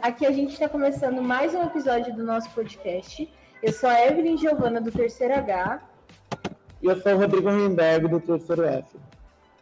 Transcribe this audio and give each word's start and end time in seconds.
Aqui 0.00 0.24
a 0.24 0.30
gente 0.30 0.52
está 0.52 0.68
começando 0.68 1.20
mais 1.20 1.54
um 1.54 1.62
episódio 1.62 2.14
do 2.14 2.22
nosso 2.22 2.48
podcast. 2.50 3.28
Eu 3.62 3.72
sou 3.72 3.88
a 3.88 4.06
Evelyn 4.06 4.36
Giovana, 4.36 4.80
do 4.80 4.90
Terceiro 4.90 5.34
H. 5.34 5.82
E 6.80 6.86
eu 6.86 7.00
sou 7.00 7.12
o 7.12 7.18
Rodrigo 7.18 7.50
Rimberg, 7.50 8.08
do 8.08 8.20
Terceiro 8.20 8.64
F. 8.64 8.96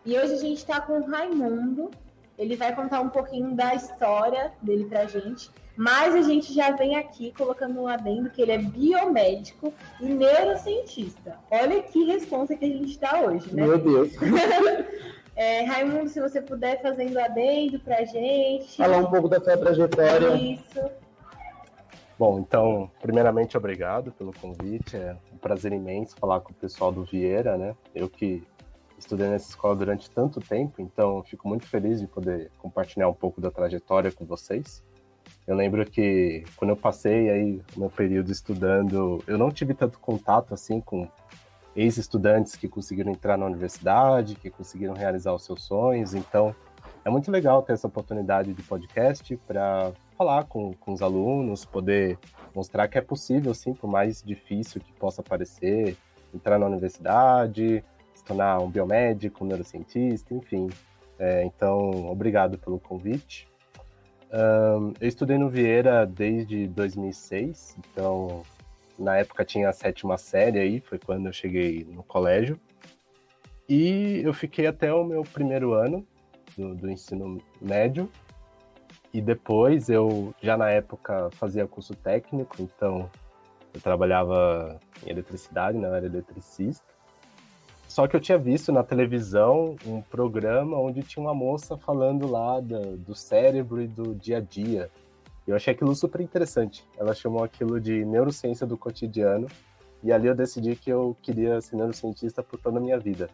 E 0.05 0.19
hoje 0.19 0.35
a 0.35 0.39
gente 0.39 0.59
está 0.59 0.81
com 0.81 1.01
o 1.01 1.07
Raimundo. 1.07 1.91
Ele 2.39 2.57
vai 2.57 2.75
contar 2.75 3.01
um 3.01 3.09
pouquinho 3.09 3.55
da 3.55 3.75
história 3.75 4.53
dele 4.61 4.85
pra 4.85 5.07
gente. 5.07 5.51
Mas 5.77 6.15
a 6.15 6.23
gente 6.23 6.53
já 6.53 6.73
vem 6.73 6.97
aqui 6.97 7.33
colocando 7.37 7.81
um 7.81 7.87
adendo 7.87 8.31
que 8.31 8.43
ele 8.43 8.53
é 8.53 8.59
biomédico 8.59 9.73
e 10.01 10.07
neurocientista. 10.07 11.37
Olha 11.51 11.83
que 11.83 12.05
resposta 12.05 12.57
que 12.57 12.65
a 12.65 12.69
gente 12.69 12.99
dá 12.99 13.21
hoje, 13.21 13.55
né? 13.55 13.67
Meu 13.67 13.79
Deus. 13.79 14.13
É, 15.39 15.63
Raimundo, 15.63 16.09
se 16.09 16.21
você 16.21 16.43
puder 16.43 16.83
fazendo 16.83 17.17
adendo 17.17 17.79
pra 17.79 18.05
gente. 18.05 18.77
Falar 18.77 18.99
um 18.99 19.07
pouco 19.07 19.29
da 19.29 19.39
sua 19.39 19.57
trajetória. 19.57 20.35
Isso. 20.35 20.81
Bom, 22.19 22.41
então, 22.41 22.91
primeiramente, 23.01 23.57
obrigado 23.57 24.11
pelo 24.11 24.33
convite. 24.33 24.97
É 24.97 25.17
um 25.33 25.39
prazer 25.39 25.73
imenso 25.73 26.17
falar 26.17 26.41
com 26.41 26.51
o 26.51 26.55
pessoal 26.57 26.91
do 26.91 27.05
Vieira, 27.05 27.57
né? 27.57 27.77
Eu 27.95 28.09
que 28.09 28.43
estudei 28.99 29.29
nessa 29.29 29.51
escola 29.51 29.77
durante 29.77 30.11
tanto 30.11 30.41
tempo, 30.41 30.83
então 30.83 31.23
fico 31.23 31.47
muito 31.47 31.69
feliz 31.69 32.01
de 32.01 32.09
poder 32.09 32.51
compartilhar 32.59 33.09
um 33.09 33.15
pouco 33.15 33.41
da 33.41 33.49
trajetória 33.49 34.11
com 34.11 34.27
vocês. 34.27 34.83
Eu 35.47 35.55
lembro 35.55 35.89
que 35.89 36.43
quando 36.57 36.71
eu 36.71 36.77
passei 36.77 37.31
aí 37.31 37.63
meu 37.77 37.91
período 37.91 38.33
estudando, 38.33 39.23
eu 39.25 39.39
não 39.39 39.53
tive 39.53 39.73
tanto 39.73 40.01
contato 40.01 40.53
assim 40.53 40.81
com 40.81 41.09
ex-estudantes 41.79 42.57
que 42.57 42.67
conseguiram 42.67 43.13
entrar 43.13 43.39
na 43.39 43.47
universidade, 43.47 44.35
que 44.35 44.51
conseguiram 44.51 44.95
realizar 44.95 45.33
os 45.33 45.45
seus 45.45 45.63
sonhos. 45.63 46.13
Então, 46.13 46.55
é 47.05 47.11
muito 47.11 47.31
legal 47.31 47.63
ter 47.63 47.75
essa 47.75 47.87
oportunidade 47.87 48.53
de 48.53 48.63
podcast 48.65 49.37
para 49.47 49.93
falar 50.17 50.45
com, 50.45 50.75
com 50.75 50.93
os 50.93 51.01
alunos, 51.01 51.65
poder 51.65 52.19
mostrar 52.53 52.89
que 52.89 52.99
é 52.99 53.01
possível, 53.01 53.55
sim, 53.55 53.73
por 53.73 53.89
mais 53.89 54.21
difícil 54.23 54.81
que 54.81 54.93
possa 54.93 55.23
parecer, 55.23 55.97
entrar 56.35 56.59
na 56.59 56.67
universidade, 56.67 57.85
se 58.13 58.25
tornar 58.25 58.59
um 58.59 58.69
biomédico, 58.69 59.45
um 59.45 59.47
neurocientista, 59.47 60.35
enfim. 60.35 60.69
É, 61.17 61.45
então, 61.45 62.11
obrigado 62.11 62.59
pelo 62.59 62.81
convite. 62.81 63.49
Um, 64.33 64.93
eu 65.01 65.09
estudei 65.09 65.39
no 65.39 65.49
Vieira 65.49 66.05
desde 66.05 66.67
2006, 66.67 67.77
então 67.79 68.43
na 68.99 69.17
época 69.17 69.45
tinha 69.45 69.69
a 69.69 69.73
sétima 69.73 70.19
série 70.19 70.59
aí, 70.59 70.81
foi 70.81 70.99
quando 70.99 71.27
eu 71.27 71.33
cheguei 71.33 71.85
no 71.85 72.03
colégio. 72.03 72.59
E 73.69 74.21
eu 74.25 74.33
fiquei 74.33 74.67
até 74.67 74.93
o 74.93 75.05
meu 75.05 75.23
primeiro 75.23 75.75
ano 75.75 76.07
do, 76.57 76.75
do 76.75 76.91
ensino 76.91 77.41
médio. 77.61 78.11
E 79.13 79.21
depois 79.21 79.89
eu, 79.89 80.35
já 80.43 80.57
na 80.57 80.71
época, 80.71 81.31
fazia 81.33 81.67
curso 81.67 81.95
técnico, 81.95 82.57
então 82.61 83.11
eu 83.73 83.81
trabalhava 83.81 84.79
em 85.07 85.11
eletricidade, 85.11 85.79
não 85.79 85.91
né, 85.91 85.97
era 85.99 86.07
eletricista. 86.07 86.87
Só 87.87 88.07
que 88.07 88.15
eu 88.15 88.21
tinha 88.21 88.39
visto 88.39 88.71
na 88.71 88.83
televisão 88.83 89.77
um 89.87 90.03
programa 90.03 90.79
onde 90.79 91.03
tinha 91.03 91.25
uma 91.25 91.35
moça 91.35 91.77
falando 91.77 92.31
lá 92.31 92.61
do, 92.61 92.97
do 92.97 93.15
cérebro 93.15 93.81
e 93.81 93.87
do 93.87 94.15
dia 94.15 94.39
a 94.39 94.41
dia. 94.41 94.91
Eu 95.49 95.57
achei 95.57 95.73
aquilo 95.73 95.95
super 95.95 96.21
interessante. 96.21 96.85
Ela 96.99 97.15
chamou 97.15 97.43
aquilo 97.43 97.81
de 97.81 98.05
neurociência 98.05 98.67
do 98.67 98.77
cotidiano. 98.77 99.47
E 100.03 100.13
ali 100.13 100.29
eu 100.29 100.35
decidi 100.35 100.77
que 100.77 100.91
eu 100.91 101.17
queria 101.23 101.61
ser 101.61 101.77
neurocientista 101.77 102.43
por 102.43 102.61
toda 102.61 102.79
a 102.79 102.81
minha 102.81 102.99
vida. 102.99 103.31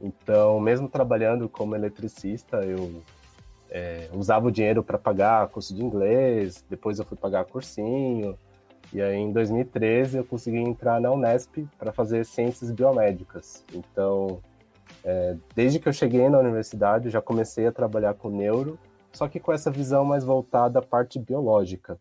Então, 0.00 0.60
mesmo 0.60 0.88
trabalhando 0.88 1.48
como 1.48 1.74
eletricista, 1.74 2.58
eu 2.58 3.02
é, 3.70 4.08
usava 4.12 4.46
o 4.46 4.50
dinheiro 4.50 4.84
para 4.84 4.98
pagar 4.98 5.48
curso 5.48 5.74
de 5.74 5.82
inglês, 5.82 6.64
depois 6.68 6.98
eu 6.98 7.04
fui 7.04 7.16
pagar 7.16 7.44
cursinho, 7.46 8.38
e 8.92 9.02
aí, 9.02 9.16
em 9.16 9.32
2013, 9.32 10.18
eu 10.18 10.24
consegui 10.24 10.58
entrar 10.58 11.00
na 11.00 11.10
Unesp 11.10 11.66
para 11.78 11.92
fazer 11.92 12.24
ciências 12.24 12.70
biomédicas. 12.70 13.62
Então, 13.74 14.40
é, 15.04 15.36
desde 15.54 15.78
que 15.78 15.88
eu 15.88 15.92
cheguei 15.92 16.28
na 16.28 16.38
universidade, 16.38 17.06
eu 17.06 17.10
já 17.10 17.20
comecei 17.20 17.66
a 17.66 17.72
trabalhar 17.72 18.14
com 18.14 18.30
neuro, 18.30 18.78
só 19.12 19.28
que 19.28 19.40
com 19.40 19.52
essa 19.52 19.70
visão 19.70 20.04
mais 20.04 20.24
voltada 20.24 20.78
à 20.78 20.82
parte 20.82 21.18
biológica. 21.18 21.98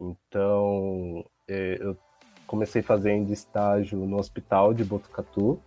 Então, 0.00 1.24
é, 1.46 1.78
eu 1.80 1.96
comecei 2.46 2.82
fazendo 2.82 3.32
estágio 3.32 3.98
no 3.98 4.18
hospital 4.18 4.72
de 4.72 4.84
Botucatu, 4.84 5.60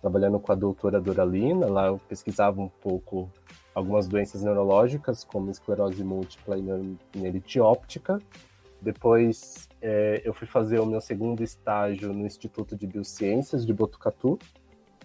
trabalhando 0.00 0.38
com 0.38 0.52
a 0.52 0.54
doutora 0.54 1.00
Doralina. 1.00 1.66
Lá 1.66 1.86
eu 1.86 2.00
pesquisava 2.08 2.60
um 2.60 2.68
pouco 2.68 3.30
algumas 3.74 4.06
doenças 4.06 4.42
neurológicas, 4.42 5.24
como 5.24 5.50
esclerose 5.50 6.02
múltipla 6.02 6.56
e 6.58 6.98
neurite 7.14 7.60
óptica. 7.60 8.18
Depois 8.80 9.68
é, 9.80 10.20
eu 10.24 10.34
fui 10.34 10.46
fazer 10.46 10.78
o 10.80 10.86
meu 10.86 11.00
segundo 11.00 11.42
estágio 11.42 12.12
no 12.12 12.26
Instituto 12.26 12.76
de 12.76 12.86
Biociências 12.86 13.64
de 13.64 13.72
Botucatu, 13.72 14.38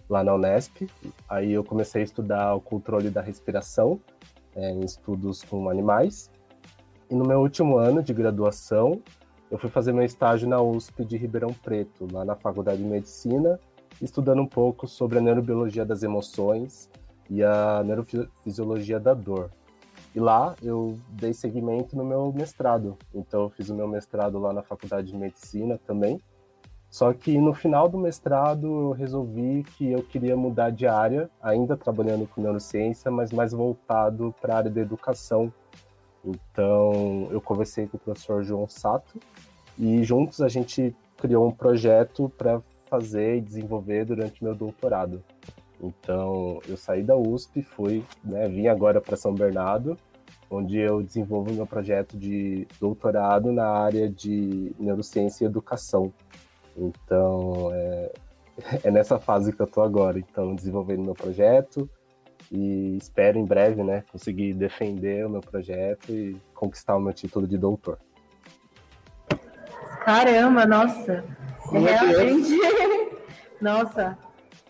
lá 0.08 0.22
na 0.22 0.34
Unesp. 0.34 0.86
Aí 1.28 1.52
eu 1.52 1.64
comecei 1.64 2.02
a 2.02 2.04
estudar 2.04 2.54
o 2.54 2.60
controle 2.60 3.08
da 3.08 3.20
respiração 3.20 4.00
é, 4.54 4.70
em 4.70 4.80
estudos 4.80 5.42
com 5.42 5.68
animais. 5.68 6.30
E 7.10 7.14
no 7.14 7.26
meu 7.26 7.40
último 7.40 7.76
ano 7.76 8.02
de 8.02 8.14
graduação, 8.14 9.02
eu 9.50 9.58
fui 9.58 9.68
fazer 9.68 9.92
meu 9.92 10.04
estágio 10.04 10.48
na 10.48 10.60
USP 10.60 11.04
de 11.04 11.16
Ribeirão 11.16 11.52
Preto, 11.52 12.06
lá 12.12 12.24
na 12.24 12.36
Faculdade 12.36 12.82
de 12.82 12.88
Medicina, 12.88 13.58
estudando 14.00 14.40
um 14.40 14.46
pouco 14.46 14.86
sobre 14.86 15.18
a 15.18 15.20
neurobiologia 15.20 15.84
das 15.84 16.02
emoções 16.02 16.88
e 17.28 17.42
a 17.42 17.82
neurofisiologia 17.84 19.00
da 19.00 19.12
dor. 19.12 19.50
E 20.14 20.20
lá 20.20 20.54
eu 20.62 20.96
dei 21.08 21.32
seguimento 21.32 21.96
no 21.96 22.04
meu 22.04 22.32
mestrado. 22.32 22.96
Então 23.14 23.42
eu 23.42 23.50
fiz 23.50 23.68
o 23.70 23.74
meu 23.74 23.86
mestrado 23.86 24.38
lá 24.38 24.52
na 24.52 24.62
Faculdade 24.62 25.08
de 25.08 25.16
Medicina 25.16 25.78
também. 25.86 26.20
Só 26.90 27.12
que 27.12 27.38
no 27.38 27.54
final 27.54 27.88
do 27.88 27.96
mestrado 27.96 28.66
eu 28.66 28.90
resolvi 28.90 29.64
que 29.76 29.92
eu 29.92 30.02
queria 30.02 30.36
mudar 30.36 30.70
de 30.70 30.86
área, 30.86 31.30
ainda 31.40 31.76
trabalhando 31.76 32.26
com 32.26 32.42
neurociência, 32.42 33.10
mas 33.10 33.30
mais 33.30 33.52
voltado 33.52 34.34
para 34.40 34.54
a 34.54 34.56
área 34.58 34.70
da 34.70 34.80
educação. 34.80 35.52
Então 36.24 37.28
eu 37.30 37.40
conversei 37.40 37.86
com 37.86 37.96
o 37.96 38.00
professor 38.00 38.42
João 38.42 38.68
Sato 38.68 39.20
e 39.78 40.02
juntos 40.02 40.40
a 40.40 40.48
gente 40.48 40.94
criou 41.16 41.46
um 41.46 41.52
projeto 41.52 42.28
para 42.36 42.60
fazer 42.86 43.36
e 43.36 43.40
desenvolver 43.40 44.04
durante 44.04 44.42
meu 44.42 44.54
doutorado. 44.54 45.22
Então, 45.82 46.60
eu 46.68 46.76
saí 46.76 47.02
da 47.02 47.16
USP, 47.16 47.62
fui, 47.62 48.04
né, 48.22 48.48
vim 48.48 48.66
agora 48.66 49.00
para 49.00 49.16
São 49.16 49.34
Bernardo, 49.34 49.96
onde 50.50 50.76
eu 50.76 51.02
desenvolvo 51.02 51.52
meu 51.52 51.66
projeto 51.66 52.18
de 52.18 52.66
doutorado 52.78 53.52
na 53.52 53.68
área 53.68 54.08
de 54.08 54.72
neurociência 54.78 55.44
e 55.44 55.46
educação. 55.46 56.12
Então, 56.76 57.70
é, 57.72 58.12
é 58.84 58.90
nessa 58.90 59.18
fase 59.18 59.52
que 59.52 59.60
eu 59.60 59.66
estou 59.66 59.82
agora. 59.82 60.18
Então, 60.18 60.54
desenvolvendo 60.54 61.02
meu 61.02 61.14
projeto 61.14 61.88
e 62.50 62.96
espero 62.96 63.38
em 63.38 63.44
breve, 63.44 63.82
né, 63.84 64.02
conseguir 64.10 64.54
defender 64.54 65.24
o 65.24 65.30
meu 65.30 65.40
projeto 65.40 66.10
e 66.10 66.36
conquistar 66.54 66.96
o 66.96 67.00
meu 67.00 67.12
título 67.12 67.46
de 67.46 67.56
doutor. 67.56 67.98
Caramba, 70.04 70.66
nossa! 70.66 71.24
Realmente. 71.70 72.58
nossa, 73.60 74.18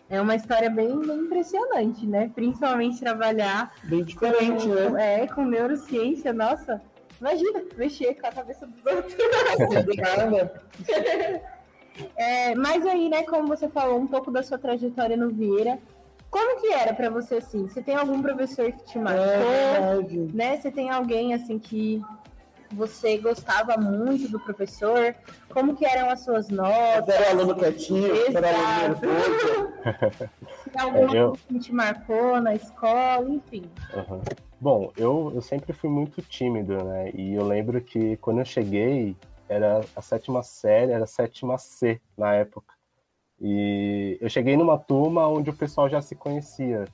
é 0.09 0.21
uma 0.21 0.35
história 0.35 0.69
bem, 0.69 0.99
bem, 0.99 1.19
impressionante, 1.19 2.05
né? 2.05 2.29
Principalmente 2.35 2.99
trabalhar 2.99 3.73
bem 3.85 4.03
diferente, 4.03 4.67
com, 4.67 4.73
né? 4.73 5.23
É, 5.23 5.27
com 5.27 5.45
neurociência, 5.45 6.33
nossa. 6.33 6.81
Imagina, 7.19 7.63
mexer 7.77 8.15
com 8.15 8.27
a 8.27 8.31
cabeça 8.31 8.67
dos 8.67 8.83
outros. 8.85 9.15
É, 12.15 12.55
mas 12.55 12.85
aí, 12.85 13.09
né, 13.09 13.23
como 13.23 13.47
você 13.47 13.67
falou 13.67 13.99
um 13.99 14.07
pouco 14.07 14.31
da 14.31 14.43
sua 14.43 14.57
trajetória 14.57 15.17
no 15.17 15.29
Vieira, 15.29 15.79
como 16.29 16.61
que 16.61 16.67
era 16.67 16.93
para 16.93 17.09
você 17.09 17.35
assim? 17.35 17.67
Você 17.67 17.81
tem 17.81 17.95
algum 17.95 18.21
professor 18.21 18.71
que 18.71 18.85
te 18.85 18.97
marcou, 18.97 19.23
é, 19.23 20.01
né? 20.33 20.57
Você 20.57 20.71
tem 20.71 20.89
alguém 20.89 21.33
assim 21.33 21.59
que 21.59 22.01
você 22.71 23.17
gostava 23.17 23.75
muito 23.77 24.29
do 24.29 24.39
professor? 24.39 25.13
Como 25.49 25.75
que 25.75 25.85
eram 25.85 26.09
as 26.09 26.21
suas 26.21 26.49
notas? 26.49 27.05
Você 27.05 27.11
era 27.11 27.31
aluno 27.31 27.55
quietinho, 27.55 28.37
era 28.37 28.47
aluno 28.49 29.01
nervoso? 29.01 30.29
alguma 30.79 31.15
eu... 31.15 31.33
que 31.33 31.59
te 31.59 31.73
marcou 31.73 32.39
na 32.39 32.55
escola, 32.55 33.27
enfim. 33.29 33.63
Uhum. 33.93 34.21
Bom, 34.59 34.91
eu, 34.95 35.31
eu 35.35 35.41
sempre 35.41 35.73
fui 35.73 35.89
muito 35.89 36.21
tímido, 36.21 36.81
né? 36.83 37.11
E 37.13 37.33
eu 37.33 37.45
lembro 37.45 37.81
que 37.81 38.15
quando 38.17 38.39
eu 38.39 38.45
cheguei, 38.45 39.15
era 39.51 39.81
a 39.95 40.01
sétima 40.01 40.41
série, 40.41 40.93
era 40.93 41.03
a 41.03 41.07
sétima 41.07 41.57
C 41.57 41.99
na 42.17 42.33
época. 42.33 42.73
E 43.39 44.17
eu 44.21 44.29
cheguei 44.29 44.55
numa 44.55 44.77
turma 44.77 45.27
onde 45.27 45.49
o 45.49 45.53
pessoal 45.53 45.89
já 45.89 46.01
se 46.01 46.15
conhecia. 46.15 46.85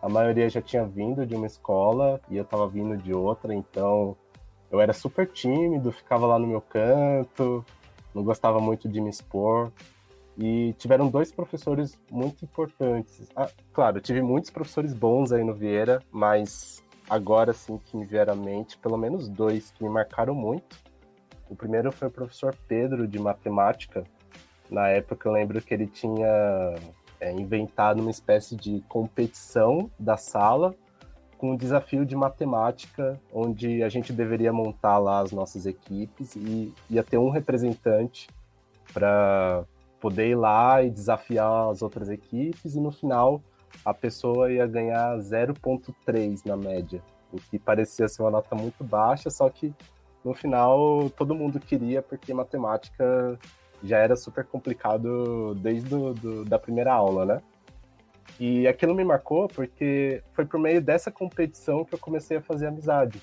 A 0.00 0.08
maioria 0.08 0.48
já 0.48 0.62
tinha 0.62 0.84
vindo 0.84 1.26
de 1.26 1.34
uma 1.34 1.46
escola 1.46 2.20
e 2.30 2.36
eu 2.36 2.44
estava 2.44 2.68
vindo 2.68 2.96
de 2.96 3.12
outra, 3.12 3.52
então 3.52 4.16
eu 4.70 4.80
era 4.80 4.92
super 4.92 5.26
tímido, 5.26 5.90
ficava 5.90 6.26
lá 6.26 6.38
no 6.38 6.46
meu 6.46 6.60
canto, 6.60 7.64
não 8.14 8.22
gostava 8.22 8.60
muito 8.60 8.88
de 8.88 9.00
me 9.00 9.10
expor. 9.10 9.72
E 10.38 10.72
tiveram 10.74 11.08
dois 11.08 11.32
professores 11.32 11.98
muito 12.10 12.44
importantes. 12.44 13.28
Ah, 13.34 13.48
claro, 13.72 13.98
eu 13.98 14.02
tive 14.02 14.22
muitos 14.22 14.50
professores 14.50 14.92
bons 14.92 15.32
aí 15.32 15.42
no 15.42 15.54
Vieira, 15.54 16.00
mas 16.12 16.82
agora 17.10 17.50
assim 17.50 17.78
que 17.78 17.96
me 17.96 18.04
vieram 18.04 18.34
à 18.34 18.36
mente, 18.36 18.78
pelo 18.78 18.96
menos 18.96 19.28
dois 19.28 19.72
que 19.72 19.82
me 19.82 19.90
marcaram 19.90 20.34
muito. 20.34 20.83
O 21.54 21.56
primeiro 21.56 21.92
foi 21.92 22.08
o 22.08 22.10
professor 22.10 22.52
Pedro 22.66 23.06
de 23.06 23.16
matemática. 23.16 24.02
Na 24.68 24.88
época 24.88 25.28
eu 25.28 25.32
lembro 25.32 25.62
que 25.62 25.72
ele 25.72 25.86
tinha 25.86 26.74
é, 27.20 27.30
inventado 27.30 28.00
uma 28.00 28.10
espécie 28.10 28.56
de 28.56 28.82
competição 28.88 29.88
da 29.96 30.16
sala 30.16 30.74
com 31.38 31.52
um 31.52 31.56
desafio 31.56 32.04
de 32.04 32.16
matemática, 32.16 33.20
onde 33.32 33.84
a 33.84 33.88
gente 33.88 34.12
deveria 34.12 34.52
montar 34.52 34.98
lá 34.98 35.20
as 35.20 35.30
nossas 35.30 35.64
equipes 35.64 36.34
e 36.34 36.74
ia 36.90 37.04
ter 37.04 37.18
um 37.18 37.30
representante 37.30 38.28
para 38.92 39.64
poder 40.00 40.30
ir 40.30 40.34
lá 40.34 40.82
e 40.82 40.90
desafiar 40.90 41.70
as 41.70 41.82
outras 41.82 42.08
equipes, 42.08 42.74
e 42.74 42.80
no 42.80 42.90
final 42.90 43.40
a 43.84 43.94
pessoa 43.94 44.50
ia 44.50 44.66
ganhar 44.66 45.16
0,3 45.18 46.44
na 46.44 46.56
média, 46.56 47.00
o 47.32 47.36
que 47.36 47.60
parecia 47.60 48.08
ser 48.08 48.22
uma 48.22 48.32
nota 48.32 48.56
muito 48.56 48.82
baixa, 48.82 49.30
só 49.30 49.48
que 49.48 49.72
no 50.24 50.34
final 50.34 51.10
todo 51.10 51.34
mundo 51.34 51.60
queria, 51.60 52.00
porque 52.00 52.32
matemática 52.32 53.38
já 53.82 53.98
era 53.98 54.16
super 54.16 54.44
complicado 54.44 55.54
desde 55.56 55.88
do, 55.88 56.14
do, 56.14 56.44
da 56.44 56.58
primeira 56.58 56.92
aula, 56.92 57.26
né? 57.26 57.42
E 58.40 58.66
aquilo 58.66 58.94
me 58.94 59.04
marcou 59.04 59.46
porque 59.46 60.22
foi 60.32 60.44
por 60.44 60.58
meio 60.58 60.80
dessa 60.80 61.10
competição 61.10 61.84
que 61.84 61.94
eu 61.94 61.98
comecei 61.98 62.38
a 62.38 62.42
fazer 62.42 62.66
amizade. 62.66 63.20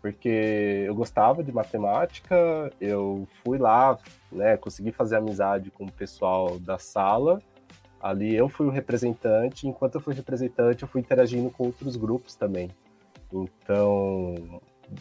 Porque 0.00 0.84
eu 0.86 0.94
gostava 0.96 1.44
de 1.44 1.52
matemática, 1.52 2.34
eu 2.80 3.28
fui 3.44 3.56
lá, 3.56 3.96
né, 4.32 4.56
consegui 4.56 4.90
fazer 4.90 5.16
amizade 5.16 5.70
com 5.70 5.84
o 5.84 5.92
pessoal 5.92 6.58
da 6.58 6.76
sala. 6.76 7.40
Ali 8.00 8.34
eu 8.34 8.48
fui 8.48 8.66
o 8.66 8.70
representante, 8.70 9.68
enquanto 9.68 9.94
eu 9.94 10.00
fui 10.00 10.12
representante, 10.12 10.82
eu 10.82 10.88
fui 10.88 11.00
interagindo 11.00 11.50
com 11.50 11.66
outros 11.66 11.94
grupos 11.94 12.34
também. 12.34 12.68
Então, 13.32 14.60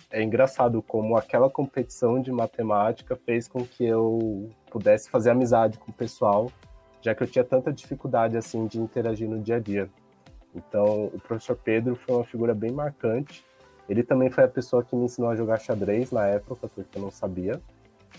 é 0.09 0.21
engraçado 0.23 0.81
como 0.81 1.17
aquela 1.17 1.49
competição 1.49 2.21
de 2.21 2.31
matemática 2.31 3.15
fez 3.15 3.47
com 3.47 3.65
que 3.65 3.85
eu 3.85 4.49
pudesse 4.69 5.09
fazer 5.09 5.31
amizade 5.31 5.77
com 5.77 5.91
o 5.91 5.93
pessoal 5.93 6.51
já 7.01 7.15
que 7.15 7.23
eu 7.23 7.27
tinha 7.27 7.43
tanta 7.43 7.73
dificuldade 7.73 8.38
assim 8.38 8.67
de 8.67 8.79
interagir 8.79 9.27
no 9.27 9.39
dia 9.39 9.55
a 9.55 9.59
dia. 9.59 9.89
Então, 10.53 11.05
o 11.05 11.19
professor 11.19 11.55
Pedro 11.55 11.95
foi 11.95 12.15
uma 12.15 12.23
figura 12.23 12.53
bem 12.53 12.71
marcante. 12.71 13.43
Ele 13.89 14.03
também 14.03 14.29
foi 14.29 14.43
a 14.43 14.47
pessoa 14.47 14.83
que 14.83 14.95
me 14.95 15.05
ensinou 15.05 15.31
a 15.31 15.35
jogar 15.35 15.59
xadrez 15.59 16.11
na 16.11 16.27
época, 16.27 16.69
porque 16.73 16.97
eu 16.97 17.01
não 17.01 17.11
sabia. 17.11 17.59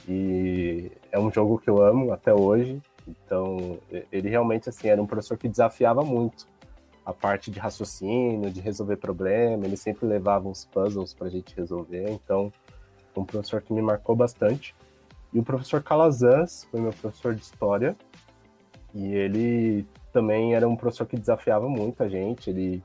E 0.08 0.90
é 1.10 1.18
um 1.18 1.30
jogo 1.30 1.58
que 1.58 1.70
eu 1.70 1.80
amo 1.80 2.12
até 2.12 2.34
hoje. 2.34 2.82
Então, 3.06 3.78
ele 4.10 4.28
realmente 4.28 4.68
assim 4.68 4.88
era 4.88 5.00
um 5.00 5.06
professor 5.06 5.38
que 5.38 5.48
desafiava 5.48 6.02
muito 6.02 6.46
a 7.04 7.12
parte 7.12 7.50
de 7.50 7.58
raciocínio, 7.58 8.50
de 8.50 8.60
resolver 8.60 8.96
problema. 8.96 9.64
Ele 9.64 9.76
sempre 9.76 10.06
levava 10.06 10.48
uns 10.48 10.64
puzzles 10.64 11.14
para 11.14 11.26
a 11.26 11.30
gente 11.30 11.54
resolver. 11.56 12.10
Então, 12.10 12.52
um 13.16 13.24
professor 13.24 13.60
que 13.60 13.72
me 13.72 13.82
marcou 13.82 14.14
bastante. 14.14 14.74
E 15.32 15.38
o 15.38 15.42
professor 15.42 15.82
Calazans 15.82 16.66
foi 16.70 16.80
meu 16.80 16.92
professor 16.92 17.34
de 17.34 17.42
história. 17.42 17.96
E 18.94 19.14
ele 19.14 19.86
também 20.12 20.54
era 20.54 20.68
um 20.68 20.76
professor 20.76 21.06
que 21.06 21.16
desafiava 21.16 21.68
muito 21.68 22.02
a 22.02 22.08
gente, 22.08 22.50
ele 22.50 22.82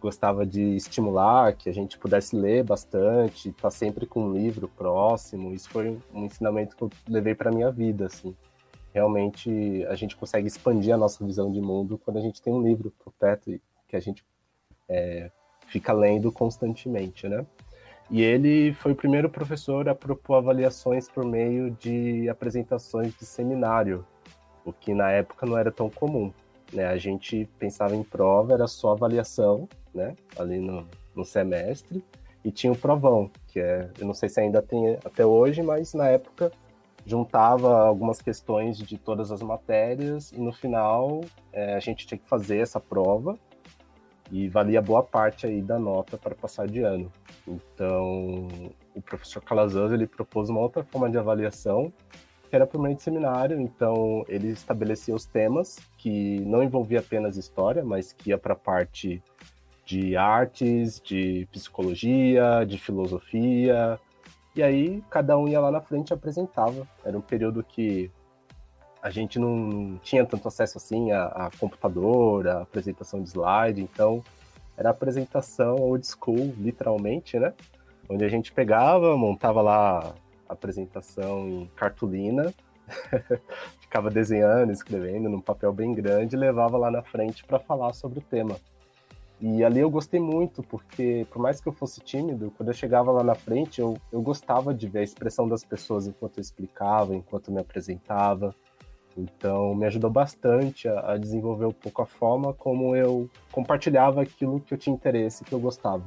gostava 0.00 0.46
de 0.46 0.76
estimular 0.76 1.52
que 1.54 1.68
a 1.68 1.74
gente 1.74 1.98
pudesse 1.98 2.36
ler 2.36 2.62
bastante, 2.62 3.48
estar 3.48 3.62
tá 3.62 3.70
sempre 3.70 4.06
com 4.06 4.26
um 4.26 4.32
livro 4.32 4.68
próximo. 4.68 5.52
Isso 5.52 5.68
foi 5.68 5.98
um 6.14 6.24
ensinamento 6.24 6.76
que 6.76 6.82
eu 6.82 6.90
levei 7.08 7.34
para 7.34 7.50
minha 7.50 7.70
vida, 7.70 8.06
assim. 8.06 8.34
Realmente 8.92 9.84
a 9.88 9.94
gente 9.94 10.16
consegue 10.16 10.48
expandir 10.48 10.94
a 10.94 10.96
nossa 10.96 11.24
visão 11.24 11.52
de 11.52 11.60
mundo 11.60 11.98
quando 12.04 12.18
a 12.18 12.22
gente 12.22 12.40
tem 12.40 12.52
um 12.52 12.62
livro 12.62 12.92
e 13.46 13.60
que 13.86 13.96
a 13.96 14.00
gente 14.00 14.24
é, 14.88 15.30
fica 15.66 15.92
lendo 15.92 16.32
constantemente, 16.32 17.28
né? 17.28 17.46
E 18.10 18.22
ele 18.22 18.72
foi 18.74 18.92
o 18.92 18.96
primeiro 18.96 19.28
professor 19.28 19.88
a 19.88 19.94
propor 19.94 20.36
avaliações 20.36 21.08
por 21.08 21.24
meio 21.24 21.70
de 21.72 22.28
apresentações 22.28 23.14
de 23.14 23.26
seminário 23.26 24.04
o 24.68 24.72
que 24.72 24.94
na 24.94 25.10
época 25.10 25.46
não 25.46 25.56
era 25.56 25.70
tão 25.70 25.88
comum. 25.88 26.32
Né? 26.72 26.86
A 26.86 26.96
gente 26.98 27.48
pensava 27.58 27.96
em 27.96 28.02
prova, 28.02 28.52
era 28.52 28.66
só 28.66 28.92
avaliação, 28.92 29.68
né? 29.94 30.14
ali 30.38 30.58
no, 30.58 30.86
no 31.14 31.24
semestre, 31.24 32.04
e 32.44 32.50
tinha 32.50 32.72
o 32.72 32.76
provão, 32.76 33.30
que 33.48 33.58
é, 33.58 33.90
eu 33.98 34.06
não 34.06 34.14
sei 34.14 34.28
se 34.28 34.40
ainda 34.40 34.62
tem 34.62 34.96
até 35.04 35.24
hoje, 35.24 35.62
mas 35.62 35.94
na 35.94 36.08
época 36.08 36.52
juntava 37.08 37.86
algumas 37.86 38.20
questões 38.20 38.76
de 38.76 38.98
todas 38.98 39.32
as 39.32 39.42
matérias 39.42 40.30
e 40.30 40.38
no 40.38 40.52
final 40.52 41.22
é, 41.52 41.74
a 41.74 41.80
gente 41.80 42.06
tinha 42.06 42.18
que 42.18 42.28
fazer 42.28 42.58
essa 42.58 42.78
prova 42.78 43.38
e 44.30 44.46
valia 44.48 44.82
boa 44.82 45.02
parte 45.02 45.46
aí 45.46 45.62
da 45.62 45.78
nota 45.78 46.18
para 46.18 46.34
passar 46.34 46.66
de 46.66 46.80
ano. 46.82 47.10
Então, 47.46 48.48
o 48.94 49.00
professor 49.00 49.42
Calazans 49.42 49.90
ele 49.90 50.06
propôs 50.06 50.50
uma 50.50 50.60
outra 50.60 50.84
forma 50.84 51.08
de 51.08 51.16
avaliação 51.16 51.90
que 52.48 52.56
era 52.56 52.66
por 52.66 52.80
meio 52.80 52.96
de 52.96 53.02
seminário, 53.02 53.60
então 53.60 54.24
ele 54.26 54.48
estabelecia 54.48 55.14
os 55.14 55.26
temas 55.26 55.78
que 55.98 56.40
não 56.40 56.62
envolvia 56.62 57.00
apenas 57.00 57.36
história, 57.36 57.84
mas 57.84 58.12
que 58.12 58.30
ia 58.30 58.38
para 58.38 58.54
a 58.54 58.56
parte 58.56 59.22
de 59.84 60.16
artes, 60.16 61.00
de 61.00 61.46
psicologia, 61.52 62.64
de 62.66 62.78
filosofia, 62.78 63.98
e 64.54 64.62
aí 64.62 65.02
cada 65.10 65.36
um 65.38 65.48
ia 65.48 65.60
lá 65.60 65.70
na 65.70 65.80
frente 65.80 66.10
e 66.10 66.14
apresentava. 66.14 66.86
Era 67.04 67.16
um 67.16 67.20
período 67.20 67.62
que 67.62 68.10
a 69.02 69.10
gente 69.10 69.38
não 69.38 69.98
tinha 70.02 70.26
tanto 70.26 70.48
acesso 70.48 70.78
assim 70.78 71.12
a, 71.12 71.26
a 71.26 71.50
computador, 71.58 72.48
a 72.48 72.62
apresentação 72.62 73.22
de 73.22 73.28
slide, 73.28 73.80
então 73.80 74.22
era 74.76 74.90
apresentação 74.90 75.76
old 75.76 76.06
school, 76.06 76.54
literalmente, 76.56 77.38
né? 77.38 77.52
Onde 78.08 78.24
a 78.24 78.28
gente 78.28 78.52
pegava, 78.52 79.16
montava 79.16 79.60
lá 79.60 80.14
apresentação 80.48 81.48
em 81.48 81.66
cartolina, 81.76 82.52
ficava 83.80 84.10
desenhando, 84.10 84.72
escrevendo 84.72 85.28
num 85.28 85.40
papel 85.40 85.72
bem 85.72 85.92
grande 85.92 86.36
e 86.36 86.38
levava 86.38 86.78
lá 86.78 86.90
na 86.90 87.02
frente 87.02 87.44
para 87.44 87.58
falar 87.58 87.92
sobre 87.92 88.20
o 88.20 88.22
tema. 88.22 88.56
E 89.40 89.62
ali 89.62 89.78
eu 89.80 89.90
gostei 89.90 90.18
muito, 90.18 90.62
porque 90.64 91.26
por 91.30 91.40
mais 91.40 91.60
que 91.60 91.68
eu 91.68 91.72
fosse 91.72 92.00
tímido, 92.00 92.52
quando 92.56 92.70
eu 92.70 92.74
chegava 92.74 93.12
lá 93.12 93.22
na 93.22 93.36
frente, 93.36 93.80
eu, 93.80 93.96
eu 94.12 94.20
gostava 94.20 94.74
de 94.74 94.88
ver 94.88 95.00
a 95.00 95.04
expressão 95.04 95.48
das 95.48 95.64
pessoas 95.64 96.08
enquanto 96.08 96.38
eu 96.38 96.40
explicava, 96.40 97.14
enquanto 97.14 97.48
eu 97.48 97.54
me 97.54 97.60
apresentava. 97.60 98.52
Então, 99.16 99.74
me 99.74 99.86
ajudou 99.86 100.10
bastante 100.10 100.88
a, 100.88 101.12
a 101.12 101.16
desenvolver 101.16 101.66
um 101.66 101.72
pouco 101.72 102.02
a 102.02 102.06
forma 102.06 102.52
como 102.52 102.96
eu 102.96 103.30
compartilhava 103.52 104.22
aquilo 104.22 104.60
que 104.60 104.74
eu 104.74 104.78
tinha 104.78 104.94
interesse, 104.94 105.44
que 105.44 105.52
eu 105.52 105.60
gostava. 105.60 106.04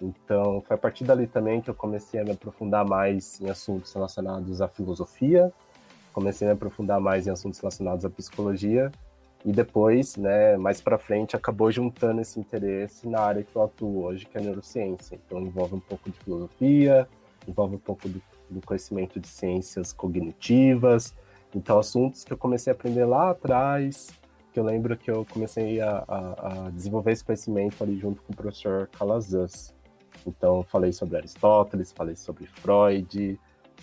Então, 0.00 0.60
foi 0.60 0.74
a 0.74 0.78
partir 0.78 1.04
dali 1.04 1.26
também 1.26 1.60
que 1.60 1.70
eu 1.70 1.74
comecei 1.74 2.20
a 2.20 2.24
me 2.24 2.32
aprofundar 2.32 2.84
mais 2.84 3.40
em 3.40 3.48
assuntos 3.48 3.92
relacionados 3.92 4.60
à 4.60 4.68
filosofia, 4.68 5.52
comecei 6.12 6.46
a 6.46 6.50
me 6.50 6.56
aprofundar 6.56 7.00
mais 7.00 7.26
em 7.26 7.30
assuntos 7.30 7.58
relacionados 7.58 8.04
à 8.04 8.10
psicologia, 8.10 8.90
e 9.44 9.52
depois, 9.52 10.16
né, 10.16 10.56
mais 10.56 10.80
para 10.80 10.98
frente, 10.98 11.36
acabou 11.36 11.70
juntando 11.70 12.20
esse 12.20 12.40
interesse 12.40 13.06
na 13.06 13.20
área 13.20 13.42
que 13.42 13.54
eu 13.54 13.62
atuo 13.62 14.04
hoje, 14.04 14.24
que 14.24 14.38
é 14.38 14.40
a 14.40 14.44
neurociência. 14.44 15.18
Então, 15.26 15.40
envolve 15.40 15.74
um 15.74 15.80
pouco 15.80 16.10
de 16.10 16.18
filosofia, 16.20 17.06
envolve 17.46 17.76
um 17.76 17.78
pouco 17.78 18.08
do, 18.08 18.22
do 18.48 18.60
conhecimento 18.64 19.20
de 19.20 19.28
ciências 19.28 19.92
cognitivas, 19.92 21.14
então, 21.54 21.78
assuntos 21.78 22.24
que 22.24 22.32
eu 22.32 22.36
comecei 22.36 22.72
a 22.72 22.74
aprender 22.74 23.04
lá 23.04 23.30
atrás, 23.30 24.08
que 24.52 24.58
eu 24.58 24.64
lembro 24.64 24.96
que 24.96 25.10
eu 25.10 25.24
comecei 25.30 25.80
a, 25.80 26.04
a, 26.08 26.66
a 26.66 26.70
desenvolver 26.70 27.12
esse 27.12 27.24
conhecimento 27.24 27.82
ali 27.82 27.96
junto 27.98 28.22
com 28.22 28.32
o 28.32 28.36
professor 28.36 28.88
Calazans. 28.88 29.72
Então, 30.26 30.64
falei 30.64 30.92
sobre 30.92 31.16
Aristóteles, 31.16 31.92
falei 31.92 32.16
sobre 32.16 32.46
Freud, 32.46 33.38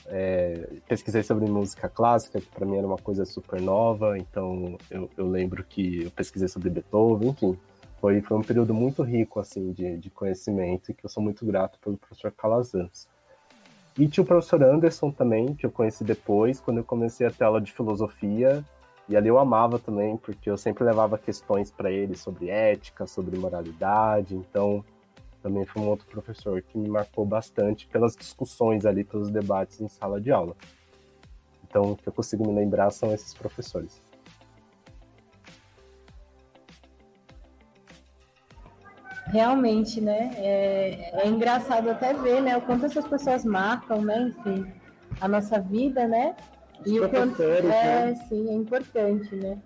é, 0.07 0.67
pesquisei 0.87 1.23
sobre 1.23 1.45
música 1.45 1.87
clássica, 1.89 2.39
que 2.39 2.47
para 2.47 2.65
mim 2.65 2.77
era 2.77 2.87
uma 2.87 2.97
coisa 2.97 3.25
super 3.25 3.61
nova. 3.61 4.17
Então, 4.17 4.77
eu, 4.89 5.09
eu, 5.17 5.27
lembro 5.27 5.63
que 5.63 6.03
eu 6.03 6.11
pesquisei 6.11 6.47
sobre 6.47 6.69
Beethoven, 6.69 7.29
enfim. 7.29 7.57
Foi, 7.99 8.19
foi 8.21 8.37
um 8.37 8.41
período 8.41 8.73
muito 8.73 9.03
rico, 9.03 9.39
assim, 9.39 9.71
de, 9.71 9.97
de 9.97 10.09
conhecimento 10.09 10.91
e 10.91 10.93
que 10.93 11.05
eu 11.05 11.09
sou 11.09 11.21
muito 11.21 11.45
grato 11.45 11.77
pelo 11.79 11.97
professor 11.97 12.31
Calazans. 12.31 13.07
E 13.97 14.07
tinha 14.07 14.23
o 14.23 14.27
professor 14.27 14.63
Anderson 14.63 15.11
também, 15.11 15.53
que 15.53 15.65
eu 15.65 15.71
conheci 15.71 16.03
depois, 16.03 16.59
quando 16.59 16.77
eu 16.77 16.83
comecei 16.83 17.27
a 17.27 17.31
ter 17.31 17.43
aula 17.43 17.61
de 17.61 17.71
filosofia. 17.71 18.63
E 19.07 19.15
ali 19.15 19.27
eu 19.27 19.37
amava 19.37 19.77
também, 19.77 20.15
porque 20.17 20.49
eu 20.49 20.57
sempre 20.57 20.83
levava 20.83 21.17
questões 21.17 21.69
para 21.69 21.91
ele 21.91 22.15
sobre 22.15 22.49
ética, 22.49 23.05
sobre 23.05 23.37
moralidade. 23.37 24.35
Então, 24.35 24.83
também 25.41 25.65
foi 25.65 25.81
um 25.81 25.87
outro 25.87 26.05
professor 26.07 26.61
que 26.61 26.77
me 26.77 26.87
marcou 26.87 27.25
bastante 27.25 27.87
pelas 27.87 28.15
discussões 28.15 28.85
ali, 28.85 29.03
pelos 29.03 29.29
debates 29.29 29.81
em 29.81 29.87
sala 29.87 30.21
de 30.21 30.31
aula. 30.31 30.55
Então, 31.67 31.91
o 31.91 31.95
que 31.95 32.07
eu 32.07 32.13
consigo 32.13 32.45
me 32.45 32.53
lembrar 32.53 32.91
são 32.91 33.13
esses 33.13 33.33
professores. 33.33 34.01
Realmente, 39.27 40.01
né? 40.01 40.31
É, 40.35 41.21
é, 41.23 41.27
engraçado 41.27 41.89
até 41.89 42.13
ver, 42.13 42.41
né? 42.41 42.57
O 42.57 42.61
quanto 42.61 42.85
essas 42.85 43.07
pessoas 43.07 43.45
marcam, 43.45 44.01
né? 44.01 44.23
Enfim, 44.23 44.65
a 45.21 45.27
nossa 45.27 45.59
vida, 45.59 46.05
né? 46.05 46.35
Os 46.81 46.91
e 46.91 46.99
o 46.99 47.09
quanto 47.09 47.41
é, 47.41 47.61
né? 47.61 48.15
sim, 48.27 48.49
é 48.49 48.53
importante, 48.53 49.33
né? 49.35 49.57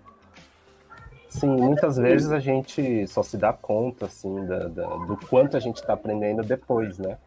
Sim, 1.38 1.48
muitas 1.48 1.98
vezes 1.98 2.32
a 2.32 2.40
gente 2.40 3.06
só 3.06 3.22
se 3.22 3.36
dá 3.36 3.52
conta, 3.52 4.06
assim, 4.06 4.46
da, 4.46 4.68
da 4.68 4.86
do 5.04 5.18
quanto 5.28 5.54
a 5.54 5.60
gente 5.60 5.76
está 5.76 5.92
aprendendo 5.92 6.42
depois, 6.42 6.98
né? 6.98 7.18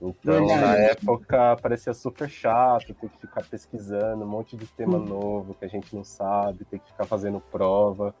Então, 0.00 0.46
na 0.46 0.76
época, 0.76 1.56
parecia 1.56 1.94
super 1.94 2.28
chato 2.28 2.94
ter 2.94 3.08
que 3.08 3.18
ficar 3.18 3.42
pesquisando 3.48 4.22
um 4.22 4.28
monte 4.28 4.54
de 4.54 4.66
tema 4.66 4.98
hum. 4.98 5.04
novo 5.04 5.54
que 5.54 5.64
a 5.64 5.68
gente 5.68 5.94
não 5.96 6.04
sabe, 6.04 6.64
ter 6.66 6.78
que 6.78 6.88
ficar 6.88 7.06
fazendo 7.06 7.40
prova. 7.40 8.14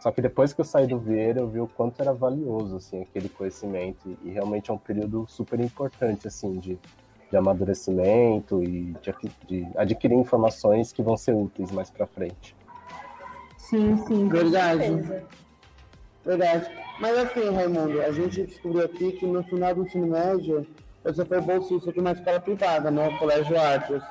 Só 0.00 0.10
que 0.10 0.22
depois 0.22 0.54
que 0.54 0.62
eu 0.62 0.64
saí 0.64 0.86
do 0.86 0.98
Vieira, 0.98 1.40
eu 1.40 1.48
vi 1.48 1.60
o 1.60 1.68
quanto 1.68 2.00
era 2.00 2.14
valioso, 2.14 2.76
assim, 2.76 3.02
aquele 3.02 3.28
conhecimento. 3.28 4.16
E 4.24 4.30
realmente 4.30 4.70
é 4.70 4.74
um 4.74 4.78
período 4.78 5.26
super 5.28 5.60
importante, 5.60 6.26
assim, 6.26 6.58
de, 6.58 6.78
de 7.30 7.36
amadurecimento 7.36 8.62
e 8.62 8.96
de, 9.02 9.14
de 9.46 9.68
adquirir 9.76 10.16
informações 10.16 10.90
que 10.90 11.02
vão 11.02 11.18
ser 11.18 11.34
úteis 11.34 11.70
mais 11.70 11.90
para 11.90 12.06
frente. 12.06 12.56
Sim, 13.70 13.96
sim. 14.08 14.28
Verdade. 14.28 15.24
Verdade. 16.24 16.70
Mas 16.98 17.16
assim, 17.16 17.48
Raimundo, 17.54 18.02
a 18.02 18.10
gente 18.10 18.42
descobriu 18.42 18.84
aqui 18.84 19.12
que 19.12 19.26
no 19.26 19.44
final 19.44 19.74
do 19.76 19.82
ensino 19.82 20.08
médio, 20.08 20.66
você 21.04 21.24
foi 21.24 21.40
bolsista 21.40 21.92
de 21.92 22.00
uma 22.00 22.10
escola 22.10 22.40
privada, 22.40 22.90
né? 22.90 23.16
Colégio 23.16 23.58
Artes. 23.58 24.02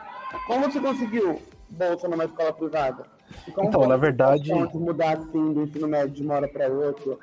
Como 0.47 0.71
você 0.71 0.79
conseguiu 0.79 1.41
bolsa 1.69 2.07
numa 2.07 2.23
escola 2.23 2.53
privada? 2.53 3.03
então, 3.47 3.85
na 3.85 3.97
verdade. 3.97 4.49
mudar 4.73 5.17
assim 5.17 5.53
do 5.53 5.63
ensino 5.63 5.87
médio 5.89 6.15
de 6.15 6.23
uma 6.23 6.35
hora 6.35 6.47
para 6.47 6.69
outra? 6.69 7.17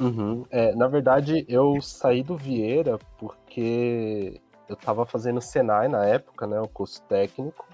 Uhum. 0.00 0.44
É, 0.50 0.74
na 0.74 0.88
verdade, 0.88 1.46
eu 1.48 1.80
saí 1.80 2.24
do 2.24 2.36
Vieira 2.36 2.98
porque 3.16 4.40
eu 4.68 4.74
estava 4.74 5.06
fazendo 5.06 5.40
Senai 5.40 5.86
na 5.86 6.04
época, 6.04 6.48
né? 6.48 6.60
O 6.60 6.66
curso 6.66 7.00
técnico. 7.02 7.64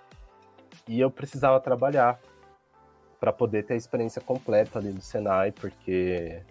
E 0.86 1.00
eu 1.00 1.10
precisava 1.10 1.58
trabalhar 1.60 2.20
para 3.20 3.32
poder 3.32 3.64
ter 3.64 3.74
a 3.74 3.76
experiência 3.76 4.20
completa 4.20 4.78
ali 4.78 4.92
do 4.92 5.00
Senai, 5.00 5.52
porque 5.52 6.42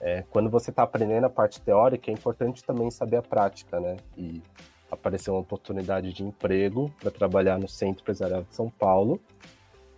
é, 0.00 0.24
quando 0.30 0.48
você 0.48 0.70
está 0.70 0.82
aprendendo 0.82 1.24
a 1.24 1.30
parte 1.30 1.60
teórica, 1.60 2.10
é 2.10 2.14
importante 2.14 2.64
também 2.64 2.90
saber 2.90 3.16
a 3.16 3.22
prática, 3.22 3.78
né? 3.78 3.96
E 4.16 4.42
apareceu 4.90 5.34
uma 5.34 5.40
oportunidade 5.40 6.12
de 6.12 6.24
emprego 6.24 6.90
para 6.98 7.10
trabalhar 7.10 7.58
no 7.58 7.68
Centro 7.68 8.02
Empresarial 8.02 8.42
de 8.42 8.54
São 8.54 8.70
Paulo. 8.70 9.20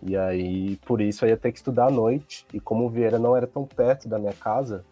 E 0.01 0.17
aí, 0.17 0.75
por 0.85 0.99
isso, 0.99 1.23
eu 1.23 1.29
ia 1.29 1.37
ter 1.37 1.51
que 1.51 1.57
estudar 1.57 1.87
à 1.87 1.91
noite. 1.91 2.45
E 2.53 2.59
como 2.59 2.85
o 2.85 2.89
Vieira 2.89 3.17
não 3.17 3.35
era 3.35 3.47
tão 3.47 3.65
perto 3.65 4.09
da 4.09 4.19
minha 4.19 4.33
casa, 4.33 4.83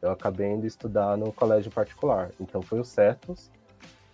eu 0.00 0.10
acabei 0.10 0.52
indo 0.52 0.66
estudar 0.66 1.16
no 1.16 1.32
colégio 1.32 1.70
particular. 1.70 2.30
Então 2.40 2.62
foi 2.62 2.78
o 2.78 2.84
Certos. 2.84 3.50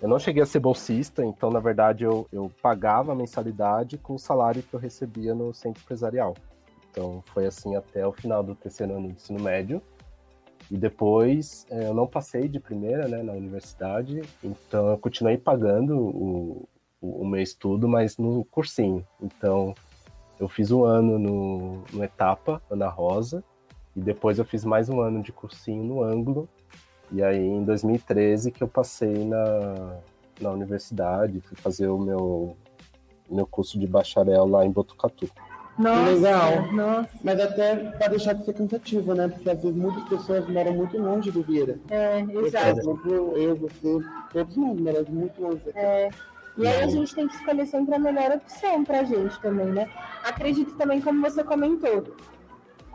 Eu 0.00 0.08
não 0.08 0.18
cheguei 0.18 0.42
a 0.42 0.46
ser 0.46 0.60
bolsista, 0.60 1.24
então, 1.24 1.50
na 1.50 1.58
verdade, 1.58 2.04
eu, 2.04 2.26
eu 2.30 2.50
pagava 2.60 3.12
a 3.12 3.14
mensalidade 3.14 3.96
com 3.96 4.14
o 4.14 4.18
salário 4.18 4.62
que 4.62 4.74
eu 4.74 4.80
recebia 4.80 5.34
no 5.34 5.54
centro 5.54 5.82
empresarial. 5.82 6.34
Então, 6.96 7.22
foi 7.26 7.44
assim 7.44 7.76
até 7.76 8.06
o 8.06 8.12
final 8.12 8.42
do 8.42 8.54
terceiro 8.54 8.96
ano 8.96 9.08
do 9.08 9.12
ensino 9.12 9.38
médio. 9.38 9.82
E 10.70 10.78
depois, 10.78 11.66
é, 11.68 11.88
eu 11.88 11.92
não 11.92 12.06
passei 12.06 12.48
de 12.48 12.58
primeira 12.58 13.06
né, 13.06 13.22
na 13.22 13.34
universidade, 13.34 14.22
então 14.42 14.88
eu 14.88 14.98
continuei 14.98 15.36
pagando 15.36 15.94
o, 15.94 16.66
o, 17.00 17.22
o 17.22 17.26
meu 17.26 17.42
estudo, 17.42 17.86
mas 17.86 18.16
no 18.16 18.46
cursinho. 18.46 19.06
Então, 19.20 19.74
eu 20.40 20.48
fiz 20.48 20.70
um 20.70 20.84
ano 20.84 21.18
no, 21.18 21.84
no 21.92 22.02
Etapa, 22.02 22.62
Ana 22.70 22.88
Rosa, 22.88 23.44
e 23.94 24.00
depois 24.00 24.38
eu 24.38 24.44
fiz 24.46 24.64
mais 24.64 24.88
um 24.88 25.00
ano 25.02 25.22
de 25.22 25.32
cursinho 25.32 25.84
no 25.84 26.02
Ângulo. 26.02 26.48
E 27.12 27.22
aí, 27.22 27.46
em 27.46 27.62
2013, 27.62 28.50
que 28.50 28.62
eu 28.62 28.68
passei 28.68 29.22
na, 29.22 29.98
na 30.40 30.50
universidade, 30.50 31.40
fui 31.42 31.58
fazer 31.58 31.88
o 31.88 31.98
meu, 31.98 32.56
meu 33.30 33.46
curso 33.46 33.78
de 33.78 33.86
bacharel 33.86 34.46
lá 34.46 34.64
em 34.64 34.70
Botucatu. 34.70 35.30
Nossa, 35.78 36.10
Legal. 36.10 36.72
Nossa. 36.72 37.10
Mas 37.22 37.40
até 37.40 37.76
para 37.76 38.08
deixar 38.08 38.32
de 38.32 38.44
ser 38.44 38.54
cansativo, 38.54 39.14
né? 39.14 39.28
Porque 39.28 39.50
às 39.50 39.62
vezes 39.62 39.76
muitas 39.76 40.04
pessoas 40.08 40.48
moram 40.48 40.72
muito 40.72 40.98
longe 40.98 41.30
do 41.30 41.42
Vieira. 41.42 41.78
É, 41.90 42.20
exato. 42.20 42.80
Por 42.80 42.80
exemplo, 42.80 43.36
eu, 43.36 43.56
você, 43.56 43.98
todos 44.32 44.56
nós 44.56 44.80
moramos 44.80 45.08
muito 45.10 45.42
longe. 45.42 45.62
É. 45.74 46.08
E 46.56 46.66
aí 46.66 46.82
a 46.82 46.86
gente 46.86 47.14
tem 47.14 47.28
que 47.28 47.34
escolher 47.34 47.66
sempre 47.66 47.94
a 47.94 47.98
melhor 47.98 48.32
opção 48.32 48.82
pra 48.82 49.04
gente 49.04 49.38
também, 49.40 49.66
né? 49.66 49.90
Acredito 50.24 50.74
também, 50.76 51.02
como 51.02 51.20
você 51.20 51.44
comentou, 51.44 52.16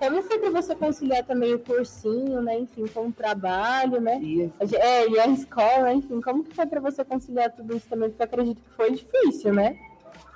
como 0.02 0.20
foi 0.24 0.40
para 0.40 0.50
você 0.50 0.74
conciliar 0.74 1.24
também 1.24 1.54
o 1.54 1.60
cursinho, 1.60 2.42
né? 2.42 2.58
Enfim, 2.58 2.88
com 2.88 3.10
o 3.10 3.12
trabalho, 3.12 4.02
né? 4.02 4.18
Isso. 4.18 4.76
É, 4.76 5.08
e 5.08 5.20
a 5.20 5.28
escola, 5.28 5.94
enfim, 5.94 6.20
como 6.22 6.44
que 6.44 6.56
foi 6.56 6.66
para 6.66 6.82
você 6.82 7.06
conciliar 7.06 7.52
tudo 7.52 7.78
isso 7.78 7.88
também? 7.88 8.10
Porque 8.10 8.24
eu 8.24 8.26
acredito 8.26 8.64
que 8.64 8.76
foi 8.76 8.90
difícil, 8.90 9.54
né? 9.54 9.78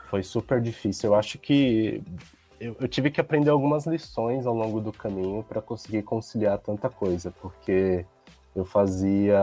Foi 0.07 0.21
super 0.21 0.61
difícil. 0.61 1.09
Eu 1.09 1.15
acho 1.15 1.39
que 1.39 2.03
eu, 2.59 2.75
eu 2.79 2.87
tive 2.87 3.11
que 3.11 3.19
aprender 3.19 3.49
algumas 3.49 3.85
lições 3.85 4.45
ao 4.45 4.53
longo 4.53 4.79
do 4.79 4.91
caminho 4.91 5.43
para 5.43 5.61
conseguir 5.61 6.03
conciliar 6.03 6.57
tanta 6.59 6.89
coisa, 6.89 7.31
porque 7.41 8.05
eu 8.55 8.63
fazia 8.63 9.39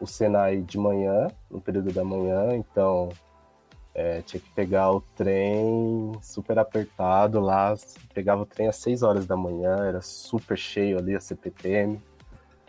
o 0.00 0.06
Senai 0.06 0.60
de 0.60 0.78
manhã, 0.78 1.28
no 1.50 1.60
período 1.60 1.92
da 1.92 2.04
manhã, 2.04 2.54
então 2.54 3.08
é, 3.92 4.22
tinha 4.22 4.40
que 4.40 4.50
pegar 4.50 4.92
o 4.92 5.00
trem 5.00 6.12
super 6.22 6.58
apertado 6.58 7.40
lá, 7.40 7.74
pegava 8.12 8.42
o 8.42 8.46
trem 8.46 8.68
às 8.68 8.76
6 8.76 9.02
horas 9.02 9.26
da 9.26 9.36
manhã, 9.36 9.84
era 9.86 10.00
super 10.00 10.56
cheio 10.56 10.98
ali 10.98 11.16
a 11.16 11.20
CPTM, 11.20 12.00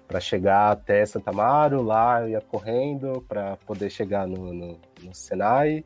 para 0.07 0.19
chegar 0.19 0.71
até 0.71 1.05
Santa 1.05 1.31
Amaro, 1.31 1.81
lá 1.81 2.21
eu 2.21 2.29
ia 2.29 2.41
correndo 2.41 3.23
para 3.27 3.57
poder 3.57 3.89
chegar 3.89 4.27
no, 4.27 4.53
no, 4.53 4.79
no 5.03 5.13
Senai, 5.13 5.83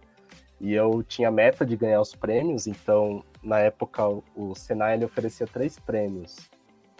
e 0.61 0.73
eu 0.73 1.03
tinha 1.03 1.31
meta 1.31 1.65
de 1.65 1.75
ganhar 1.75 2.01
os 2.01 2.13
prêmios, 2.13 2.67
então 2.67 3.23
na 3.41 3.59
época 3.59 4.07
o 4.35 4.55
Senai 4.55 4.95
ele 4.95 5.05
oferecia 5.05 5.47
três 5.47 5.79
prêmios 5.79 6.49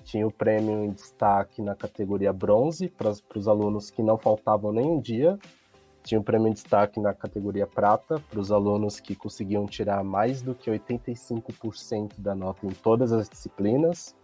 tinha 0.10 0.26
o 0.26 0.32
prêmio 0.32 0.86
em 0.86 0.92
destaque 0.92 1.62
na 1.62 1.76
categoria 1.76 2.34
bronze 2.34 2.90
para 2.90 3.12
os 3.36 3.48
alunos 3.48 3.92
que 3.92 4.02
não 4.02 4.18
faltavam 4.18 4.72
nem 4.72 4.90
um 4.90 5.00
dia. 5.00 5.38
Tinha 6.02 6.20
o 6.20 6.24
prêmio 6.24 6.48
em 6.48 6.54
destaque 6.54 7.00
na 7.00 7.14
categoria 7.14 7.68
prata 7.68 8.20
para 8.30 8.40
os 8.40 8.52
alunos 8.52 9.00
que 9.00 9.16
conseguiam 9.16 9.68
tirar 9.68 10.04
mais 10.04 10.42
do 10.42 10.56
que 10.56 10.72
85% 10.72 12.14
da 12.18 12.34
nota 12.34 12.66
em 12.66 12.72
todas 12.72 13.12
as 13.12 13.30
disciplinas. 13.30 14.16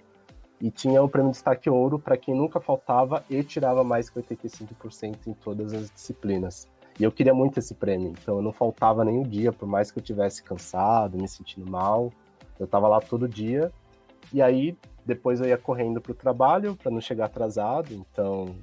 E 0.59 0.71
tinha 0.71 1.03
o 1.03 1.07
prêmio 1.09 1.31
de 1.31 1.35
destaque 1.35 1.69
ouro 1.69 1.99
para 1.99 2.17
quem 2.17 2.33
nunca 2.33 2.59
faltava 2.59 3.23
e 3.29 3.43
tirava 3.43 3.83
mais 3.83 4.09
que 4.09 4.19
85% 4.19 5.27
em 5.27 5.33
todas 5.33 5.71
as 5.71 5.91
disciplinas. 5.91 6.67
E 6.99 7.03
eu 7.03 7.11
queria 7.11 7.33
muito 7.33 7.59
esse 7.59 7.75
prêmio, 7.75 8.09
então 8.09 8.37
eu 8.37 8.41
não 8.41 8.53
faltava 8.53 9.03
nenhum 9.03 9.23
dia, 9.23 9.51
por 9.51 9.67
mais 9.67 9.91
que 9.91 9.99
eu 9.99 10.03
tivesse 10.03 10.41
cansado, 10.41 11.17
me 11.17 11.27
sentindo 11.27 11.69
mal. 11.69 12.11
Eu 12.57 12.65
estava 12.65 12.87
lá 12.87 13.01
todo 13.01 13.27
dia. 13.27 13.71
E 14.31 14.41
aí, 14.41 14.77
depois 15.05 15.39
eu 15.39 15.47
ia 15.47 15.57
correndo 15.57 15.99
para 15.99 16.11
o 16.11 16.15
trabalho 16.15 16.75
para 16.75 16.91
não 16.91 17.01
chegar 17.01 17.25
atrasado, 17.25 17.93
então 17.93 18.55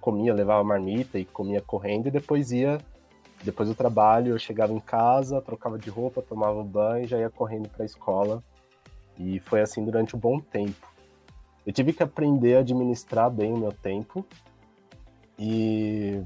comia, 0.00 0.34
levava 0.34 0.62
marmita 0.62 1.18
e 1.18 1.24
comia 1.24 1.62
correndo 1.62 2.08
e 2.08 2.10
depois 2.10 2.52
ia 2.52 2.78
depois 3.44 3.68
do 3.68 3.74
trabalho 3.74 4.32
eu 4.32 4.38
chegava 4.38 4.72
em 4.72 4.80
casa, 4.80 5.40
trocava 5.40 5.78
de 5.78 5.90
roupa, 5.90 6.22
tomava 6.22 6.64
banho, 6.64 7.06
já 7.06 7.18
ia 7.18 7.28
correndo 7.28 7.68
para 7.68 7.82
a 7.82 7.86
escola. 7.86 8.42
E 9.18 9.38
foi 9.40 9.60
assim 9.60 9.84
durante 9.84 10.16
um 10.16 10.18
bom 10.18 10.40
tempo. 10.40 10.90
Eu 11.66 11.72
tive 11.72 11.92
que 11.92 12.02
aprender 12.02 12.56
a 12.56 12.60
administrar 12.60 13.30
bem 13.30 13.52
o 13.52 13.58
meu 13.58 13.72
tempo 13.72 14.24
e 15.38 16.22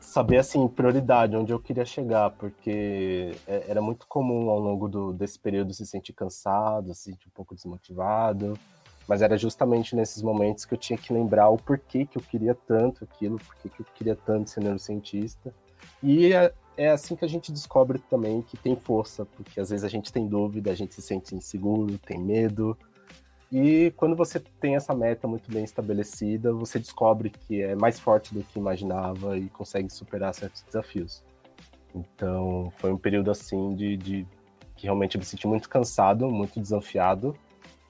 saber 0.00 0.38
assim 0.38 0.66
prioridade 0.66 1.36
onde 1.36 1.52
eu 1.52 1.60
queria 1.60 1.84
chegar 1.84 2.30
porque 2.30 3.32
é, 3.46 3.64
era 3.68 3.80
muito 3.80 4.06
comum 4.06 4.50
ao 4.50 4.58
longo 4.58 4.88
do, 4.88 5.12
desse 5.12 5.38
período 5.38 5.72
se 5.72 5.86
sentir 5.86 6.12
cansado 6.12 6.94
se 6.94 7.12
sentir 7.12 7.28
um 7.28 7.32
pouco 7.32 7.54
desmotivado 7.54 8.58
mas 9.10 9.22
era 9.22 9.36
justamente 9.36 9.96
nesses 9.96 10.22
momentos 10.22 10.64
que 10.64 10.72
eu 10.72 10.78
tinha 10.78 10.96
que 10.96 11.12
lembrar 11.12 11.48
o 11.48 11.56
porquê 11.56 12.06
que 12.06 12.16
eu 12.16 12.22
queria 12.22 12.54
tanto 12.54 13.02
aquilo 13.02 13.38
porquê 13.38 13.68
que 13.68 13.80
eu 13.80 13.86
queria 13.92 14.14
tanto 14.14 14.48
ser 14.48 14.60
neurocientista. 14.60 15.52
E 16.00 16.32
é, 16.32 16.54
é 16.76 16.90
assim 16.90 17.16
que 17.16 17.24
a 17.24 17.28
gente 17.28 17.50
descobre 17.50 17.98
também 17.98 18.40
que 18.40 18.56
tem 18.56 18.76
força 18.76 19.26
porque 19.26 19.58
às 19.58 19.70
vezes 19.70 19.84
a 19.84 19.88
gente 19.88 20.12
tem 20.12 20.28
dúvida 20.28 20.70
a 20.70 20.76
gente 20.76 20.94
se 20.94 21.02
sente 21.02 21.34
inseguro 21.34 21.98
tem 21.98 22.20
medo 22.20 22.78
e 23.50 23.92
quando 23.96 24.14
você 24.14 24.38
tem 24.38 24.76
essa 24.76 24.94
meta 24.94 25.26
muito 25.26 25.50
bem 25.50 25.64
estabelecida, 25.64 26.52
você 26.52 26.78
descobre 26.78 27.30
que 27.30 27.60
é 27.60 27.74
mais 27.74 27.98
forte 27.98 28.32
do 28.32 28.44
que 28.44 28.58
imaginava 28.58 29.36
e 29.36 29.48
consegue 29.48 29.90
superar 29.90 30.32
certos 30.32 30.62
desafios. 30.62 31.24
Então, 31.94 32.72
foi 32.78 32.92
um 32.92 32.96
período 32.96 33.30
assim 33.30 33.74
de, 33.74 33.96
de 33.96 34.26
que 34.76 34.84
realmente 34.84 35.16
eu 35.16 35.18
me 35.18 35.24
senti 35.24 35.48
muito 35.48 35.68
cansado, 35.68 36.30
muito 36.30 36.60
desafiado, 36.60 37.36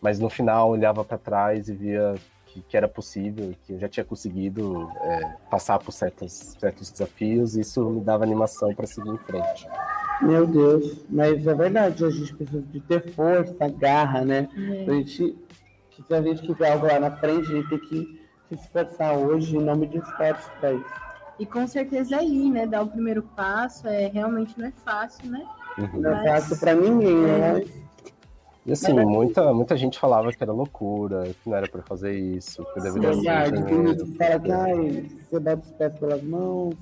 mas 0.00 0.18
no 0.18 0.30
final 0.30 0.70
olhava 0.70 1.04
para 1.04 1.18
trás 1.18 1.68
e 1.68 1.74
via 1.74 2.14
que, 2.46 2.62
que, 2.62 2.76
era 2.76 2.88
possível, 2.88 3.54
que 3.62 3.74
eu 3.74 3.78
já 3.78 3.88
tinha 3.88 4.04
conseguido 4.04 4.90
é, 5.02 5.36
passar 5.50 5.78
por 5.78 5.92
certos, 5.92 6.32
certos 6.58 6.90
desafios, 6.90 7.54
e 7.54 7.60
isso 7.60 7.88
me 7.90 8.00
dava 8.00 8.24
animação 8.24 8.74
para 8.74 8.86
seguir 8.86 9.10
em 9.10 9.18
frente. 9.18 9.68
Meu 10.22 10.46
Deus, 10.46 11.04
mas 11.08 11.46
é 11.46 11.54
verdade, 11.54 12.04
a 12.04 12.10
gente 12.10 12.34
precisa 12.34 12.62
de 12.62 12.80
ter 12.80 13.10
força, 13.12 13.68
garra, 13.68 14.24
né? 14.24 14.48
É. 14.56 14.90
A 14.90 14.94
gente 14.94 15.36
se 16.06 16.14
a 16.14 16.22
gente 16.22 16.42
quiser 16.42 16.72
algo 16.72 16.86
lá 16.86 16.98
na 16.98 17.10
frente, 17.12 17.50
a 17.50 17.54
gente 17.54 17.68
tem 17.68 17.78
que 17.78 18.20
se 18.48 18.54
esforçar 18.54 19.16
hoje 19.16 19.56
e 19.56 19.60
não 19.60 19.76
me 19.76 19.86
esforço 19.86 20.50
para 20.58 20.72
isso. 20.72 21.10
E 21.38 21.46
com 21.46 21.66
certeza 21.66 22.16
é 22.16 22.24
ir, 22.24 22.50
né? 22.50 22.66
Dar 22.66 22.82
o 22.82 22.88
primeiro 22.88 23.22
passo, 23.22 23.86
é 23.86 24.08
realmente 24.08 24.58
não 24.58 24.66
é 24.66 24.72
fácil, 24.84 25.30
né? 25.30 25.46
Uhum. 25.78 26.00
Não 26.00 26.10
é 26.10 26.28
fácil 26.28 26.58
para 26.58 26.74
ninguém, 26.74 27.14
né? 27.14 27.64
E 28.66 28.72
assim, 28.72 28.92
Mas, 28.92 29.06
muita, 29.06 29.54
muita 29.54 29.76
gente 29.76 29.98
falava 29.98 30.30
que 30.32 30.42
era 30.42 30.52
loucura, 30.52 31.24
que 31.24 31.48
não 31.48 31.56
era 31.56 31.66
para 31.68 31.82
fazer 31.82 32.12
isso, 32.12 32.62
que 32.62 32.78
eu 32.78 32.82
deveria 32.82 33.14
ser. 33.14 33.20
Verdade, 33.20 33.64
tem 33.64 33.86
gente 33.86 34.04
que 34.04 34.18
fala 34.18 34.40
que 34.40 34.52
ai, 34.52 35.10
você 35.30 35.40
bate 35.40 35.62
os 35.62 35.72
pés 35.72 35.98
pelas 35.98 36.22
mãos, 36.22 36.74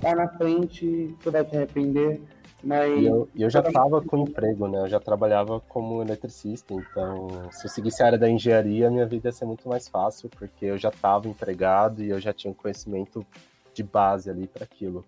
tá 0.00 0.16
na 0.16 0.28
frente, 0.28 1.14
você 1.20 1.30
vai 1.30 1.44
se 1.44 1.56
arrepender. 1.56 2.20
Mas... 2.62 3.00
E 3.00 3.06
eu, 3.06 3.28
eu 3.34 3.50
já 3.50 3.60
estava 3.60 4.02
com 4.02 4.18
emprego, 4.18 4.68
né? 4.68 4.80
Eu 4.80 4.88
já 4.88 5.00
trabalhava 5.00 5.60
como 5.60 6.02
eletricista, 6.02 6.74
então 6.74 7.50
se 7.50 7.66
eu 7.66 7.70
seguisse 7.70 8.02
a 8.02 8.06
área 8.06 8.18
da 8.18 8.28
engenharia, 8.28 8.90
minha 8.90 9.06
vida 9.06 9.28
ia 9.28 9.32
ser 9.32 9.46
muito 9.46 9.68
mais 9.68 9.88
fácil, 9.88 10.28
porque 10.28 10.66
eu 10.66 10.78
já 10.78 10.90
estava 10.90 11.28
empregado 11.28 12.02
e 12.02 12.10
eu 12.10 12.20
já 12.20 12.32
tinha 12.32 12.50
um 12.50 12.54
conhecimento 12.54 13.24
de 13.72 13.82
base 13.82 14.28
ali 14.28 14.46
para 14.46 14.64
aquilo. 14.64 15.04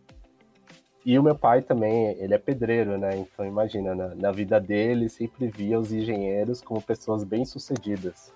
E 1.04 1.18
o 1.18 1.22
meu 1.22 1.34
pai 1.34 1.62
também, 1.62 2.16
ele 2.18 2.32
é 2.32 2.38
pedreiro, 2.38 2.96
né? 2.96 3.16
Então 3.16 3.44
imagina, 3.44 3.94
na, 3.94 4.14
na 4.14 4.30
vida 4.30 4.60
dele 4.60 5.08
sempre 5.08 5.48
via 5.48 5.78
os 5.78 5.92
engenheiros 5.92 6.62
como 6.62 6.80
pessoas 6.80 7.24
bem-sucedidas. 7.24 8.32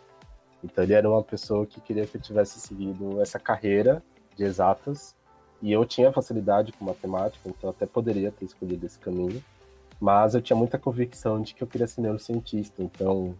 Então 0.63 0.83
ele 0.83 0.95
era 0.95 1.09
uma 1.09 1.23
pessoa 1.23 1.65
que 1.65 1.81
queria 1.81 2.07
que 2.07 2.17
eu 2.17 2.21
tivesse 2.21 2.59
seguido 2.59 3.21
essa 3.23 3.39
carreira 3.39 4.03
de 4.35 4.45
exatas 4.45 5.15
e 5.63 5.73
eu 5.73 5.85
tinha 5.85 6.13
facilidade 6.13 6.73
com 6.73 6.85
matemática, 6.85 7.49
então 7.49 7.71
até 7.71 7.87
poderia 7.87 8.31
ter 8.31 8.45
escolhido 8.45 8.85
esse 8.85 8.99
caminho. 8.99 9.43
Mas 9.99 10.35
eu 10.35 10.43
tinha 10.43 10.57
muita 10.57 10.79
convicção 10.79 11.41
de 11.41 11.55
que 11.55 11.63
eu 11.63 11.67
queria 11.67 11.87
ser 11.87 12.03
neurocientista. 12.03 12.83
Então, 12.83 13.35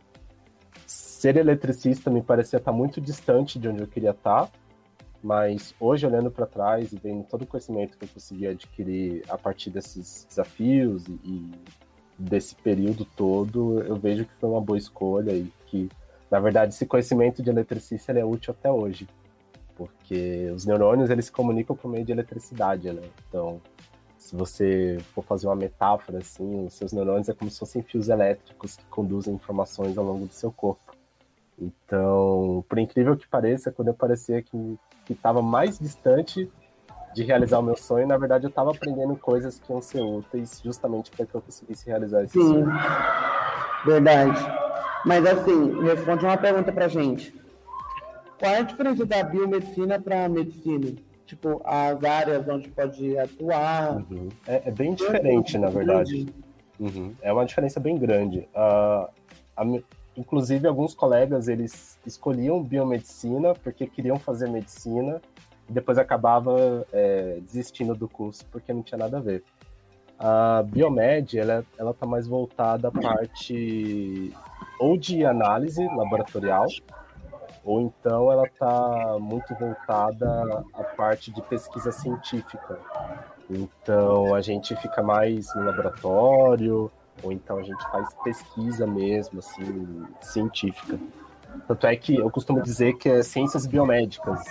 ser 0.87 1.37
eletricista 1.37 2.11
me 2.11 2.23
parecia 2.23 2.57
estar 2.57 2.73
muito 2.73 3.01
distante 3.01 3.59
de 3.59 3.69
onde 3.69 3.83
eu 3.83 3.87
queria 3.87 4.11
estar. 4.11 4.51
Mas 5.23 5.75
hoje, 5.79 6.07
olhando 6.07 6.31
para 6.31 6.47
trás 6.47 6.93
e 6.93 6.97
vendo 6.97 7.25
todo 7.25 7.43
o 7.43 7.47
conhecimento 7.47 7.99
que 7.99 8.05
eu 8.05 8.09
consegui 8.09 8.47
adquirir 8.47 9.23
a 9.29 9.37
partir 9.37 9.71
desses 9.71 10.27
desafios 10.29 11.07
e, 11.07 11.21
e 11.25 11.51
desse 12.19 12.55
período 12.55 13.05
todo, 13.05 13.83
eu 13.83 13.97
vejo 13.97 14.25
que 14.25 14.35
foi 14.37 14.49
uma 14.49 14.61
boa 14.61 14.79
escolha 14.79 15.33
e 15.33 15.53
que, 15.67 15.91
na 16.31 16.41
verdade, 16.41 16.73
esse 16.73 16.87
conhecimento 16.87 17.43
de 17.43 17.51
eletricista 17.51 18.13
é 18.13 18.25
útil 18.25 18.55
até 18.59 18.71
hoje 18.71 19.07
porque 19.77 20.51
os 20.55 20.65
neurônios 20.65 21.11
eles 21.11 21.27
se 21.27 21.33
comunicam 21.33 21.77
por 21.77 21.89
meio 21.89 22.05
de 22.05 22.13
eletricidade, 22.13 22.91
né? 22.91 23.03
Então, 23.29 23.61
se 24.19 24.35
você 24.35 24.99
for 25.15 25.23
fazer 25.23 25.47
uma 25.47 25.55
metáfora 25.55 26.19
assim, 26.19 26.67
os 26.67 26.75
seus 26.75 26.93
neurônios 26.93 27.29
é 27.29 27.35
como 27.35 27.51
se 27.51 27.59
fossem 27.59 27.83
fios 27.83 28.09
elétricos 28.09 28.77
que 28.77 28.85
conduzem 28.87 29.35
informações 29.35 29.97
ao 29.97 30.05
longo 30.05 30.27
do 30.27 30.33
seu 30.33 30.51
corpo. 30.51 30.95
Então, 31.59 32.65
por 32.69 32.79
incrível 32.79 33.17
que 33.17 33.29
pareça, 33.29 33.71
quando 33.71 33.89
eu 33.89 33.95
parecia 33.95 34.43
que 34.43 34.79
estava 35.09 35.41
mais 35.41 35.79
distante 35.79 36.51
de 37.15 37.23
realizar 37.23 37.59
o 37.61 37.63
meu 37.63 37.77
sonho, 37.77 38.07
na 38.07 38.19
verdade 38.19 38.45
eu 38.45 38.51
estava 38.51 38.71
aprendendo 38.71 39.17
coisas 39.17 39.59
que 39.59 39.73
iam 39.73 39.81
ser 39.81 40.03
úteis 40.03 40.61
justamente 40.63 41.11
para 41.11 41.25
que 41.25 41.35
eu 41.35 41.41
conseguisse 41.41 41.87
realizar 41.87 42.25
esse 42.25 42.35
Sim, 42.35 42.49
sonho. 42.49 42.67
verdade. 43.87 44.39
Mas 45.05 45.25
assim, 45.25 45.81
responde 45.83 46.25
uma 46.25 46.37
pergunta 46.37 46.73
para 46.73 46.89
gente. 46.89 47.46
Qual 48.39 48.51
é 48.53 48.59
a 48.59 48.63
diferença 48.63 49.07
da 49.07 49.23
biomedicina 49.23 50.01
para 50.01 50.25
a 50.27 50.29
medicina? 50.29 50.93
Tipo, 51.27 51.61
as 51.65 52.03
áreas 52.05 52.47
onde 52.49 52.69
pode 52.69 53.19
atuar. 53.19 53.97
Uhum. 53.97 54.29
É, 54.47 54.63
é, 54.67 54.71
bem 54.71 54.95
diferente, 54.95 55.59
na 55.59 55.69
verdade. 55.69 56.27
Uhum. 56.79 57.15
É 57.23 57.33
uma 57.33 57.45
diferença 57.45 57.81
bem 57.81 57.99
grande. 57.99 58.49
Uh, 58.55 59.09
a, 59.57 59.65
inclusive, 60.17 60.69
alguns 60.69 60.95
colegas 60.95 61.49
eles 61.49 61.99
escolhiam 62.07 62.63
biomedicina 62.63 63.55
porque 63.55 63.87
queriam 63.87 64.19
fazer 64.19 64.49
medicina 64.49 65.21
e 65.69 65.73
depois 65.73 65.99
acabava 65.99 66.87
é, 66.93 67.39
desistindo 67.41 67.95
do 67.95 68.09
curso 68.09 68.45
porque 68.53 68.73
não 68.73 68.83
tinha 68.83 68.99
nada 68.99 69.19
a 69.19 69.21
ver. 69.21 69.43
A 70.19 70.63
biomed 70.63 71.39
ela 71.39 71.65
ela 71.77 71.91
está 71.91 72.07
mais 72.07 72.27
voltada 72.27 72.89
à 72.89 72.91
parte 72.91 74.33
ou 74.79 74.97
de 74.97 75.25
análise 75.27 75.85
laboratorial 75.85 76.67
ou 77.67 77.81
então 77.81 78.31
ela 78.31 78.47
está 78.47 79.19
muito 79.19 79.53
voltada 79.57 80.65
à 80.73 80.85
parte 80.85 81.33
de 81.33 81.43
pesquisa 81.43 81.91
científica. 81.91 82.79
Então 83.51 84.33
a 84.35 84.41
gente 84.41 84.77
fica 84.77 85.03
mais 85.03 85.53
no 85.57 85.65
laboratório, 85.65 86.91
ou 87.25 87.33
então 87.33 87.59
a 87.59 87.63
gente 87.65 87.83
faz 87.91 88.15
pesquisa 88.23 88.87
mesmo, 88.87 89.41
assim, 89.41 90.07
científica. 90.21 90.97
Tanto 91.67 91.87
é 91.89 91.97
que 91.97 92.15
eu 92.15 92.31
costumo 92.31 92.63
dizer 92.63 92.95
que 92.99 93.09
é 93.09 93.23
ciências 93.25 93.67
biomédicas. 93.67 94.45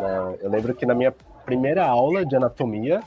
Né? 0.00 0.38
Eu 0.40 0.50
lembro 0.50 0.74
que 0.74 0.84
na 0.84 0.94
minha 0.94 1.14
primeira 1.44 1.86
aula 1.86 2.26
de 2.26 2.34
anatomia, 2.34 3.00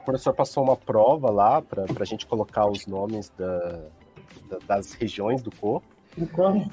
o 0.00 0.04
professor 0.04 0.32
passou 0.32 0.62
uma 0.62 0.76
prova 0.76 1.28
lá 1.28 1.60
para 1.60 1.84
a 1.98 2.04
gente 2.04 2.24
colocar 2.24 2.66
os 2.66 2.86
nomes 2.86 3.32
da, 3.36 3.80
da, 4.48 4.58
das 4.68 4.92
regiões 4.92 5.42
do 5.42 5.50
corpo. 5.50 5.86
Como? 6.32 6.70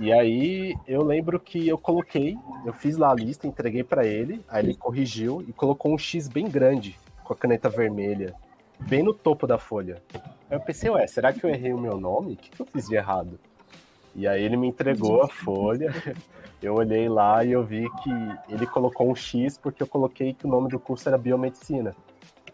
E 0.00 0.12
aí 0.12 0.76
eu 0.86 1.02
lembro 1.02 1.40
que 1.40 1.66
eu 1.66 1.76
coloquei, 1.76 2.38
eu 2.64 2.72
fiz 2.72 2.96
lá 2.96 3.10
a 3.10 3.14
lista, 3.14 3.48
entreguei 3.48 3.82
para 3.82 4.06
ele, 4.06 4.44
aí 4.48 4.64
ele 4.64 4.76
corrigiu 4.76 5.44
e 5.46 5.52
colocou 5.52 5.92
um 5.92 5.98
X 5.98 6.28
bem 6.28 6.48
grande 6.48 6.96
com 7.24 7.32
a 7.32 7.36
caneta 7.36 7.68
vermelha, 7.68 8.32
bem 8.78 9.02
no 9.02 9.12
topo 9.12 9.44
da 9.44 9.58
folha. 9.58 10.00
Aí 10.48 10.56
eu 10.56 10.60
pensei, 10.60 10.88
ué, 10.88 11.04
será 11.08 11.32
que 11.32 11.44
eu 11.44 11.50
errei 11.50 11.72
o 11.72 11.78
meu 11.78 11.98
nome? 11.98 12.34
O 12.34 12.36
que, 12.36 12.48
que 12.48 12.60
eu 12.60 12.66
fiz 12.66 12.86
de 12.86 12.94
errado? 12.94 13.40
E 14.14 14.28
aí 14.28 14.40
ele 14.40 14.56
me 14.56 14.68
entregou 14.68 15.20
a 15.22 15.28
folha, 15.28 15.92
eu 16.62 16.74
olhei 16.74 17.08
lá 17.08 17.44
e 17.44 17.50
eu 17.50 17.64
vi 17.64 17.88
que 18.02 18.10
ele 18.48 18.68
colocou 18.68 19.10
um 19.10 19.16
X 19.16 19.58
porque 19.58 19.82
eu 19.82 19.86
coloquei 19.86 20.32
que 20.32 20.46
o 20.46 20.48
nome 20.48 20.68
do 20.68 20.78
curso 20.78 21.08
era 21.08 21.18
biomedicina. 21.18 21.94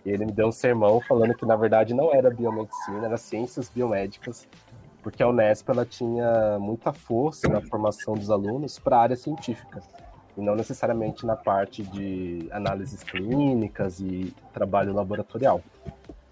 E 0.02 0.10
ele 0.10 0.24
me 0.24 0.32
deu 0.32 0.46
um 0.46 0.52
sermão 0.52 0.98
falando 1.02 1.34
que 1.34 1.44
na 1.44 1.56
verdade 1.56 1.92
não 1.92 2.14
era 2.14 2.30
biomedicina, 2.30 3.06
era 3.06 3.18
ciências 3.18 3.68
biomédicas 3.68 4.48
porque 5.04 5.22
a 5.22 5.28
Unesp 5.28 5.68
ela 5.68 5.84
tinha 5.84 6.58
muita 6.58 6.90
força 6.92 7.46
na 7.46 7.60
formação 7.60 8.14
dos 8.14 8.30
alunos 8.30 8.78
para 8.78 8.96
a 8.96 9.00
área 9.02 9.16
científica 9.16 9.82
e 10.36 10.40
não 10.40 10.56
necessariamente 10.56 11.26
na 11.26 11.36
parte 11.36 11.82
de 11.82 12.48
análises 12.50 13.02
clínicas 13.04 14.00
e 14.00 14.34
trabalho 14.52 14.94
laboratorial. 14.94 15.60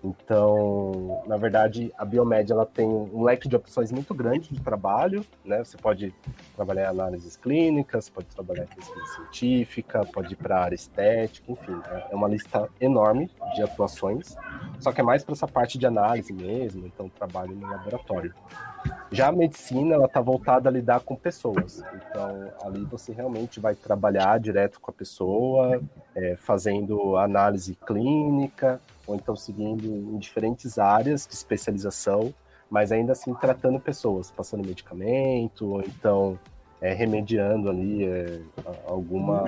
Então, 0.05 1.23
na 1.27 1.37
verdade, 1.37 1.93
a 1.97 2.05
Biomed 2.05 2.51
ela 2.51 2.67
tem 2.67 2.87
um 2.87 3.23
leque 3.23 3.49
de 3.49 3.55
opções 3.55 3.93
muito 3.93 4.13
grande 4.13 4.53
de 4.53 4.61
trabalho, 4.61 5.25
né? 5.45 5.63
Você 5.65 5.77
pode 5.77 6.13
trabalhar 6.57 6.85
em 6.85 6.87
análises 6.87 7.37
clínicas, 7.37 8.09
pode 8.09 8.27
trabalhar 8.27 8.65
em 8.65 8.75
pesquisa 8.75 9.07
científica, 9.07 10.05
pode 10.05 10.33
ir 10.33 10.37
para 10.37 10.59
a 10.59 10.65
área 10.65 10.75
estética, 10.75 11.53
enfim, 11.53 11.73
né? 11.73 12.05
é 12.11 12.15
uma 12.15 12.27
lista 12.27 12.69
enorme 12.81 13.31
de 13.55 13.63
atuações, 13.63 14.37
só 14.81 14.91
que 14.91 15.01
é 15.01 15.05
mais 15.05 15.23
para 15.23 15.35
essa 15.35 15.47
parte 15.47 15.79
de 15.79 15.87
análise 15.87 16.33
mesmo, 16.33 16.85
então 16.87 17.09
trabalho 17.09 17.55
no 17.55 17.69
laboratório. 17.69 18.35
Já 19.11 19.29
a 19.29 19.33
medicina, 19.33 19.95
ela 19.95 20.07
está 20.07 20.21
voltada 20.21 20.69
a 20.69 20.73
lidar 20.73 21.01
com 21.01 21.15
pessoas. 21.15 21.83
Então, 21.95 22.51
ali 22.65 22.85
você 22.85 23.13
realmente 23.13 23.61
vai 23.61 23.75
trabalhar 23.75 24.41
direto 24.41 24.81
com 24.81 24.91
a 24.91 24.95
pessoa, 24.95 25.83
é, 26.15 26.35
fazendo 26.37 27.17
análise 27.17 27.75
clínica, 27.75 28.81
ou 29.07 29.15
então 29.15 29.37
seguindo 29.37 29.85
em 29.85 30.19
diferentes 30.19 30.79
áreas 30.79 31.27
de 31.27 31.35
especialização, 31.35 32.33
mas 32.71 32.91
ainda 32.91 33.13
assim 33.13 33.35
tratando 33.35 33.79
pessoas, 33.79 34.31
passando 34.31 34.67
medicamento, 34.67 35.67
ou 35.67 35.83
então 35.83 36.39
é, 36.81 36.95
remediando 36.95 37.69
ali 37.69 38.07
é, 38.07 38.41
alguma, 38.87 39.45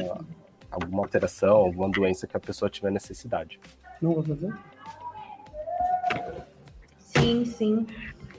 alguma 0.70 1.02
alteração, 1.02 1.56
alguma 1.56 1.88
doença 1.88 2.26
que 2.26 2.36
a 2.36 2.40
pessoa 2.40 2.68
tiver 2.68 2.90
necessidade. 2.90 3.58
Não 4.00 4.12
vou 4.12 4.22
fazer? 4.22 4.54
Sim, 6.98 7.44
sim. 7.46 7.86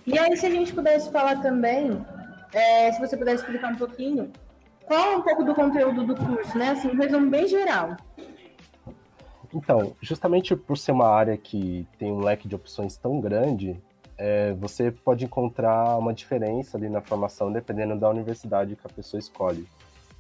E 0.06 0.18
aí, 0.20 0.38
se 0.38 0.46
a 0.46 0.50
gente 0.50 0.74
pudesse 0.74 1.12
falar 1.12 1.42
também, 1.42 2.06
é, 2.54 2.92
se 2.92 3.00
você 3.00 3.18
pudesse 3.18 3.44
explicar 3.44 3.72
um 3.72 3.76
pouquinho, 3.76 4.32
qual 4.86 5.14
é 5.14 5.16
um 5.18 5.22
pouco 5.22 5.44
do 5.44 5.56
conteúdo 5.56 6.06
do 6.06 6.16
curso, 6.16 6.58
né? 6.58 6.70
Assim, 6.70 6.90
um 6.90 6.98
resumo 6.98 7.30
bem 7.30 7.48
geral. 7.48 7.98
Então, 9.54 9.96
justamente 10.02 10.56
por 10.56 10.78
ser 10.78 10.92
uma 10.92 11.08
área 11.08 11.36
que 11.38 11.88
tem 11.98 12.12
um 12.12 12.20
leque 12.20 12.48
de 12.48 12.56
opções 12.56 12.98
tão 12.98 13.20
grande, 13.20 13.82
é, 14.18 14.54
você 14.54 14.92
pode 14.92 15.26
encontrar 15.26 15.98
uma 15.98 16.14
diferença 16.14 16.78
ali 16.78 16.88
na 16.90 17.02
formação 17.02 17.52
dependendo 17.52 17.98
da 17.98 18.10
universidade 18.10 18.76
que 18.76 18.86
a 18.86 18.90
pessoa 18.90 19.20
escolhe. 19.20 19.68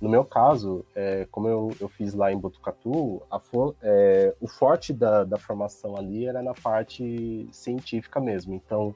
No 0.02 0.10
meu 0.10 0.26
caso, 0.26 0.86
é, 0.94 1.28
como 1.32 1.48
eu, 1.48 1.72
eu, 1.80 1.88
fiz 1.88 2.14
lá 2.14 2.32
em 2.32 2.38
Botucatu, 2.38 3.22
for, 3.42 3.76
é, 3.82 4.34
o 4.42 4.48
forte 4.48 4.92
da, 4.92 5.24
da 5.24 5.38
formação 5.38 5.96
ali 5.96 6.26
era 6.26 6.42
na 6.42 6.54
parte 6.54 7.48
científica 7.52 8.20
mesmo. 8.20 8.54
Então, 8.54 8.94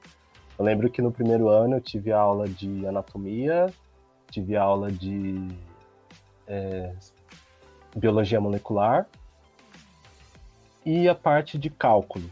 eu 0.60 0.64
lembro 0.64 0.90
que 0.90 1.00
no 1.00 1.10
primeiro 1.10 1.48
ano 1.48 1.76
eu 1.76 1.80
tive 1.80 2.12
aula 2.12 2.46
de 2.46 2.86
anatomia, 2.86 3.72
tive 4.30 4.58
aula 4.58 4.92
de 4.92 5.48
é, 6.46 6.92
biologia 7.96 8.38
molecular 8.38 9.08
e 10.84 11.08
a 11.08 11.14
parte 11.14 11.56
de 11.56 11.70
cálculo. 11.70 12.30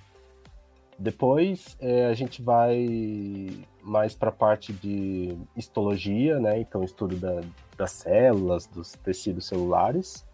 Depois 0.99 1.75
é, 1.81 2.05
a 2.05 2.12
gente 2.12 2.43
vai 2.43 3.49
mais 3.83 4.14
para 4.14 4.29
a 4.29 4.33
parte 4.33 4.75
de 4.75 5.35
histologia, 5.57 6.38
né? 6.38 6.61
Então, 6.61 6.85
estudo 6.85 7.17
da, 7.17 7.41
das 7.79 7.93
células, 7.93 8.67
dos 8.67 8.93
tecidos 8.93 9.47
celulares. 9.47 10.27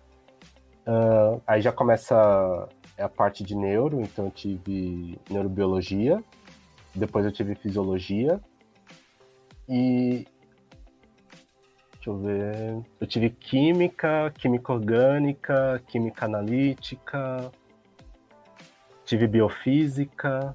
Uh, 0.85 1.40
aí 1.46 1.62
já 1.62 1.70
começa 1.70 2.68
a 2.98 3.09
parte 3.09 3.44
de 3.44 3.54
neuro, 3.54 4.00
então 4.00 4.24
eu 4.24 4.30
tive 4.33 5.16
neurobiologia, 5.30 6.22
depois 6.94 7.24
eu 7.24 7.33
tive 7.33 7.54
fisiologia. 7.54 8.40
e 9.68 10.26
deixa 11.94 12.11
eu 12.11 12.18
ver, 12.18 12.85
eu 13.00 13.07
tive 13.07 13.30
química, 13.30 14.30
química 14.38 14.72
orgânica, 14.72 15.83
química 15.88 16.26
analítica, 16.26 17.50
tive 19.04 19.26
biofísica. 19.26 20.54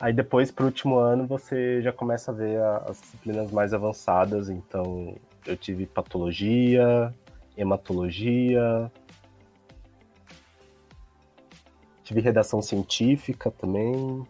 Aí 0.00 0.14
depois, 0.14 0.50
para 0.50 0.62
o 0.62 0.66
último 0.66 0.96
ano, 0.96 1.26
você 1.26 1.82
já 1.82 1.92
começa 1.92 2.30
a 2.30 2.34
ver 2.34 2.58
as 2.88 2.98
disciplinas 3.02 3.50
mais 3.52 3.74
avançadas. 3.74 4.48
Então, 4.48 5.14
eu 5.46 5.56
tive 5.56 5.84
patologia, 5.84 7.14
hematologia, 7.56 8.90
tive 12.10 12.20
redação 12.20 12.60
científica 12.60 13.52
também, 13.52 14.26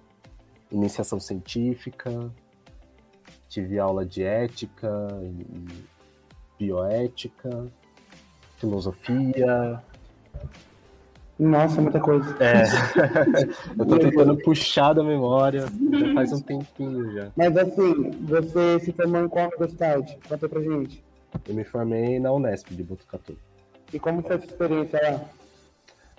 iniciação 0.70 1.18
científica, 1.18 2.30
tive 3.48 3.78
aula 3.78 4.04
de 4.04 4.22
ética 4.22 5.08
e 5.22 5.66
bioética, 6.58 7.66
filosofia, 8.58 9.82
nossa, 11.38 11.80
muita 11.80 11.98
coisa. 11.98 12.36
É. 12.38 12.64
eu 13.78 13.86
tô 13.86 13.98
tentando 13.98 14.36
puxar 14.36 14.92
da 14.92 15.02
memória 15.02 15.60
já 15.62 16.12
faz 16.12 16.34
um 16.34 16.42
tempinho 16.42 17.10
já. 17.14 17.32
Mas 17.34 17.56
assim, 17.56 18.10
você 18.20 18.78
se 18.80 18.92
formou 18.92 19.24
em 19.24 19.28
qual 19.28 19.46
universidade? 19.46 20.18
Conta 20.28 20.46
pra 20.46 20.60
gente. 20.60 21.02
Eu 21.48 21.54
me 21.54 21.64
formei 21.64 22.20
na 22.20 22.30
Unesp 22.30 22.72
de 22.72 22.82
Botucatu. 22.82 23.38
E 23.90 23.98
como 23.98 24.20
foi 24.20 24.36
a 24.36 24.38
sua 24.38 24.48
experiência 24.48 25.00
lá? 25.02 25.39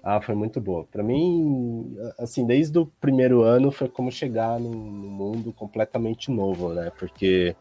Ah, 0.03 0.19
foi 0.19 0.33
muito 0.33 0.59
boa. 0.59 0.83
Para 0.85 1.03
mim, 1.03 1.95
assim, 2.17 2.45
desde 2.45 2.77
o 2.79 2.87
primeiro 2.99 3.43
ano 3.43 3.71
foi 3.71 3.87
como 3.87 4.11
chegar 4.11 4.59
num 4.59 4.71
mundo 4.71 5.53
completamente 5.53 6.31
novo, 6.31 6.73
né? 6.73 6.91
Porque 6.97 7.55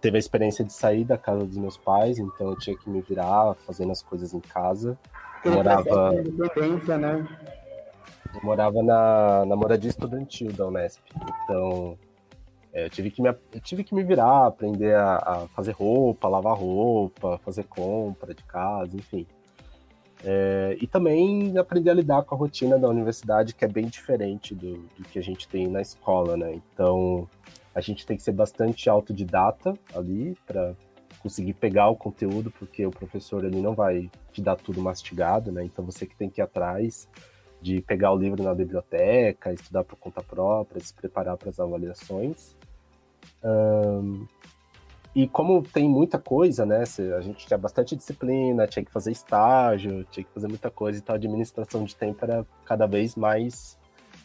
teve 0.00 0.16
a 0.16 0.20
experiência 0.20 0.64
de 0.64 0.72
sair 0.72 1.04
da 1.04 1.18
casa 1.18 1.44
dos 1.44 1.58
meus 1.58 1.76
pais, 1.76 2.18
então 2.18 2.48
eu 2.48 2.58
tinha 2.58 2.76
que 2.76 2.88
me 2.88 3.02
virar 3.02 3.54
fazendo 3.66 3.92
as 3.92 4.02
coisas 4.02 4.32
em 4.32 4.40
casa. 4.40 4.98
Eu 5.44 5.52
morava. 5.52 6.12
Né? 6.12 6.22
Eu 8.34 8.40
morava 8.42 8.82
na, 8.82 9.44
na 9.44 9.54
moradia 9.54 9.90
estudantil 9.90 10.52
da 10.52 10.66
Unesp. 10.66 11.02
Então, 11.44 11.98
é, 12.72 12.86
eu, 12.86 12.90
tive 12.90 13.10
que 13.10 13.22
me, 13.22 13.28
eu 13.28 13.60
tive 13.60 13.84
que 13.84 13.94
me 13.94 14.02
virar, 14.02 14.46
aprender 14.46 14.94
a, 14.94 15.16
a, 15.16 15.48
fazer 15.54 15.72
roupa, 15.72 16.28
lavar 16.28 16.56
roupa, 16.56 17.38
fazer 17.44 17.64
compra 17.64 18.34
de 18.34 18.42
casa, 18.42 18.96
enfim. 18.96 19.26
É, 20.26 20.78
e 20.80 20.86
também 20.86 21.56
aprender 21.58 21.90
a 21.90 21.94
lidar 21.94 22.22
com 22.22 22.34
a 22.34 22.38
rotina 22.38 22.78
da 22.78 22.88
universidade, 22.88 23.54
que 23.54 23.64
é 23.64 23.68
bem 23.68 23.86
diferente 23.86 24.54
do, 24.54 24.78
do 24.96 25.04
que 25.10 25.18
a 25.18 25.22
gente 25.22 25.46
tem 25.46 25.68
na 25.68 25.82
escola, 25.82 26.34
né? 26.36 26.54
Então, 26.54 27.28
a 27.74 27.80
gente 27.80 28.06
tem 28.06 28.16
que 28.16 28.22
ser 28.22 28.32
bastante 28.32 28.88
autodidata 28.88 29.74
ali 29.94 30.34
para 30.46 30.74
conseguir 31.18 31.54
pegar 31.54 31.88
o 31.88 31.96
conteúdo, 31.96 32.50
porque 32.50 32.86
o 32.86 32.90
professor 32.90 33.44
ele 33.44 33.60
não 33.60 33.74
vai 33.74 34.10
te 34.32 34.40
dar 34.40 34.56
tudo 34.56 34.80
mastigado, 34.80 35.50
né? 35.50 35.64
Então 35.64 35.84
você 35.84 36.06
que 36.06 36.16
tem 36.16 36.30
que 36.30 36.40
ir 36.40 36.42
atrás 36.42 37.08
de 37.60 37.80
pegar 37.80 38.12
o 38.12 38.16
livro 38.16 38.42
na 38.42 38.54
biblioteca, 38.54 39.52
estudar 39.52 39.84
por 39.84 39.96
conta 39.96 40.22
própria, 40.22 40.80
se 40.80 40.92
preparar 40.92 41.36
para 41.36 41.48
as 41.48 41.58
avaliações. 41.58 42.54
Um, 43.42 44.26
e 45.14 45.28
como 45.28 45.62
tem 45.62 45.88
muita 45.88 46.18
coisa, 46.18 46.66
né? 46.66 46.82
A 47.16 47.20
gente 47.20 47.46
tinha 47.46 47.56
bastante 47.56 47.94
disciplina, 47.94 48.66
tinha 48.66 48.84
que 48.84 48.90
fazer 48.90 49.12
estágio, 49.12 50.04
tinha 50.10 50.24
que 50.24 50.32
fazer 50.32 50.48
muita 50.48 50.70
coisa, 50.70 50.98
então 50.98 51.14
a 51.14 51.16
administração 51.16 51.84
de 51.84 51.94
tempo 51.94 52.24
era 52.24 52.44
cada 52.64 52.86
vez 52.86 53.14
mais 53.14 53.78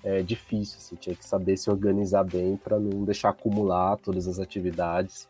é, 0.03 0.23
difícil. 0.23 0.77
Assim, 0.77 0.95
tinha 0.95 1.15
que 1.15 1.25
saber 1.25 1.57
se 1.57 1.69
organizar 1.69 2.23
bem 2.23 2.57
para 2.57 2.79
não 2.79 3.03
deixar 3.03 3.29
acumular 3.29 3.97
todas 3.97 4.27
as 4.27 4.39
atividades 4.39 5.29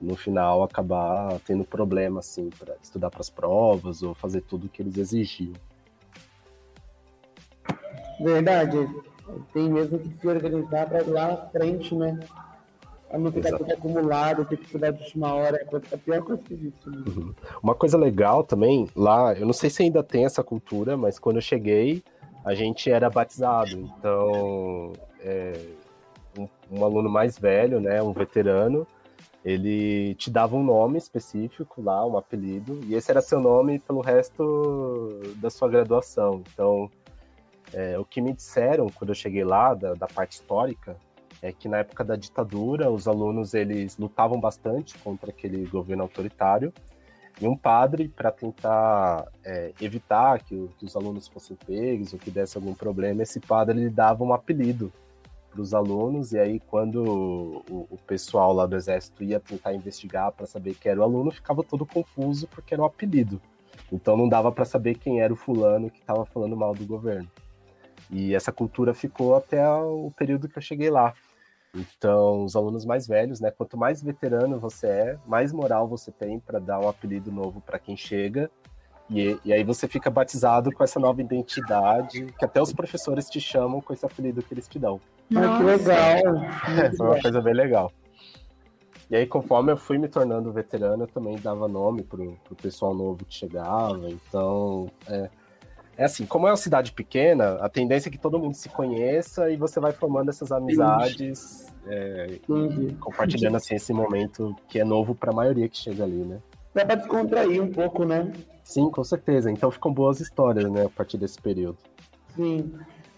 no 0.00 0.16
final 0.16 0.62
acabar 0.62 1.38
tendo 1.46 1.64
problema 1.64 2.18
assim 2.18 2.50
para 2.50 2.74
estudar 2.82 3.10
para 3.10 3.20
as 3.20 3.30
provas 3.30 4.02
ou 4.02 4.14
fazer 4.14 4.40
tudo 4.42 4.66
o 4.66 4.68
que 4.68 4.82
eles 4.82 4.96
exigiam. 4.96 5.54
Verdade. 8.20 8.88
Tem 9.52 9.70
mesmo 9.70 9.98
que 9.98 10.08
se 10.20 10.28
organizar 10.28 10.88
para 10.88 11.02
ir 11.02 11.08
lá 11.08 11.28
na 11.28 11.36
frente, 11.48 11.94
né? 11.94 12.18
Pra 13.14 13.22
não 13.22 13.30
ficar 13.30 13.56
tudo 13.56 13.72
acumulado, 13.72 14.44
ter 14.44 14.56
que 14.56 14.64
estudar 14.64 14.90
de 14.90 15.04
última 15.04 15.32
hora, 15.34 15.56
é 15.56 15.94
a 15.94 15.98
pior 15.98 16.20
coisa 16.22 16.42
que 16.42 16.52
existe. 16.52 16.90
Né? 16.90 17.04
Uhum. 17.06 17.34
Uma 17.62 17.74
coisa 17.76 17.96
legal 17.96 18.42
também, 18.42 18.88
lá, 18.96 19.32
eu 19.34 19.46
não 19.46 19.52
sei 19.52 19.70
se 19.70 19.84
ainda 19.84 20.02
tem 20.02 20.24
essa 20.24 20.42
cultura, 20.42 20.96
mas 20.96 21.16
quando 21.16 21.36
eu 21.36 21.42
cheguei, 21.42 22.02
a 22.44 22.54
gente 22.54 22.90
era 22.90 23.08
batizado. 23.08 23.70
Então, 23.70 24.94
é, 25.20 25.52
um, 26.36 26.48
um 26.72 26.84
aluno 26.84 27.08
mais 27.08 27.38
velho, 27.38 27.80
né, 27.80 28.02
um 28.02 28.12
veterano, 28.12 28.84
ele 29.44 30.16
te 30.16 30.28
dava 30.28 30.56
um 30.56 30.64
nome 30.64 30.98
específico 30.98 31.80
lá, 31.80 32.04
um 32.04 32.18
apelido, 32.18 32.80
e 32.84 32.96
esse 32.96 33.12
era 33.12 33.20
seu 33.20 33.38
nome 33.38 33.78
pelo 33.78 34.00
resto 34.00 35.20
da 35.36 35.50
sua 35.50 35.68
graduação. 35.68 36.42
Então, 36.52 36.90
é, 37.72 37.96
o 37.96 38.04
que 38.04 38.20
me 38.20 38.32
disseram 38.32 38.88
quando 38.88 39.10
eu 39.10 39.14
cheguei 39.14 39.44
lá, 39.44 39.72
da, 39.72 39.94
da, 39.94 40.08
parte 40.08 40.32
histórica, 40.32 40.96
é 41.44 41.52
que 41.52 41.68
na 41.68 41.76
época 41.76 42.02
da 42.02 42.16
ditadura, 42.16 42.90
os 42.90 43.06
alunos 43.06 43.52
eles 43.52 43.98
lutavam 43.98 44.40
bastante 44.40 44.96
contra 44.98 45.28
aquele 45.28 45.66
governo 45.66 46.02
autoritário, 46.02 46.72
e 47.38 47.46
um 47.46 47.54
padre, 47.54 48.08
para 48.08 48.30
tentar 48.30 49.26
é, 49.44 49.72
evitar 49.78 50.42
que, 50.42 50.68
que, 50.78 50.86
os 50.86 50.96
alunos 50.96 51.28
fossem 51.28 51.54
pegos 51.66 52.14
ou 52.14 52.18
que 52.18 52.30
desse 52.30 52.56
algum 52.56 52.72
problema, 52.72 53.22
esse 53.22 53.40
padre 53.40 53.78
lhe 53.78 53.90
dava 53.90 54.24
um 54.24 54.32
apelido 54.32 54.90
para 55.50 55.60
os 55.60 55.74
alunos, 55.74 56.32
e 56.32 56.38
aí 56.38 56.60
quando 56.60 57.04
o, 57.68 57.86
o, 57.90 57.98
pessoal 58.06 58.54
lá 58.54 58.64
do 58.64 58.76
exército 58.76 59.22
ia 59.22 59.38
tentar 59.38 59.74
investigar 59.74 60.32
para 60.32 60.46
saber 60.46 60.74
quem 60.74 60.92
era 60.92 61.00
o 61.00 61.04
aluno, 61.04 61.30
ficava 61.30 61.62
todo 61.62 61.84
confuso 61.84 62.48
porque 62.48 62.72
era 62.72 62.82
um 62.82 62.86
apelido. 62.86 63.38
Então 63.92 64.16
não 64.16 64.28
dava 64.28 64.50
para 64.50 64.64
saber 64.64 64.96
quem 64.96 65.20
era 65.20 65.32
o 65.32 65.36
fulano 65.36 65.90
que 65.90 65.98
estava 65.98 66.24
falando 66.24 66.56
mal 66.56 66.74
do 66.74 66.86
governo. 66.86 67.30
E 68.10 68.34
essa 68.34 68.52
cultura 68.52 68.94
ficou 68.94 69.34
até 69.34 69.66
o 69.68 70.10
período 70.16 70.48
que 70.48 70.56
eu 70.56 70.62
cheguei 70.62 70.88
lá. 70.88 71.12
Então, 71.74 72.44
os 72.44 72.54
alunos 72.54 72.84
mais 72.84 73.06
velhos, 73.06 73.40
né? 73.40 73.50
Quanto 73.50 73.76
mais 73.76 74.02
veterano 74.02 74.60
você 74.60 74.86
é, 74.86 75.18
mais 75.26 75.52
moral 75.52 75.88
você 75.88 76.12
tem 76.12 76.38
para 76.38 76.58
dar 76.58 76.78
um 76.78 76.88
apelido 76.88 77.32
novo 77.32 77.60
para 77.60 77.78
quem 77.78 77.96
chega 77.96 78.50
e, 79.10 79.38
e, 79.44 79.52
aí 79.52 79.62
você 79.62 79.86
fica 79.86 80.10
batizado 80.10 80.72
com 80.72 80.82
essa 80.82 80.98
nova 80.98 81.20
identidade, 81.20 82.24
que 82.38 82.44
até 82.44 82.60
os 82.60 82.72
professores 82.72 83.28
te 83.28 83.38
chamam 83.38 83.80
com 83.80 83.92
esse 83.92 84.04
apelido 84.04 84.42
que 84.42 84.54
eles 84.54 84.66
te 84.66 84.78
dão. 84.78 84.98
Ah, 85.36 85.58
que 85.58 85.62
legal! 85.62 86.36
É, 86.78 86.90
foi 86.96 87.06
uma 87.06 87.20
coisa 87.20 87.40
bem 87.42 87.54
legal. 87.54 87.92
E 89.10 89.16
aí, 89.16 89.26
conforme 89.26 89.70
eu 89.70 89.76
fui 89.76 89.98
me 89.98 90.08
tornando 90.08 90.50
veterano, 90.50 91.02
eu 91.02 91.06
também 91.06 91.36
dava 91.36 91.68
nome 91.68 92.02
pro, 92.02 92.32
pro 92.44 92.56
pessoal 92.56 92.94
novo 92.94 93.24
que 93.26 93.34
chegava. 93.34 94.08
Então, 94.08 94.90
é, 95.06 95.28
é 95.96 96.04
assim, 96.04 96.26
como 96.26 96.46
é 96.46 96.50
uma 96.50 96.56
cidade 96.56 96.92
pequena, 96.92 97.54
a 97.60 97.68
tendência 97.68 98.08
é 98.08 98.12
que 98.12 98.18
todo 98.18 98.38
mundo 98.38 98.54
se 98.54 98.68
conheça 98.68 99.50
e 99.50 99.56
você 99.56 99.78
vai 99.78 99.92
formando 99.92 100.28
essas 100.28 100.50
amizades, 100.50 101.72
é, 101.86 102.38
compartilhando 103.00 103.56
assim 103.56 103.74
esse 103.76 103.92
momento 103.92 104.54
que 104.68 104.80
é 104.80 104.84
novo 104.84 105.14
para 105.14 105.30
a 105.30 105.34
maioria 105.34 105.68
que 105.68 105.76
chega 105.76 106.04
ali, 106.04 106.24
né? 106.24 106.40
Dá 106.74 106.84
para 106.84 106.96
descontrair 106.96 107.62
um 107.62 107.70
pouco, 107.70 108.04
né? 108.04 108.32
Sim, 108.64 108.90
com 108.90 109.04
certeza. 109.04 109.50
Então 109.50 109.70
ficam 109.70 109.92
boas 109.92 110.20
histórias, 110.20 110.70
né, 110.70 110.86
a 110.86 110.90
partir 110.90 111.18
desse 111.18 111.40
período. 111.40 111.78
Sim. 112.34 112.74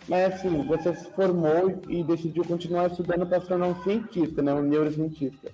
Mas 0.08 0.34
assim, 0.34 0.62
você 0.66 0.94
se 0.94 1.10
formou 1.12 1.80
e 1.88 2.02
decidiu 2.04 2.44
continuar 2.44 2.88
estudando 2.88 3.26
para 3.26 3.40
se 3.40 3.48
tornar 3.48 3.68
um 3.68 3.82
cientista, 3.82 4.42
né? 4.42 4.52
Um 4.52 4.62
neurocientista. 4.62 5.50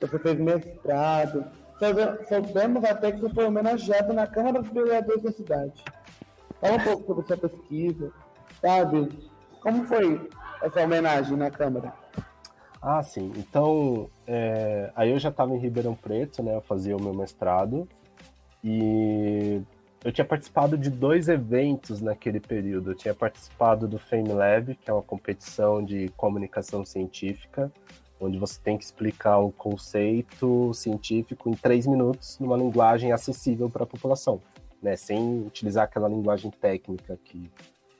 Você 0.00 0.18
fez 0.18 0.38
mestrado. 0.38 1.44
Soubemos 2.28 2.84
até 2.84 3.12
que 3.12 3.20
você 3.20 3.34
foi 3.34 3.46
homenageado 3.46 4.12
na 4.12 4.26
Câmara 4.26 4.62
dos 4.62 4.70
Vereadores 4.70 5.22
da 5.22 5.32
cidade. 5.32 5.84
Fala 6.60 6.76
um 6.76 6.80
pouco 6.80 7.06
sobre 7.06 7.26
sua 7.26 7.36
pesquisa, 7.36 8.12
sabe? 8.60 9.08
Como 9.60 9.86
foi 9.86 10.28
essa 10.62 10.82
homenagem 10.82 11.36
na 11.36 11.50
Câmara? 11.50 11.92
Ah, 12.82 13.02
sim. 13.02 13.32
Então, 13.36 14.10
é... 14.26 14.90
aí 14.94 15.10
eu 15.10 15.18
já 15.18 15.28
estava 15.30 15.54
em 15.54 15.58
Ribeirão 15.58 15.94
Preto, 15.94 16.42
né? 16.42 16.54
Eu 16.54 16.62
fazia 16.62 16.96
o 16.96 17.02
meu 17.02 17.14
mestrado. 17.14 17.88
E 18.62 19.62
eu 20.04 20.12
tinha 20.12 20.24
participado 20.24 20.76
de 20.78 20.90
dois 20.90 21.28
eventos 21.28 22.00
naquele 22.00 22.40
período. 22.40 22.90
Eu 22.90 22.94
tinha 22.94 23.14
participado 23.14 23.86
do 23.86 23.98
Fame 23.98 24.32
Lab, 24.32 24.74
que 24.74 24.90
é 24.90 24.92
uma 24.92 25.02
competição 25.02 25.82
de 25.84 26.08
comunicação 26.16 26.84
científica, 26.84 27.70
onde 28.20 28.38
você 28.38 28.58
tem 28.62 28.76
que 28.76 28.84
explicar 28.84 29.38
um 29.40 29.50
conceito 29.50 30.72
científico 30.74 31.48
em 31.48 31.54
três 31.54 31.86
minutos 31.86 32.38
numa 32.38 32.56
linguagem 32.56 33.12
acessível 33.12 33.68
para 33.70 33.84
a 33.84 33.86
população, 33.86 34.40
né? 34.82 34.96
Sem 34.96 35.42
utilizar 35.46 35.84
aquela 35.84 36.08
linguagem 36.08 36.50
técnica 36.50 37.18
que 37.24 37.50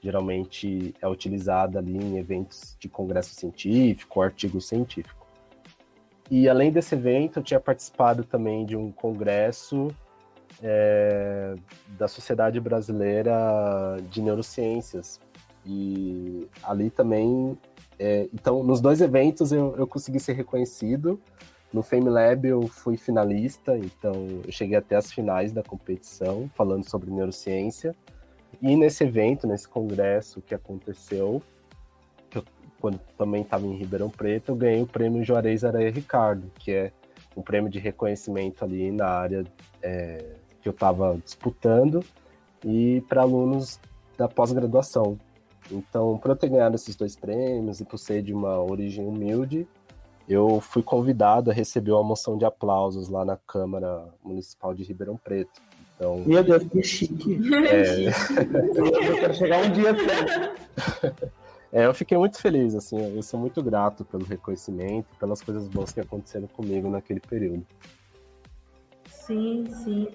geralmente 0.03 0.95
é 1.01 1.07
utilizada 1.07 1.79
ali 1.79 1.97
em 1.97 2.17
eventos 2.17 2.77
de 2.79 2.89
congresso 2.89 3.35
científico, 3.35 4.23
artigo 4.23 4.61
científico. 4.61 5.27
E 6.31 6.49
além 6.49 6.71
desse 6.71 6.95
evento, 6.95 7.41
eu 7.41 7.43
tinha 7.43 7.61
participado 7.61 8.25
também 8.25 8.65
de 8.65 8.77
um 8.77 8.91
congresso 8.91 9.89
é, 10.63 11.55
da 11.99 12.09
Sociedade 12.09 12.59
Brasileira 12.61 13.97
de 14.09 14.23
Neurociências. 14.23 15.21
E 15.67 16.49
ali 16.63 16.89
também 16.91 17.59
É, 18.03 18.31
então, 18.33 18.65
nos 18.65 18.81
dois 18.81 19.03
eventos 19.03 19.53
eu, 19.53 19.75
eu 19.77 19.87
consegui 19.87 20.19
ser 20.19 20.33
reconhecido. 20.33 21.21
No 21.73 21.83
FameLab 21.83 22.47
eu 22.47 22.67
fui 22.67 22.97
finalista, 22.97 23.79
então 23.79 24.43
eu 24.45 24.51
cheguei 24.51 24.77
até 24.77 24.97
as 24.97 25.13
finais 25.13 25.53
da 25.53 25.63
competição, 25.63 26.51
falando 26.55 26.89
sobre 26.89 27.11
neurociência. 27.11 27.95
E 28.61 28.75
nesse 28.75 29.05
evento, 29.05 29.47
nesse 29.47 29.69
congresso 29.69 30.43
que 30.43 30.55
aconteceu, 30.55 31.41
que 32.29 32.39
eu, 32.39 32.45
quando 32.81 32.99
também 33.17 33.43
estava 33.43 33.67
em 33.67 33.77
Ribeirão 33.77 34.11
Preto, 34.11 34.51
eu 34.51 34.57
ganhei 34.57 34.83
o 34.83 34.87
prêmio 34.87 35.25
Juarez 35.25 35.65
Areia 35.65 35.91
Ricardo, 35.91 36.51
que 36.59 36.73
é 36.73 36.93
um 37.37 37.43
prêmio 37.43 37.71
de 37.71 37.79
reconhecimento 37.79 38.65
ali 38.65 38.91
na 38.91 39.07
área 39.07 39.45
é, 39.81 40.25
que 40.61 40.69
eu 40.69 40.73
estava 40.73 41.17
disputando 41.25 42.05
e 42.65 43.03
para 43.09 43.23
alunos 43.23 43.79
da 44.19 44.29
pós-graduação. 44.29 45.19
Então, 45.71 46.19
para 46.19 46.33
eu 46.33 46.37
ter 46.37 46.49
ganhado 46.49 46.75
esses 46.75 46.97
dois 46.97 47.15
prêmios 47.15 47.81
e 47.81 47.85
por 47.85 47.97
ser 47.97 48.23
de 48.23 48.35
uma 48.35 48.61
origem 48.61 49.07
humilde, 49.07 49.69
eu 50.31 50.61
fui 50.61 50.81
convidado 50.81 51.51
a 51.51 51.53
receber 51.53 51.91
uma 51.91 52.05
moção 52.05 52.39
de 52.39 52.45
aplausos 52.45 53.09
lá 53.09 53.25
na 53.25 53.37
Câmara 53.37 54.07
Municipal 54.23 54.73
de 54.73 54.85
Ribeirão 54.85 55.17
Preto. 55.17 55.61
Então, 55.97 56.23
Meu 56.25 56.45
Deus, 56.45 56.63
que 56.69 56.83
chique. 56.85 57.41
É... 57.67 58.09
eu 58.09 59.17
quero 59.17 59.35
chegar 59.35 59.65
um 59.65 59.73
dia 59.73 59.91
É, 61.73 61.87
eu 61.87 61.95
fiquei 61.95 62.19
muito 62.19 62.41
feliz, 62.41 62.75
assim, 62.75 63.15
eu 63.15 63.23
sou 63.23 63.39
muito 63.39 63.63
grato 63.63 64.05
pelo 64.05 64.25
reconhecimento, 64.25 65.07
pelas 65.21 65.41
coisas 65.41 65.69
boas 65.69 65.93
que 65.93 66.01
aconteceram 66.01 66.49
comigo 66.49 66.91
naquele 66.91 67.21
período. 67.21 67.65
Sim, 69.07 69.67
sim. 69.85 70.09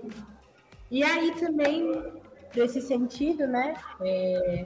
E 0.92 1.02
aí 1.02 1.34
também, 1.36 2.04
nesse 2.54 2.82
sentido, 2.82 3.48
né, 3.48 3.74
é, 4.02 4.66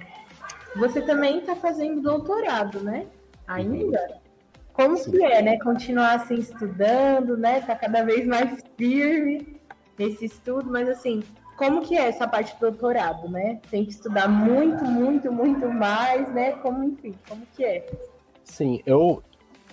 você 0.76 1.00
também 1.02 1.40
está 1.40 1.56
fazendo 1.56 2.02
doutorado, 2.02 2.80
né? 2.82 3.06
Ainda? 3.48 4.20
Como 4.80 4.96
Sim. 4.96 5.12
que 5.12 5.22
é, 5.22 5.42
né? 5.42 5.60
Continuar 5.60 6.13
assim 6.13 6.36
estudando, 6.36 7.36
né? 7.36 7.60
Tá 7.60 7.76
cada 7.76 8.02
vez 8.02 8.26
mais 8.26 8.63
firme 8.78 9.60
nesse 9.98 10.24
estudo, 10.24 10.72
mas 10.72 10.88
assim, 10.88 11.22
como 11.58 11.82
que 11.82 11.98
é 11.98 12.08
essa 12.08 12.26
parte 12.26 12.56
do 12.56 12.72
doutorado, 12.72 13.28
né? 13.28 13.60
Tem 13.70 13.84
que 13.84 13.92
estudar 13.92 14.30
muito, 14.30 14.86
muito, 14.86 15.34
muito 15.34 15.68
mais, 15.68 16.34
né? 16.34 16.54
Como, 16.54 16.82
enfim, 16.86 17.13
como 17.28 17.46
que 17.58 17.65
é? 17.65 17.92
Sim, 18.46 18.82
eu, 18.86 19.22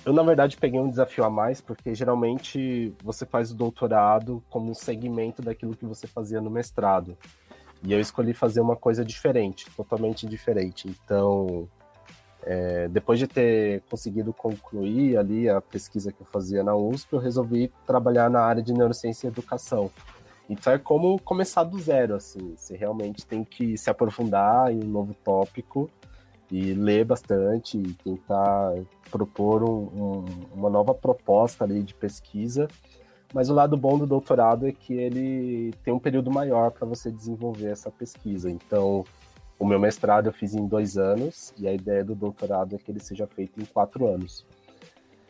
eu 0.04 0.12
na 0.12 0.24
verdade 0.24 0.56
peguei 0.56 0.80
um 0.80 0.90
desafio 0.90 1.22
a 1.22 1.30
mais, 1.30 1.60
porque 1.60 1.94
geralmente 1.94 2.92
você 3.00 3.24
faz 3.24 3.52
o 3.52 3.54
doutorado 3.54 4.42
como 4.50 4.72
um 4.72 4.74
segmento 4.74 5.40
daquilo 5.40 5.76
que 5.76 5.86
você 5.86 6.08
fazia 6.08 6.40
no 6.40 6.50
mestrado. 6.50 7.16
E 7.80 7.92
eu 7.92 8.00
escolhi 8.00 8.34
fazer 8.34 8.60
uma 8.60 8.74
coisa 8.74 9.04
diferente, 9.04 9.70
totalmente 9.76 10.26
diferente. 10.26 10.88
Então, 10.88 11.68
é, 12.46 12.88
depois 12.88 13.18
de 13.18 13.26
ter 13.26 13.82
conseguido 13.90 14.32
concluir 14.32 15.18
ali 15.18 15.48
a 15.48 15.60
pesquisa 15.60 16.12
que 16.12 16.20
eu 16.20 16.26
fazia 16.26 16.62
na 16.62 16.74
USP, 16.74 17.12
eu 17.12 17.18
resolvi 17.18 17.72
trabalhar 17.86 18.30
na 18.30 18.40
área 18.40 18.62
de 18.62 18.72
neurociência 18.72 19.26
e 19.26 19.30
educação. 19.30 19.90
Então 20.48 20.72
é 20.72 20.78
como 20.78 21.20
começar 21.20 21.64
do 21.64 21.78
zero, 21.78 22.14
assim. 22.14 22.54
Você 22.56 22.76
realmente 22.76 23.26
tem 23.26 23.42
que 23.42 23.76
se 23.76 23.90
aprofundar 23.90 24.72
em 24.72 24.82
um 24.82 24.88
novo 24.88 25.12
tópico 25.24 25.90
e 26.50 26.72
ler 26.72 27.04
bastante 27.04 27.76
e 27.76 27.92
tentar 27.94 28.74
propor 29.10 29.64
um, 29.64 29.68
um, 29.68 30.24
uma 30.54 30.70
nova 30.70 30.94
proposta 30.94 31.64
ali 31.64 31.82
de 31.82 31.92
pesquisa 31.92 32.68
mas 33.34 33.50
o 33.50 33.54
lado 33.54 33.76
bom 33.76 33.98
do 33.98 34.06
doutorado 34.06 34.66
é 34.66 34.72
que 34.72 34.94
ele 34.94 35.74
tem 35.84 35.92
um 35.92 35.98
período 35.98 36.30
maior 36.30 36.70
para 36.70 36.86
você 36.86 37.10
desenvolver 37.10 37.70
essa 37.70 37.90
pesquisa. 37.90 38.50
Então, 38.50 39.04
o 39.58 39.66
meu 39.66 39.78
mestrado 39.78 40.26
eu 40.26 40.32
fiz 40.32 40.54
em 40.54 40.66
dois 40.66 40.98
anos 40.98 41.52
e 41.58 41.66
a 41.66 41.72
ideia 41.72 42.04
do 42.04 42.14
doutorado 42.14 42.74
é 42.74 42.78
que 42.78 42.90
ele 42.90 43.00
seja 43.00 43.26
feito 43.26 43.60
em 43.60 43.64
quatro 43.64 44.06
anos. 44.06 44.46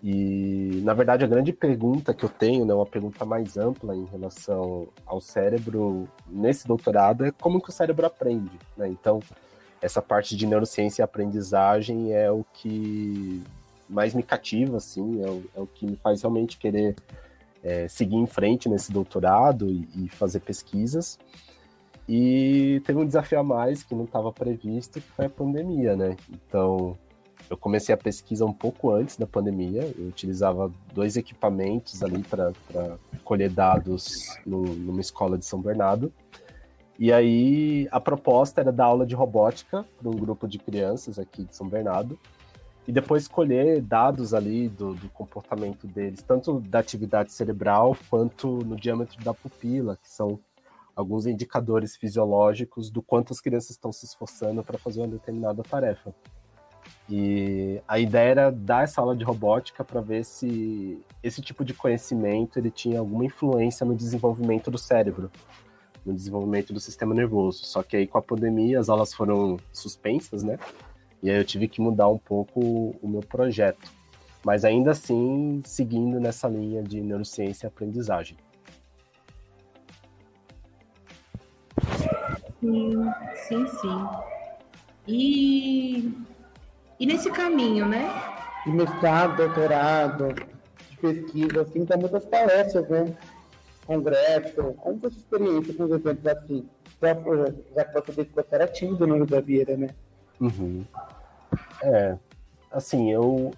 E, 0.02 0.80
na 0.84 0.92
verdade, 0.94 1.24
a 1.24 1.28
grande 1.28 1.52
pergunta 1.52 2.12
que 2.12 2.24
eu 2.24 2.28
tenho, 2.28 2.64
né, 2.64 2.74
uma 2.74 2.86
pergunta 2.86 3.24
mais 3.24 3.56
ampla 3.56 3.94
em 3.94 4.04
relação 4.04 4.88
ao 5.04 5.20
cérebro 5.20 6.08
nesse 6.28 6.66
doutorado 6.66 7.24
é 7.24 7.32
como 7.32 7.60
que 7.60 7.70
o 7.70 7.72
cérebro 7.72 8.06
aprende, 8.06 8.58
né? 8.76 8.88
Então, 8.88 9.20
essa 9.80 10.02
parte 10.02 10.36
de 10.36 10.46
neurociência 10.46 11.02
e 11.02 11.04
aprendizagem 11.04 12.12
é 12.12 12.30
o 12.30 12.44
que 12.52 13.42
mais 13.88 14.14
me 14.14 14.22
cativa, 14.22 14.76
assim, 14.76 15.24
é 15.24 15.28
o, 15.28 15.44
é 15.56 15.60
o 15.60 15.66
que 15.66 15.86
me 15.86 15.96
faz 15.96 16.22
realmente 16.22 16.58
querer 16.58 16.94
é, 17.62 17.88
seguir 17.88 18.16
em 18.16 18.26
frente 18.26 18.68
nesse 18.68 18.92
doutorado 18.92 19.68
e, 19.68 19.88
e, 19.96 20.08
fazer 20.08 20.40
pesquisas. 20.40 21.18
E 22.08 22.80
teve 22.84 22.98
um 22.98 23.06
desafio 23.06 23.40
a 23.40 23.42
mais 23.42 23.82
que 23.82 23.94
não 23.94 24.04
estava 24.04 24.32
previsto, 24.32 25.00
que 25.00 25.10
foi 25.12 25.26
a 25.26 25.30
pandemia, 25.30 25.96
né? 25.96 26.16
Então, 26.30 26.96
eu 27.50 27.56
comecei 27.56 27.94
a 27.94 27.98
pesquisa 27.98 28.44
um 28.44 28.52
pouco 28.52 28.90
antes 28.90 29.16
da 29.16 29.26
pandemia. 29.26 29.92
Eu 29.98 30.06
utilizava 30.06 30.70
dois 30.94 31.16
equipamentos 31.16 32.02
ali 32.02 32.22
para 32.22 32.52
colher 33.24 33.50
dados 33.50 34.38
no, 34.46 34.62
numa 34.62 35.00
escola 35.00 35.36
de 35.36 35.44
São 35.46 35.60
Bernardo. 35.60 36.12
E 36.98 37.12
aí 37.12 37.88
a 37.90 38.00
proposta 38.00 38.60
era 38.60 38.72
dar 38.72 38.86
aula 38.86 39.04
de 39.04 39.14
robótica 39.14 39.84
para 39.98 40.08
um 40.08 40.16
grupo 40.16 40.48
de 40.48 40.58
crianças 40.58 41.18
aqui 41.18 41.44
de 41.44 41.54
São 41.54 41.68
Bernardo 41.68 42.18
e 42.88 42.92
depois 42.92 43.26
colher 43.26 43.82
dados 43.82 44.32
ali 44.32 44.68
do, 44.68 44.94
do, 44.94 45.08
comportamento 45.10 45.86
deles, 45.86 46.22
tanto 46.22 46.60
da 46.60 46.78
atividade 46.78 47.32
cerebral 47.32 47.96
quanto 48.08 48.64
no 48.64 48.76
diâmetro 48.76 49.22
da 49.24 49.34
pupila, 49.34 49.98
que 50.00 50.08
são 50.08 50.38
alguns 50.96 51.26
indicadores 51.26 51.94
fisiológicos 51.94 52.90
do 52.90 53.02
quanto 53.02 53.34
as 53.34 53.40
crianças 53.40 53.70
estão 53.70 53.92
se 53.92 54.06
esforçando 54.06 54.64
para 54.64 54.78
fazer 54.78 55.00
uma 55.00 55.08
determinada 55.08 55.62
tarefa. 55.62 56.14
E 57.08 57.80
a 57.86 57.98
ideia 57.98 58.30
era 58.30 58.50
dar 58.50 58.84
essa 58.84 59.00
aula 59.00 59.14
de 59.14 59.22
robótica 59.22 59.84
para 59.84 60.00
ver 60.00 60.24
se 60.24 60.98
esse 61.22 61.42
tipo 61.42 61.64
de 61.64 61.74
conhecimento 61.74 62.58
ele 62.58 62.70
tinha 62.70 62.98
alguma 62.98 63.26
influência 63.26 63.84
no 63.84 63.94
desenvolvimento 63.94 64.70
do 64.70 64.78
cérebro, 64.78 65.30
no 66.04 66.14
desenvolvimento 66.14 66.72
do 66.72 66.80
sistema 66.80 67.14
nervoso. 67.14 67.66
Só 67.66 67.82
que 67.82 67.96
aí 67.96 68.06
com 68.06 68.18
a 68.18 68.22
pandemia 68.22 68.80
as 68.80 68.88
aulas 68.88 69.12
foram 69.12 69.58
suspensas, 69.72 70.42
né? 70.42 70.58
E 71.22 71.30
aí 71.30 71.36
eu 71.36 71.44
tive 71.44 71.68
que 71.68 71.80
mudar 71.80 72.08
um 72.08 72.18
pouco 72.18 72.60
o 73.02 73.08
meu 73.08 73.20
projeto. 73.20 73.90
Mas 74.44 74.64
ainda 74.64 74.92
assim, 74.92 75.60
seguindo 75.64 76.20
nessa 76.20 76.48
linha 76.48 76.82
de 76.82 77.00
neurociência 77.00 77.66
e 77.66 77.68
aprendizagem. 77.68 78.36
Sim, 82.60 83.12
sim, 83.48 83.66
sim. 83.66 84.08
E, 85.06 86.12
e 86.98 87.06
nesse 87.06 87.30
caminho, 87.30 87.86
né? 87.86 88.08
De 88.64 88.72
mestrado, 88.72 89.36
doutorado, 89.36 90.34
de 90.90 90.96
pesquisa, 90.96 91.62
assim, 91.62 91.84
tem 91.84 91.98
muitas 91.98 92.24
palestras, 92.24 92.88
né? 92.88 93.16
Congresso, 93.86 94.74
como 94.74 94.98
foi 94.98 95.10
sua 95.10 95.20
experiência 95.20 95.74
com 95.74 95.84
os 95.84 95.90
eventos 95.92 96.26
assim? 96.26 96.68
Já 97.00 97.14
que 97.84 97.92
você 97.92 98.12
disse 98.12 98.24
que 98.24 98.34
você 98.34 98.54
era 98.54 98.66
tímido 98.66 99.06
no 99.06 99.24
da 99.26 99.40
Vieira, 99.40 99.76
né? 99.76 99.88
Uhum. 100.40 100.84
É, 101.82 102.16
assim, 102.72 103.12
eu 103.12 103.52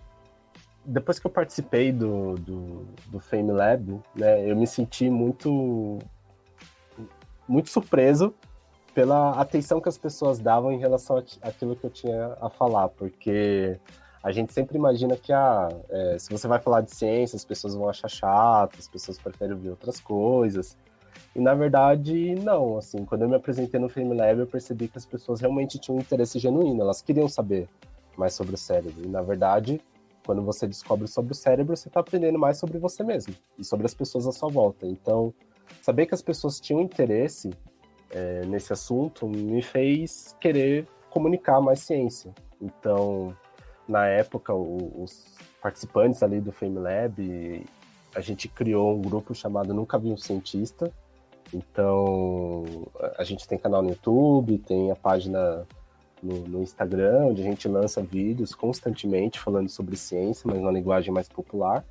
depois 0.84 1.18
que 1.18 1.26
eu 1.26 1.30
participei 1.30 1.92
do, 1.92 2.34
do, 2.37 2.87
do 3.06 3.20
Fame 3.20 3.52
Lab, 3.52 4.00
né, 4.14 4.50
eu 4.50 4.56
me 4.56 4.66
senti 4.66 5.11
muito 5.11 5.98
muito 7.46 7.68
surpreso 7.68 8.34
pela 8.98 9.30
atenção 9.40 9.80
que 9.80 9.88
as 9.88 9.96
pessoas 9.96 10.40
davam 10.40 10.72
em 10.72 10.78
relação 10.80 11.22
àquilo 11.40 11.76
que 11.76 11.84
eu 11.84 11.90
tinha 11.90 12.37
a 12.40 12.50
falar, 12.50 12.88
porque 12.88 13.78
a 14.20 14.32
gente 14.32 14.52
sempre 14.52 14.76
imagina 14.76 15.16
que 15.16 15.32
ah, 15.32 15.68
é, 15.88 16.18
se 16.18 16.28
você 16.32 16.48
vai 16.48 16.58
falar 16.58 16.80
de 16.80 16.92
ciência, 16.92 17.37
as 17.37 17.44
pessoas 17.44 17.76
vão 17.76 17.88
achar 17.88 18.08
chato, 18.08 18.76
as 18.76 18.88
pessoas 18.88 19.16
preferem 19.16 19.54
ouvir 19.54 19.70
outras 19.70 20.00
coisas. 20.00 20.76
E 21.32 21.38
na 21.38 21.54
verdade, 21.54 22.34
não. 22.42 22.76
Assim, 22.76 23.04
quando 23.04 23.22
eu 23.22 23.28
me 23.28 23.37
apresentei 23.37 23.78
no 23.78 23.88
Fame 23.88 24.16
Lab, 24.16 24.40
eu 24.40 24.48
percebi 24.48 24.88
que 24.88 24.98
as 24.98 25.06
pessoas 25.06 25.40
realmente 25.40 25.78
tinham 25.78 25.96
um 25.96 26.00
interesse 26.00 26.40
genuíno, 26.40 26.82
elas 26.82 27.00
queriam 27.00 27.28
saber 27.28 27.68
mais 28.16 28.34
sobre 28.34 28.56
o 28.56 28.58
cérebro. 28.58 29.04
E 29.04 29.06
na 29.06 29.22
verdade, 29.22 29.80
quando 30.26 30.42
você 30.42 30.66
descobre 30.66 31.06
sobre 31.06 31.30
o 31.30 31.37
cérebro, 31.37 31.76
você 31.76 31.87
está 31.87 32.00
aprendendo 32.00 32.37
mais 32.37 32.58
sobre 32.58 32.78
você 32.78 33.04
mesmo 33.04 33.32
e 33.56 33.62
sobre 33.62 33.87
as 33.87 33.94
pessoas 33.94 34.26
à 34.26 34.32
sua 34.32 34.48
volta. 34.48 34.88
Então, 34.88 35.32
saber 35.80 36.06
que 36.06 36.16
as 36.16 36.22
pessoas 36.22 36.58
tinham 36.58 36.80
interesse 36.80 37.52
é, 38.10 38.44
nesse 38.46 38.72
assunto 38.72 39.28
me 39.28 39.62
fez 39.62 40.36
querer 40.40 40.86
comunicar 41.10 41.60
mais 41.60 41.80
ciência. 41.80 42.32
Então, 42.60 43.34
na 43.86 44.06
época, 44.06 44.54
o, 44.54 45.02
os 45.02 45.36
participantes 45.62 46.22
ali 46.22 46.40
do 46.40 46.52
Fame 46.52 46.78
Lab, 46.78 47.66
a 48.14 48.20
gente 48.20 48.48
criou 48.48 48.96
um 48.96 49.02
grupo 49.02 49.34
chamado 49.34 49.74
Nunca 49.74 49.98
Vi 49.98 50.10
um 50.10 50.16
Cientista. 50.16 50.92
Então, 51.52 52.64
a 53.16 53.24
gente 53.24 53.48
tem 53.48 53.58
canal 53.58 53.82
no 53.82 53.90
YouTube, 53.90 54.58
tem 54.58 54.90
a 54.90 54.96
página 54.96 55.66
no, 56.22 56.40
no, 56.46 56.62
Instagram, 56.62 57.28
onde 57.28 57.40
a 57.40 57.44
gente 57.44 57.66
lança 57.68 58.02
vídeos 58.02 58.54
constantemente 58.54 59.40
falando 59.40 59.68
sobre 59.68 59.96
ciência, 59.96 60.44
mas 60.46 60.58
numa 60.58 60.72
linguagem 60.72 61.12
mais 61.12 61.28
popular. 61.28 61.84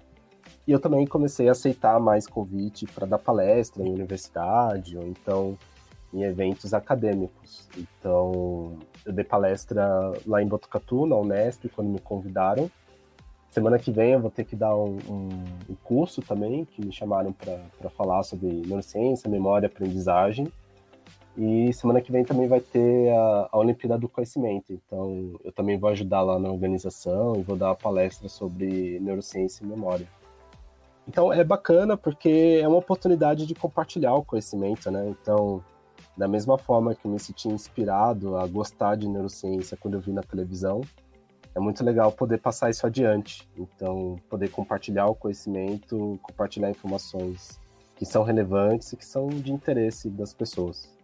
E 0.67 0.71
eu 0.71 0.79
também 0.79 1.07
comecei 1.07 1.47
a 1.49 1.53
aceitar 1.53 1.99
mais 1.99 2.27
convite 2.27 2.85
para 2.85 3.07
dar 3.07 3.17
palestra 3.17 3.83
em 3.83 3.91
universidade, 3.91 4.97
ou 4.97 5.07
então 5.07 5.57
em 6.13 6.23
eventos 6.23 6.73
acadêmicos. 6.73 7.67
Então, 7.77 8.77
eu 9.05 9.13
dei 9.13 9.23
palestra 9.23 10.13
lá 10.25 10.41
em 10.41 10.47
Botucatu, 10.47 11.05
na 11.05 11.15
Unesp, 11.15 11.65
quando 11.69 11.89
me 11.89 11.99
convidaram. 11.99 12.69
Semana 13.49 13.79
que 13.79 13.91
vem 13.91 14.11
eu 14.11 14.19
vou 14.19 14.29
ter 14.29 14.43
que 14.43 14.55
dar 14.55 14.75
um, 14.75 14.97
um, 15.09 15.29
um 15.69 15.75
curso 15.83 16.21
também, 16.21 16.65
que 16.65 16.85
me 16.85 16.91
chamaram 16.91 17.33
para 17.33 17.89
falar 17.89 18.23
sobre 18.23 18.47
neurociência, 18.47 19.29
memória 19.29 19.67
aprendizagem. 19.67 20.51
E 21.37 21.71
semana 21.71 22.01
que 22.01 22.11
vem 22.11 22.23
também 22.23 22.47
vai 22.47 22.59
ter 22.59 23.09
a, 23.11 23.49
a 23.51 23.57
Olimpíada 23.57 23.97
do 23.97 24.09
Conhecimento. 24.09 24.73
Então, 24.73 25.33
eu 25.43 25.51
também 25.51 25.77
vou 25.77 25.89
ajudar 25.91 26.21
lá 26.21 26.39
na 26.39 26.49
organização 26.49 27.35
e 27.35 27.43
vou 27.43 27.55
dar 27.55 27.75
palestra 27.75 28.27
sobre 28.27 28.99
neurociência 28.99 29.63
e 29.63 29.67
memória. 29.67 30.07
Então, 31.07 31.31
é 31.31 31.43
bacana 31.43 31.95
porque 31.95 32.59
é 32.61 32.67
uma 32.67 32.77
oportunidade 32.77 33.45
de 33.45 33.55
compartilhar 33.55 34.15
o 34.15 34.25
conhecimento, 34.25 34.89
né? 34.91 35.07
Então, 35.09 35.63
da 36.17 36.27
mesma 36.27 36.57
forma 36.57 36.95
que 36.95 37.05
eu 37.05 37.11
me 37.11 37.19
senti 37.19 37.47
inspirado 37.47 38.37
a 38.37 38.47
gostar 38.47 38.95
de 38.95 39.07
neurociência 39.07 39.77
quando 39.79 39.93
eu 39.93 40.01
vi 40.01 40.11
na 40.11 40.23
televisão, 40.23 40.81
é 41.53 41.59
muito 41.59 41.83
legal 41.83 42.11
poder 42.11 42.39
passar 42.39 42.71
isso 42.71 42.87
adiante. 42.87 43.47
Então, 43.55 44.19
poder 44.27 44.49
compartilhar 44.49 45.05
o 45.05 45.15
conhecimento, 45.15 46.19
compartilhar 46.23 46.71
informações 46.71 47.59
que 47.95 48.05
são 48.05 48.23
relevantes 48.23 48.93
e 48.93 48.97
que 48.97 49.05
são 49.05 49.27
de 49.27 49.51
interesse 49.51 50.09
das 50.09 50.33
pessoas. 50.33 50.95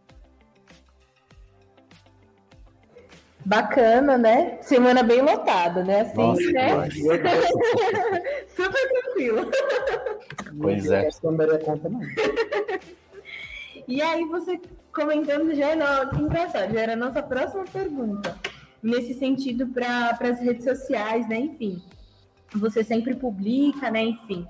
Bacana, 3.45 4.17
né? 4.17 4.57
Semana 4.61 5.03
bem 5.03 5.21
lotada, 5.21 5.83
né? 5.83 6.01
Assim, 6.01 6.17
Nossa, 6.17 6.51
né? 6.51 6.89
Super 8.55 8.89
tranquilo. 8.89 9.51
Pois 10.59 10.89
é. 10.89 11.09
E 13.85 14.01
aí 14.01 14.23
você 14.23 14.57
comentando 14.93 15.53
já, 15.55 15.75
que 16.05 16.21
engraçado, 16.21 16.73
já 16.73 16.79
era 16.79 16.93
a 16.93 16.97
nossa 16.97 17.21
próxima 17.21 17.65
pergunta. 17.65 18.37
Nesse 18.81 19.13
sentido 19.13 19.67
para 19.67 20.17
as 20.21 20.39
redes 20.39 20.65
sociais, 20.65 21.27
né? 21.27 21.39
Enfim, 21.39 21.81
você 22.53 22.83
sempre 22.83 23.15
publica, 23.15 23.89
né? 23.89 24.03
Enfim, 24.03 24.45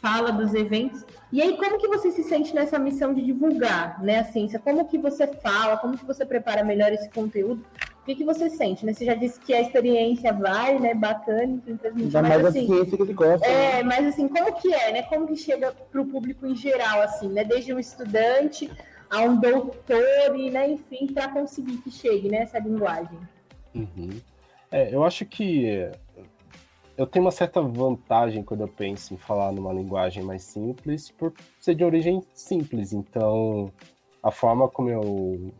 fala 0.00 0.32
dos 0.32 0.54
eventos. 0.54 1.04
E 1.30 1.42
aí, 1.42 1.56
como 1.56 1.78
que 1.78 1.86
você 1.86 2.10
se 2.10 2.22
sente 2.24 2.54
nessa 2.54 2.78
missão 2.78 3.12
de 3.12 3.22
divulgar, 3.22 4.02
né, 4.02 4.20
a 4.20 4.24
ciência? 4.24 4.58
Como 4.58 4.86
que 4.86 4.96
você 4.96 5.26
fala? 5.26 5.76
Como 5.76 5.96
que 5.96 6.06
você 6.06 6.24
prepara 6.24 6.64
melhor 6.64 6.90
esse 6.90 7.08
conteúdo? 7.10 7.64
O 8.00 8.06
que, 8.06 8.14
que 8.14 8.24
você 8.24 8.48
sente, 8.48 8.86
né? 8.86 8.94
Você 8.94 9.04
já 9.04 9.14
disse 9.14 9.38
que 9.40 9.52
a 9.52 9.60
experiência 9.60 10.32
vai, 10.32 10.78
né, 10.78 10.94
bacana, 10.94 11.44
enfim, 11.44 11.76
transmitir. 11.76 12.10
Já 12.10 12.22
mais 12.22 12.44
assim, 12.44 12.64
a 12.64 12.66
ciência 12.66 12.96
que 12.96 13.02
ele 13.02 13.12
gosta. 13.12 13.46
É, 13.46 13.76
né? 13.76 13.82
mas 13.82 14.06
assim, 14.06 14.26
como 14.26 14.52
que 14.54 14.72
é, 14.72 14.92
né? 14.92 15.02
Como 15.02 15.26
que 15.26 15.36
chega 15.36 15.74
para 15.90 16.00
o 16.00 16.06
público 16.06 16.46
em 16.46 16.56
geral, 16.56 17.02
assim, 17.02 17.28
né? 17.28 17.44
Desde 17.44 17.74
um 17.74 17.78
estudante 17.78 18.70
a 19.10 19.20
um 19.20 19.38
doutor 19.38 20.36
e, 20.36 20.50
né, 20.50 20.70
enfim, 20.70 21.06
para 21.06 21.28
conseguir 21.28 21.78
que 21.78 21.90
chegue, 21.90 22.28
né, 22.28 22.38
essa 22.38 22.58
linguagem. 22.58 23.18
Uhum. 23.74 24.20
É, 24.70 24.94
eu 24.94 25.04
acho 25.04 25.24
que 25.24 25.90
eu 26.96 27.06
tenho 27.06 27.24
uma 27.24 27.30
certa 27.30 27.60
vantagem 27.60 28.42
quando 28.42 28.62
eu 28.62 28.68
penso 28.68 29.12
em 29.12 29.16
falar 29.16 29.52
numa 29.52 29.72
linguagem 29.72 30.22
mais 30.22 30.42
simples, 30.42 31.10
por 31.10 31.32
ser 31.60 31.74
de 31.74 31.84
origem 31.84 32.22
simples. 32.32 32.92
Então, 32.92 33.70
a 34.22 34.30
forma 34.30 34.68
como 34.68 34.88
eu 34.88 35.52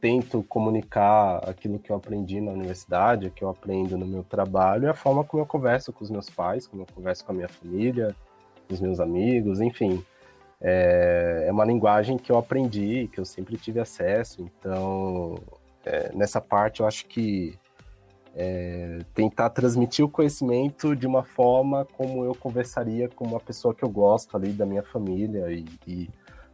tento 0.00 0.42
comunicar 0.44 1.38
aquilo 1.48 1.78
que 1.78 1.90
eu 1.90 1.96
aprendi 1.96 2.40
na 2.40 2.52
universidade, 2.52 3.30
que 3.30 3.42
eu 3.42 3.48
aprendo 3.48 3.96
no 3.96 4.06
meu 4.06 4.22
trabalho, 4.22 4.86
é 4.86 4.90
a 4.90 4.94
forma 4.94 5.24
como 5.24 5.42
eu 5.42 5.46
converso 5.46 5.92
com 5.92 6.04
os 6.04 6.10
meus 6.10 6.30
pais, 6.30 6.66
como 6.66 6.82
eu 6.82 6.86
converso 6.94 7.24
com 7.24 7.32
a 7.32 7.34
minha 7.34 7.48
família, 7.48 8.14
os 8.70 8.80
meus 8.80 9.00
amigos, 9.00 9.60
enfim. 9.60 10.04
É, 10.66 11.44
é 11.46 11.52
uma 11.52 11.64
linguagem 11.64 12.16
que 12.16 12.32
eu 12.32 12.38
aprendi, 12.38 13.06
que 13.12 13.20
eu 13.20 13.24
sempre 13.26 13.58
tive 13.58 13.80
acesso. 13.80 14.40
Então, 14.40 15.38
é, 15.84 16.10
nessa 16.14 16.40
parte, 16.40 16.80
eu 16.80 16.86
acho 16.86 17.04
que 17.04 17.58
é, 18.34 19.00
tentar 19.14 19.50
transmitir 19.50 20.02
o 20.02 20.08
conhecimento 20.08 20.96
de 20.96 21.06
uma 21.06 21.22
forma 21.22 21.86
como 21.98 22.24
eu 22.24 22.34
conversaria 22.34 23.10
com 23.10 23.26
uma 23.26 23.38
pessoa 23.38 23.74
que 23.74 23.84
eu 23.84 23.90
gosto 23.90 24.34
ali 24.38 24.52
da 24.52 24.64
minha 24.64 24.82
família 24.82 25.52
e, 25.52 25.66
e 25.86 26.10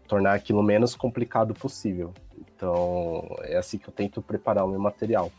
tornar 0.09 0.35
aquilo 0.35 0.61
menos 0.61 0.97
complicado 0.97 1.55
possível. 1.55 2.13
Então, 2.37 3.25
é 3.43 3.57
assim 3.57 3.79
que 3.79 3.89
eu 3.89 3.93
tento 3.93 4.21
preparar 4.21 4.65
o 4.65 4.69
meu 4.69 4.81
material. 4.81 5.31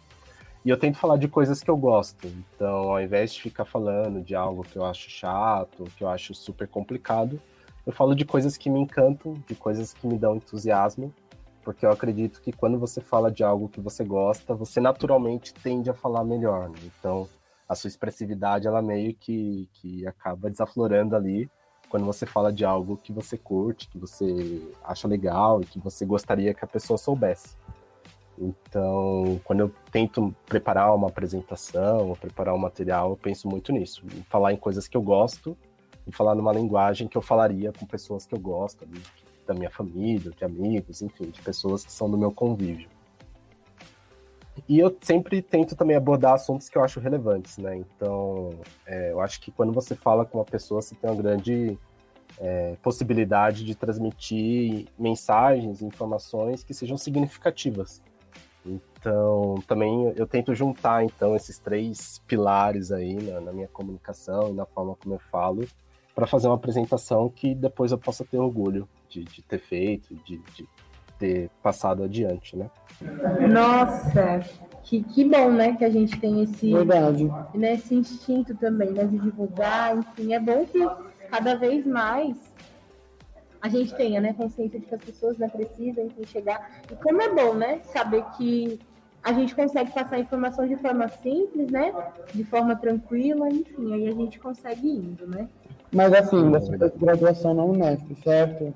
E 0.63 0.69
eu 0.69 0.77
tento 0.77 0.97
falar 0.97 1.17
de 1.17 1.27
coisas 1.27 1.61
que 1.61 1.69
eu 1.69 1.75
gosto. 1.75 2.25
Então, 2.25 2.91
ao 2.91 3.01
invés 3.01 3.33
de 3.33 3.41
ficar 3.41 3.65
falando 3.65 4.21
de 4.21 4.33
algo 4.33 4.63
que 4.63 4.77
eu 4.77 4.85
acho 4.85 5.09
chato, 5.09 5.83
que 5.97 6.05
eu 6.05 6.07
acho 6.07 6.33
super 6.33 6.69
complicado, 6.69 7.37
eu 7.85 7.91
falo 7.91 8.15
de 8.15 8.25
coisas 8.25 8.57
que 8.57 8.69
me 8.69 8.79
encantam, 8.79 9.33
de 9.47 9.55
coisas 9.55 9.93
que 9.93 10.07
me 10.07 10.17
dão 10.17 10.35
entusiasmo 10.35 11.13
porque 11.63 11.85
eu 11.85 11.91
acredito 11.91 12.41
que 12.41 12.51
quando 12.51 12.79
você 12.79 13.01
fala 13.01 13.31
de 13.31 13.43
algo 13.43 13.69
que 13.69 13.79
você 13.79 14.03
gosta, 14.03 14.53
você 14.53 14.79
naturalmente 14.79 15.53
tende 15.53 15.89
a 15.89 15.93
falar 15.93 16.23
melhor. 16.23 16.69
Né? 16.69 16.77
Então, 16.85 17.27
a 17.67 17.75
sua 17.75 17.87
expressividade, 17.87 18.67
ela 18.67 18.81
meio 18.81 19.13
que, 19.13 19.69
que 19.73 20.05
acaba 20.07 20.49
desaflorando 20.49 21.15
ali 21.15 21.49
quando 21.89 22.05
você 22.05 22.25
fala 22.25 22.51
de 22.53 22.63
algo 22.63 22.97
que 22.97 23.11
você 23.11 23.37
curte, 23.37 23.89
que 23.89 23.97
você 23.97 24.61
acha 24.83 25.07
legal 25.07 25.61
e 25.61 25.65
que 25.65 25.79
você 25.79 26.05
gostaria 26.05 26.53
que 26.53 26.63
a 26.63 26.67
pessoa 26.67 26.97
soubesse. 26.97 27.57
Então, 28.37 29.39
quando 29.43 29.59
eu 29.59 29.71
tento 29.91 30.33
preparar 30.47 30.95
uma 30.95 31.09
apresentação 31.09 32.15
preparar 32.15 32.55
um 32.55 32.57
material, 32.57 33.11
eu 33.11 33.17
penso 33.17 33.47
muito 33.47 33.71
nisso, 33.71 34.03
falar 34.29 34.53
em 34.53 34.57
coisas 34.57 34.87
que 34.87 34.95
eu 34.95 35.01
gosto 35.01 35.55
e 36.11 36.15
falar 36.15 36.35
numa 36.35 36.51
linguagem 36.51 37.07
que 37.07 37.17
eu 37.17 37.21
falaria 37.21 37.71
com 37.71 37.85
pessoas 37.85 38.25
que 38.25 38.35
eu 38.35 38.39
gosto, 38.39 38.85
da 39.47 39.53
minha 39.53 39.69
família, 39.69 40.31
de 40.31 40.45
amigos, 40.45 41.01
enfim, 41.01 41.29
de 41.29 41.41
pessoas 41.41 41.85
que 41.85 41.91
são 41.91 42.09
do 42.09 42.17
meu 42.17 42.31
convívio. 42.31 42.89
E 44.67 44.77
eu 44.77 44.95
sempre 45.01 45.41
tento 45.41 45.75
também 45.75 45.95
abordar 45.95 46.33
assuntos 46.33 46.69
que 46.69 46.77
eu 46.77 46.83
acho 46.83 46.99
relevantes, 46.99 47.57
né? 47.57 47.77
Então, 47.77 48.51
é, 48.85 49.11
eu 49.11 49.21
acho 49.21 49.41
que 49.41 49.51
quando 49.51 49.71
você 49.71 49.95
fala 49.95 50.25
com 50.25 50.37
uma 50.37 50.45
pessoa, 50.45 50.81
você 50.81 50.93
tem 50.93 51.09
uma 51.09 51.21
grande 51.21 51.77
é, 52.37 52.75
possibilidade 52.81 53.63
de 53.63 53.73
transmitir 53.73 54.87
mensagens, 54.99 55.81
informações 55.81 56.63
que 56.63 56.73
sejam 56.73 56.97
significativas. 56.97 58.01
Então, 58.65 59.55
também 59.67 60.13
eu 60.15 60.27
tento 60.27 60.53
juntar 60.53 61.03
então 61.03 61.35
esses 61.35 61.57
três 61.57 62.21
pilares 62.27 62.91
aí 62.91 63.15
na, 63.15 63.41
na 63.41 63.51
minha 63.51 63.67
comunicação 63.67 64.49
e 64.49 64.53
na 64.53 64.65
forma 64.65 64.95
como 64.95 65.15
eu 65.15 65.19
falo, 65.19 65.65
para 66.13 66.27
fazer 66.27 66.47
uma 66.47 66.55
apresentação 66.55 67.29
que 67.29 67.55
depois 67.55 67.91
eu 67.91 67.97
possa 67.97 68.25
ter 68.25 68.37
orgulho 68.37 68.87
de, 69.09 69.23
de 69.23 69.41
ter 69.41 69.59
feito, 69.59 70.15
de, 70.25 70.37
de, 70.37 70.67
ter 71.17 71.49
passado 71.61 72.03
adiante, 72.03 72.55
né? 72.57 72.69
Nossa, 73.47 74.43
que, 74.83 75.03
que 75.03 75.23
bom, 75.23 75.51
né, 75.51 75.75
que 75.75 75.85
a 75.85 75.89
gente 75.89 76.19
tem 76.19 76.41
esse, 76.41 76.73
Verdade. 76.73 77.31
Né, 77.53 77.73
esse 77.73 77.93
instinto 77.93 78.55
também, 78.55 78.91
né, 78.91 79.05
de 79.05 79.19
divulgar, 79.19 79.95
enfim, 79.97 80.33
é 80.33 80.39
bom 80.39 80.65
que 80.65 80.79
cada 81.29 81.55
vez 81.55 81.85
mais 81.85 82.35
a 83.61 83.69
gente 83.69 83.95
tenha, 83.95 84.19
né, 84.19 84.33
consciência 84.33 84.79
de 84.79 84.85
que 84.87 84.95
as 84.95 85.03
pessoas 85.03 85.37
né, 85.37 85.47
precisam 85.47 86.05
enfim, 86.05 86.25
chegar. 86.25 86.81
E 86.91 86.95
como 86.95 87.21
é 87.21 87.29
bom, 87.29 87.53
né, 87.53 87.81
saber 87.83 88.23
que 88.37 88.79
a 89.23 89.31
gente 89.33 89.53
consegue 89.53 89.91
passar 89.91 90.15
a 90.15 90.19
informação 90.19 90.67
de 90.67 90.75
forma 90.77 91.07
simples, 91.07 91.69
né, 91.69 91.93
de 92.33 92.43
forma 92.43 92.75
tranquila, 92.75 93.47
enfim, 93.49 93.93
aí 93.93 94.07
a 94.07 94.13
gente 94.13 94.39
consegue 94.39 94.89
indo, 94.89 95.27
né. 95.27 95.47
Mas 95.93 96.13
assim, 96.13 96.49
você 96.49 96.77
fez 96.77 96.91
graduação 96.95 97.53
na 97.53 97.63
Unesp, 97.63 98.15
certo? 98.23 98.73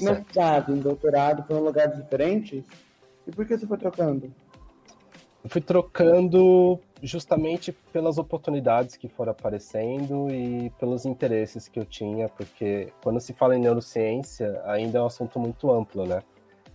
mestrado, 0.00 0.74
em 0.74 0.80
doutorado, 0.80 1.46
foram 1.46 1.62
lugares 1.62 1.96
diferentes? 1.96 2.64
E 3.26 3.30
por 3.30 3.46
que 3.46 3.56
você 3.56 3.66
foi 3.66 3.78
trocando? 3.78 4.32
Eu 5.42 5.50
fui 5.50 5.60
trocando 5.60 6.80
justamente 7.02 7.70
pelas 7.92 8.16
oportunidades 8.16 8.96
que 8.96 9.08
foram 9.08 9.32
aparecendo 9.32 10.30
e 10.30 10.70
pelos 10.78 11.04
interesses 11.04 11.68
que 11.68 11.78
eu 11.78 11.84
tinha, 11.84 12.28
porque 12.30 12.92
quando 13.02 13.20
se 13.20 13.34
fala 13.34 13.54
em 13.54 13.60
neurociência, 13.60 14.60
ainda 14.64 14.98
é 14.98 15.02
um 15.02 15.06
assunto 15.06 15.38
muito 15.38 15.70
amplo, 15.70 16.06
né? 16.06 16.22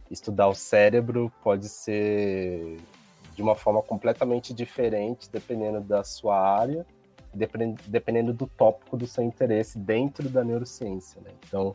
Estudar 0.09 0.47
o 0.47 0.55
cérebro 0.55 1.31
pode 1.43 1.67
ser 1.67 2.77
de 3.35 3.41
uma 3.41 3.55
forma 3.55 3.81
completamente 3.81 4.53
diferente, 4.53 5.29
dependendo 5.31 5.81
da 5.81 6.03
sua 6.03 6.39
área, 6.39 6.85
dependendo 7.87 8.33
do 8.33 8.47
tópico 8.47 8.97
do 8.97 9.07
seu 9.07 9.23
interesse 9.23 9.77
dentro 9.77 10.29
da 10.29 10.43
neurociência, 10.43 11.21
né? 11.21 11.31
Então, 11.47 11.73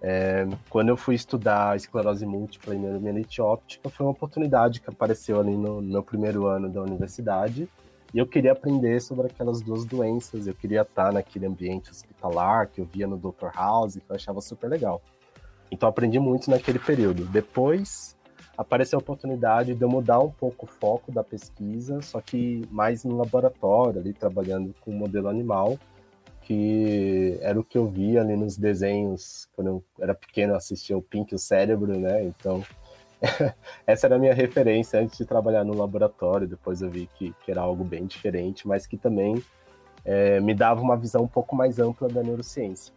é, 0.00 0.46
quando 0.68 0.88
eu 0.88 0.96
fui 0.96 1.14
estudar 1.14 1.76
esclerose 1.76 2.24
múltipla 2.26 2.74
e 2.74 2.78
neuromielite 2.78 3.40
óptica, 3.40 3.88
foi 3.88 4.06
uma 4.06 4.12
oportunidade 4.12 4.80
que 4.80 4.88
apareceu 4.88 5.40
ali 5.40 5.56
no, 5.56 5.80
no 5.80 5.92
meu 5.92 6.02
primeiro 6.02 6.46
ano 6.46 6.68
da 6.68 6.82
universidade. 6.82 7.68
E 8.14 8.18
eu 8.18 8.26
queria 8.26 8.52
aprender 8.52 9.00
sobre 9.00 9.26
aquelas 9.26 9.60
duas 9.60 9.84
doenças. 9.84 10.46
Eu 10.46 10.54
queria 10.54 10.82
estar 10.82 11.12
naquele 11.12 11.46
ambiente 11.46 11.90
hospitalar 11.90 12.68
que 12.68 12.80
eu 12.80 12.84
via 12.84 13.06
no 13.06 13.16
Dr. 13.16 13.48
House, 13.54 13.96
que 13.96 14.08
eu 14.08 14.16
achava 14.16 14.40
super 14.40 14.68
legal. 14.68 15.02
Então 15.70 15.88
aprendi 15.88 16.18
muito 16.18 16.50
naquele 16.50 16.78
período. 16.78 17.24
Depois 17.26 18.15
apareceu 18.56 18.98
a 18.98 19.02
oportunidade 19.02 19.74
de 19.74 19.82
eu 19.82 19.88
mudar 19.88 20.20
um 20.20 20.30
pouco 20.30 20.66
o 20.66 20.68
foco 20.68 21.12
da 21.12 21.22
pesquisa, 21.22 22.00
só 22.02 22.20
que 22.20 22.62
mais 22.70 23.04
no 23.04 23.16
laboratório, 23.16 24.00
ali 24.00 24.12
trabalhando 24.12 24.74
com 24.80 24.92
modelo 24.92 25.28
animal 25.28 25.78
que 26.46 27.36
era 27.40 27.58
o 27.58 27.64
que 27.64 27.76
eu 27.76 27.88
via 27.88 28.20
ali 28.20 28.36
nos 28.36 28.56
desenhos 28.56 29.48
quando 29.56 29.66
eu 29.66 29.84
era 30.00 30.14
pequeno, 30.14 30.52
eu 30.52 30.56
assistia 30.56 30.96
o 30.96 31.02
Pink 31.02 31.34
o 31.34 31.38
Cérebro, 31.38 31.98
né? 31.98 32.22
Então 32.22 32.62
essa 33.84 34.06
era 34.06 34.14
a 34.14 34.18
minha 34.18 34.32
referência 34.32 35.00
antes 35.00 35.18
de 35.18 35.24
trabalhar 35.24 35.64
no 35.64 35.74
laboratório. 35.74 36.46
Depois 36.46 36.82
eu 36.82 36.88
vi 36.88 37.08
que, 37.18 37.34
que 37.44 37.50
era 37.50 37.60
algo 37.60 37.82
bem 37.82 38.06
diferente, 38.06 38.66
mas 38.66 38.86
que 38.86 38.96
também 38.96 39.42
é, 40.04 40.38
me 40.38 40.54
dava 40.54 40.80
uma 40.80 40.96
visão 40.96 41.22
um 41.22 41.28
pouco 41.28 41.56
mais 41.56 41.80
ampla 41.80 42.08
da 42.08 42.22
neurociência. 42.22 42.94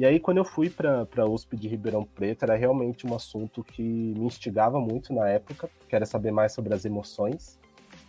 E 0.00 0.06
aí, 0.06 0.18
quando 0.18 0.38
eu 0.38 0.46
fui 0.46 0.70
para 0.70 1.06
a 1.18 1.26
USP 1.26 1.58
de 1.58 1.68
Ribeirão 1.68 2.06
Preto, 2.06 2.44
era 2.44 2.56
realmente 2.56 3.06
um 3.06 3.14
assunto 3.14 3.62
que 3.62 3.82
me 3.82 4.24
instigava 4.24 4.80
muito 4.80 5.12
na 5.12 5.28
época, 5.28 5.68
que 5.86 5.94
era 5.94 6.06
saber 6.06 6.32
mais 6.32 6.52
sobre 6.52 6.72
as 6.72 6.86
emoções. 6.86 7.60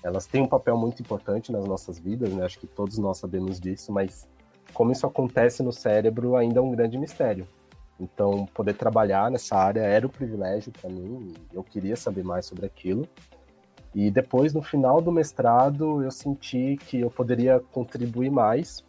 Elas 0.02 0.26
têm 0.26 0.42
um 0.42 0.48
papel 0.48 0.78
muito 0.78 1.02
importante 1.02 1.52
nas 1.52 1.66
nossas 1.66 2.00
vidas, 2.00 2.30
né? 2.32 2.46
Acho 2.46 2.60
que 2.60 2.66
todos 2.66 2.98
nós 2.98 3.18
sabemos 3.18 3.60
disso, 3.60 3.92
mas 3.92 4.26
como 4.74 4.94
isso 4.94 5.06
acontece 5.06 5.62
no 5.62 5.74
cérebro 5.74 6.38
ainda 6.38 6.60
é 6.60 6.64
um 6.64 6.72
grande 6.72 6.98
mistério. 6.98 7.46
Então, 8.00 8.46
poder 8.54 8.76
trabalhar 8.76 9.30
nessa 9.30 9.58
área 9.58 9.82
era 9.82 10.08
um 10.08 10.10
privilégio 10.10 10.72
para 10.72 10.90
mim, 10.90 11.34
eu 11.52 11.62
queria 11.62 11.98
saber 11.98 12.24
mais 12.24 12.46
sobre 12.46 12.66
aquilo. 12.66 13.06
E 13.94 14.10
depois, 14.10 14.54
no 14.54 14.62
final 14.62 15.02
do 15.02 15.12
mestrado, 15.12 16.02
eu 16.02 16.10
senti 16.10 16.78
que 16.78 17.02
eu 17.02 17.12
poderia 17.12 17.60
contribuir 17.60 18.32
mais 18.32 18.82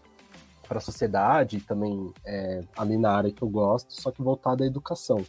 para 0.73 0.79
a 0.79 0.81
sociedade, 0.81 1.61
também 1.61 2.15
é, 2.25 2.63
ali 2.79 2.97
na 2.97 3.13
área 3.13 3.31
que 3.31 3.43
eu 3.43 3.49
gosto, 3.49 3.93
só 3.93 4.11
que 4.11 4.23
voltada 4.23 4.65
à 4.65 4.67
educação. 4.67 5.23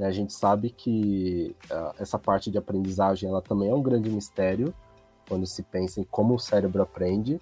A 0.00 0.10
gente 0.10 0.32
sabe 0.32 0.70
que 0.70 1.54
uh, 1.70 1.94
essa 2.00 2.18
parte 2.18 2.50
de 2.50 2.58
aprendizagem 2.58 3.28
ela 3.28 3.40
também 3.40 3.70
é 3.70 3.74
um 3.74 3.80
grande 3.80 4.10
mistério 4.10 4.74
quando 5.28 5.46
se 5.46 5.62
pensa 5.62 6.00
em 6.00 6.04
como 6.04 6.34
o 6.34 6.38
cérebro 6.40 6.82
aprende 6.82 7.40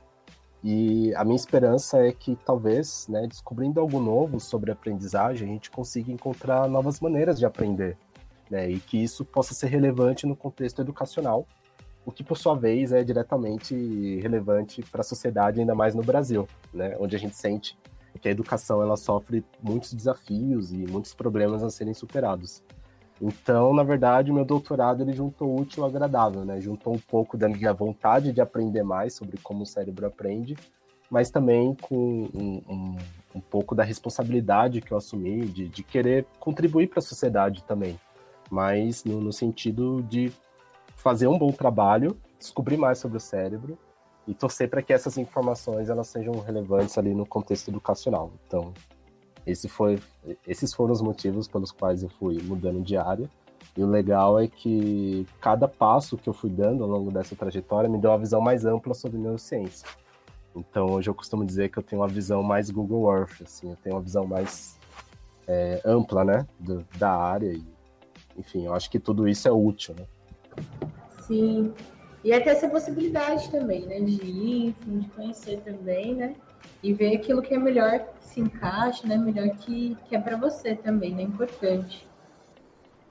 e 0.62 1.14
a 1.14 1.24
minha 1.24 1.36
esperança 1.36 2.06
é 2.06 2.12
que 2.12 2.36
talvez, 2.44 3.08
né, 3.08 3.26
descobrindo 3.26 3.80
algo 3.80 3.98
novo 3.98 4.38
sobre 4.38 4.70
aprendizagem, 4.70 5.48
a 5.48 5.52
gente 5.52 5.70
consiga 5.70 6.12
encontrar 6.12 6.68
novas 6.68 7.00
maneiras 7.00 7.38
de 7.38 7.46
aprender, 7.46 7.96
né, 8.50 8.68
e 8.68 8.78
que 8.78 9.02
isso 9.02 9.24
possa 9.24 9.54
ser 9.54 9.68
relevante 9.68 10.26
no 10.26 10.36
contexto 10.36 10.82
educacional, 10.82 11.46
o 12.05 12.12
que 12.12 12.24
por 12.24 12.36
sua 12.36 12.55
vez 12.55 12.92
é 12.92 13.05
diretamente 13.05 13.74
relevante 14.20 14.82
para 14.82 15.03
a 15.03 15.05
sociedade, 15.05 15.61
ainda 15.61 15.74
mais 15.74 15.94
no 15.94 16.03
Brasil, 16.03 16.48
né, 16.72 16.96
onde 16.98 17.14
a 17.14 17.18
gente 17.18 17.36
sente 17.36 17.76
que 18.20 18.28
a 18.28 18.30
educação 18.30 18.80
ela 18.80 18.96
sofre 18.96 19.44
muitos 19.61 19.92
desafios 19.92 20.72
e 20.72 20.76
muitos 20.76 21.12
problemas 21.12 21.62
a 21.62 21.70
serem 21.70 21.92
superados. 21.92 22.62
Então, 23.20 23.72
na 23.74 23.82
verdade, 23.82 24.30
o 24.30 24.34
meu 24.34 24.44
doutorado 24.44 25.03
ele 25.03 25.12
juntou 25.12 25.59
útil 25.59 25.82
ao 25.82 25.88
agradável, 25.88 26.44
né? 26.44 26.61
Juntou 26.61 26.94
um 26.94 26.98
pouco 26.98 27.36
da 27.36 27.48
minha 27.48 27.72
vontade 27.72 28.32
de 28.32 28.40
aprender 28.40 28.82
mais 28.82 29.14
sobre 29.14 29.38
como 29.38 29.62
o 29.62 29.66
cérebro 29.66 30.07
aprende, 30.07 30.57
mas 31.11 31.30
também 31.30 31.76
com 31.80 32.28
um, 32.34 32.62
um, 32.68 32.96
um 33.36 33.40
pouco 33.40 33.74
da 33.74 33.84
responsabilidade 33.84 34.80
que 34.80 34.92
eu 34.92 34.98
assumi 34.98 35.46
de, 35.46 35.68
de 35.68 35.82
querer 35.82 36.26
contribuir 36.40 36.88
para 36.88 36.98
a 36.98 37.03
sociedade 37.03 37.62
também, 37.64 37.98
mas 38.50 39.05
no, 39.05 39.20
no 39.20 39.32
sentido 39.32 40.03
de 40.03 40.32
fazer 41.03 41.26
um 41.26 41.36
bom 41.36 41.50
trabalho, 41.50 42.16
descobrir 42.38 42.76
mais 42.76 42.98
sobre 42.98 43.16
o 43.16 43.20
cérebro 43.20 43.76
e 44.26 44.32
torcer 44.32 44.70
para 44.70 44.80
que 44.80 44.92
essas 44.92 45.18
informações 45.18 45.90
elas 45.90 46.07
sejam 46.07 46.38
relevantes 46.38 46.96
ali 46.96 47.12
no 47.12 47.26
contexto 47.26 47.68
educacional. 47.68 48.30
Então, 48.46 48.72
esse 49.44 49.68
foi, 49.68 49.98
esses 50.46 50.72
foram 50.72 50.92
os 50.92 51.03
motivos 51.03 51.48
pelos 51.48 51.72
quais 51.72 52.05
eu 52.05 52.09
fui 52.09 52.40
mudando 52.42 52.80
de 52.80 52.96
área. 52.96 53.28
E 53.76 53.82
o 53.82 53.86
legal 53.86 54.38
é 54.38 54.46
que 54.46 55.26
cada 55.40 55.66
passo 55.66 56.16
que 56.16 56.28
eu 56.28 56.32
fui 56.32 56.50
dando 56.50 56.84
ao 56.84 56.90
longo 56.90 57.11
dessa 57.11 57.34
trajetória 57.34 57.90
me 57.90 57.98
deu 57.98 58.11
uma 58.11 58.18
visão 58.18 58.40
mais 58.40 58.64
ampla 58.64 58.94
sobre 58.94 59.18
neurociência. 59.18 59.88
Então 60.55 60.86
hoje 60.86 61.11
eu 61.11 61.14
costumo 61.14 61.44
dizer 61.44 61.70
que 61.70 61.78
eu 61.78 61.82
tenho 61.82 62.03
uma 62.03 62.09
visão 62.09 62.44
mais 62.44 62.70
Google 62.70 63.12
Earth, 63.12 63.42
assim, 63.42 63.70
eu 63.70 63.76
tenho 63.76 63.96
uma 63.96 64.03
visão 64.03 64.24
mais 64.24 64.78
é, 65.48 65.80
ampla, 65.84 66.24
né, 66.24 66.46
do, 66.61 66.86
da 66.96 67.11
área. 67.11 67.53
E, 67.53 67.64
enfim, 68.36 68.66
eu 68.66 68.74
acho 68.74 68.88
que 68.88 69.00
tudo 69.00 69.26
isso 69.26 69.48
é 69.48 69.53
útil, 69.53 69.96
né? 69.98 70.07
Sim. 71.26 71.72
E 72.24 72.32
até 72.32 72.50
essa 72.50 72.68
possibilidade 72.68 73.50
também, 73.50 73.84
né, 73.86 74.00
de 74.00 74.24
ir, 74.24 74.68
enfim, 74.68 74.98
de 74.98 75.08
conhecer 75.10 75.60
também, 75.64 76.14
né? 76.14 76.34
E 76.82 76.92
ver 76.92 77.16
aquilo 77.16 77.42
que 77.42 77.54
é 77.54 77.58
melhor 77.58 78.06
se 78.20 78.40
encaixa, 78.40 79.06
né? 79.06 79.16
Melhor 79.16 79.48
que, 79.56 79.96
que 80.08 80.14
é 80.14 80.20
para 80.20 80.36
você 80.36 80.74
também, 80.74 81.14
né? 81.14 81.22
Importante. 81.22 82.06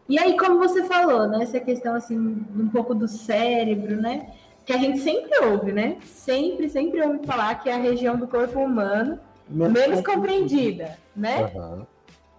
E 0.07 0.17
aí, 0.17 0.37
como 0.37 0.59
você 0.59 0.83
falou, 0.83 1.27
né? 1.27 1.43
Essa 1.43 1.59
questão, 1.59 1.93
assim, 1.95 2.17
um 2.17 2.69
pouco 2.69 2.95
do 2.95 3.07
cérebro, 3.07 4.01
né? 4.01 4.33
Que 4.65 4.73
a 4.73 4.77
gente 4.77 4.99
sempre 4.99 5.37
ouve, 5.45 5.73
né? 5.73 5.97
Sempre, 6.03 6.69
sempre 6.69 7.01
ouve 7.01 7.25
falar 7.25 7.55
que 7.55 7.69
é 7.69 7.73
a 7.73 7.77
região 7.77 8.15
do 8.15 8.27
corpo 8.27 8.59
humano 8.59 9.19
menos, 9.51 9.73
menos 9.73 10.05
compreendida, 10.05 10.97
né? 11.15 11.51
Uhum. 11.53 11.85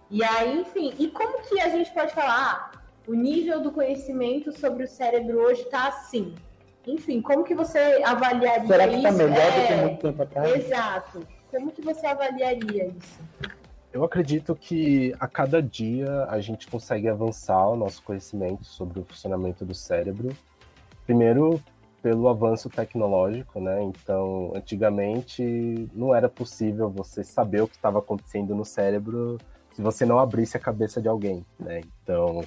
E 0.09 0.23
aí, 0.23 0.61
enfim, 0.61 0.93
e 0.97 1.07
como 1.07 1.41
que 1.43 1.59
a 1.59 1.69
gente 1.69 1.91
pode 1.93 2.13
falar, 2.13 2.71
ah, 2.73 2.79
o 3.07 3.13
nível 3.13 3.61
do 3.61 3.71
conhecimento 3.71 4.51
sobre 4.57 4.83
o 4.83 4.87
cérebro 4.87 5.39
hoje 5.39 5.61
está 5.61 5.87
assim? 5.87 6.35
Enfim, 6.85 7.21
como 7.21 7.43
que 7.43 7.55
você 7.55 8.01
avaliaria 8.03 8.67
Será 8.67 8.87
que 8.87 8.95
está 8.95 9.11
melhor 9.11 9.37
é... 9.37 9.61
do 9.61 9.67
que 9.67 9.73
muito 9.85 10.01
tempo 10.01 10.23
atrás? 10.23 10.65
Exato. 10.65 11.27
Como 11.49 11.71
que 11.71 11.81
você 11.81 12.05
avaliaria 12.05 12.87
isso? 12.87 13.19
Eu 13.93 14.03
acredito 14.03 14.55
que 14.55 15.13
a 15.19 15.27
cada 15.27 15.61
dia 15.61 16.25
a 16.25 16.41
gente 16.41 16.67
consegue 16.67 17.07
avançar 17.07 17.69
o 17.69 17.75
nosso 17.75 18.01
conhecimento 18.01 18.65
sobre 18.65 18.99
o 18.99 19.03
funcionamento 19.03 19.63
do 19.63 19.75
cérebro. 19.75 20.35
Primeiro, 21.05 21.61
pelo 22.01 22.27
avanço 22.27 22.69
tecnológico, 22.69 23.61
né? 23.61 23.83
Então, 23.83 24.51
antigamente 24.55 25.87
não 25.93 26.13
era 26.13 26.27
possível 26.27 26.89
você 26.89 27.23
saber 27.23 27.61
o 27.61 27.67
que 27.67 27.75
estava 27.75 27.99
acontecendo 27.99 28.55
no 28.55 28.65
cérebro 28.65 29.37
se 29.71 29.81
você 29.81 30.05
não 30.05 30.19
abrisse 30.19 30.57
a 30.57 30.59
cabeça 30.59 31.01
de 31.01 31.07
alguém, 31.07 31.45
né? 31.59 31.81
Então, 32.03 32.43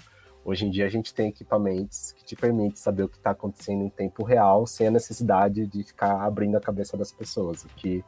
hoje 0.46 0.64
em 0.64 0.70
dia 0.70 0.86
a 0.86 0.88
gente 0.88 1.12
tem 1.12 1.28
equipamentos 1.28 2.12
que 2.12 2.24
te 2.24 2.36
permitem 2.36 2.76
saber 2.76 3.02
o 3.02 3.08
que 3.08 3.16
está 3.16 3.30
acontecendo 3.30 3.82
em 3.82 3.90
tempo 3.90 4.22
real, 4.22 4.64
sem 4.64 4.86
a 4.86 4.90
necessidade 4.92 5.66
de 5.66 5.82
ficar 5.82 6.24
abrindo 6.24 6.56
a 6.56 6.60
cabeça 6.60 6.96
das 6.96 7.10
pessoas, 7.10 7.64
o 7.64 7.68
que 7.68 8.04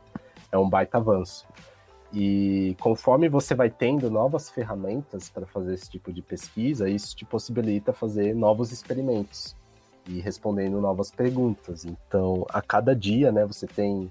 é 0.53 0.57
um 0.57 0.71
baita 0.71 0.99
avanço. 0.99 1.47
E 2.13 2.77
conforme 2.81 3.29
você 3.29 3.55
vai 3.55 3.69
tendo 3.69 4.09
novas 4.09 4.49
ferramentas 4.49 5.29
para 5.29 5.47
fazer 5.47 5.75
esse 5.75 5.91
tipo 5.91 6.13
de 6.13 6.23
pesquisa, 6.23 6.89
isso 6.89 7.15
te 7.15 7.25
possibilita 7.25 7.93
fazer 7.93 8.35
novos 8.35 8.71
experimentos 8.71 9.57
e 10.07 10.21
respondendo 10.21 10.81
novas 10.81 11.11
perguntas. 11.11 11.85
Então, 11.85 12.47
a 12.51 12.63
cada 12.63 12.95
dia, 12.95 13.33
né, 13.33 13.45
você 13.45 13.67
tem 13.67 14.11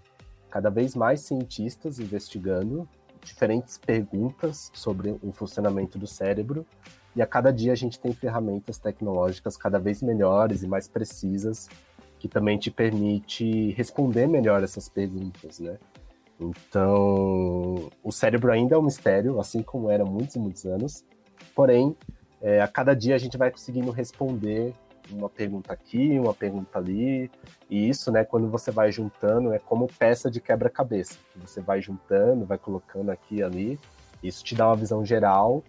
cada 0.49 0.69
vez 0.69 0.95
mais 0.95 1.21
cientistas 1.21 1.97
investigando 1.97 2.87
diferentes 3.23 3.77
perguntas 3.77 4.69
sobre 4.73 5.17
o 5.23 5.31
funcionamento 5.31 5.97
do 5.97 6.05
cérebro. 6.05 6.65
E 7.17 7.21
a 7.23 7.25
cada 7.25 7.51
dia 7.51 7.71
a 7.71 7.75
gente 7.75 7.99
tem 7.99 8.13
ferramentas 8.13 8.77
tecnológicas 8.77 9.57
cada 9.57 9.79
vez 9.79 10.03
melhores 10.03 10.61
e 10.61 10.67
mais 10.67 10.87
precisas 10.87 11.67
que 12.19 12.27
também 12.27 12.59
te 12.59 12.69
permite 12.69 13.71
responder 13.71 14.27
melhor 14.27 14.63
essas 14.63 14.87
perguntas, 14.87 15.59
né? 15.59 15.79
Então, 16.39 17.89
o 18.03 18.11
cérebro 18.11 18.51
ainda 18.51 18.75
é 18.75 18.77
um 18.77 18.83
mistério, 18.83 19.39
assim 19.39 19.63
como 19.63 19.89
era 19.89 20.03
há 20.03 20.05
muitos 20.05 20.35
e 20.35 20.39
muitos 20.39 20.63
anos. 20.67 21.03
Porém, 21.55 21.97
é, 22.39 22.61
a 22.61 22.67
cada 22.67 22.93
dia 22.93 23.15
a 23.15 23.17
gente 23.17 23.35
vai 23.35 23.49
conseguindo 23.49 23.89
responder 23.89 24.75
uma 25.11 25.27
pergunta 25.27 25.73
aqui, 25.73 26.19
uma 26.19 26.35
pergunta 26.35 26.77
ali. 26.77 27.31
E 27.67 27.89
isso, 27.89 28.11
né, 28.11 28.23
quando 28.25 28.47
você 28.47 28.69
vai 28.69 28.91
juntando, 28.91 29.51
é 29.53 29.57
como 29.57 29.87
peça 29.97 30.29
de 30.29 30.39
quebra-cabeça. 30.39 31.17
Você 31.37 31.61
vai 31.61 31.81
juntando, 31.81 32.45
vai 32.45 32.59
colocando 32.59 33.09
aqui 33.09 33.37
e 33.37 33.43
ali. 33.43 33.79
Isso 34.21 34.43
te 34.43 34.53
dá 34.53 34.67
uma 34.67 34.75
visão 34.75 35.03
geral 35.03 35.63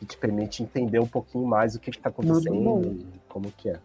e 0.00 0.06
te 0.06 0.16
permite 0.16 0.62
entender 0.62 0.98
um 0.98 1.06
pouquinho 1.06 1.46
mais 1.46 1.74
o 1.74 1.80
que 1.80 1.90
está 1.90 2.08
acontecendo 2.08 2.82
e 2.84 3.20
como 3.28 3.50
que 3.52 3.70
é. 3.70 3.78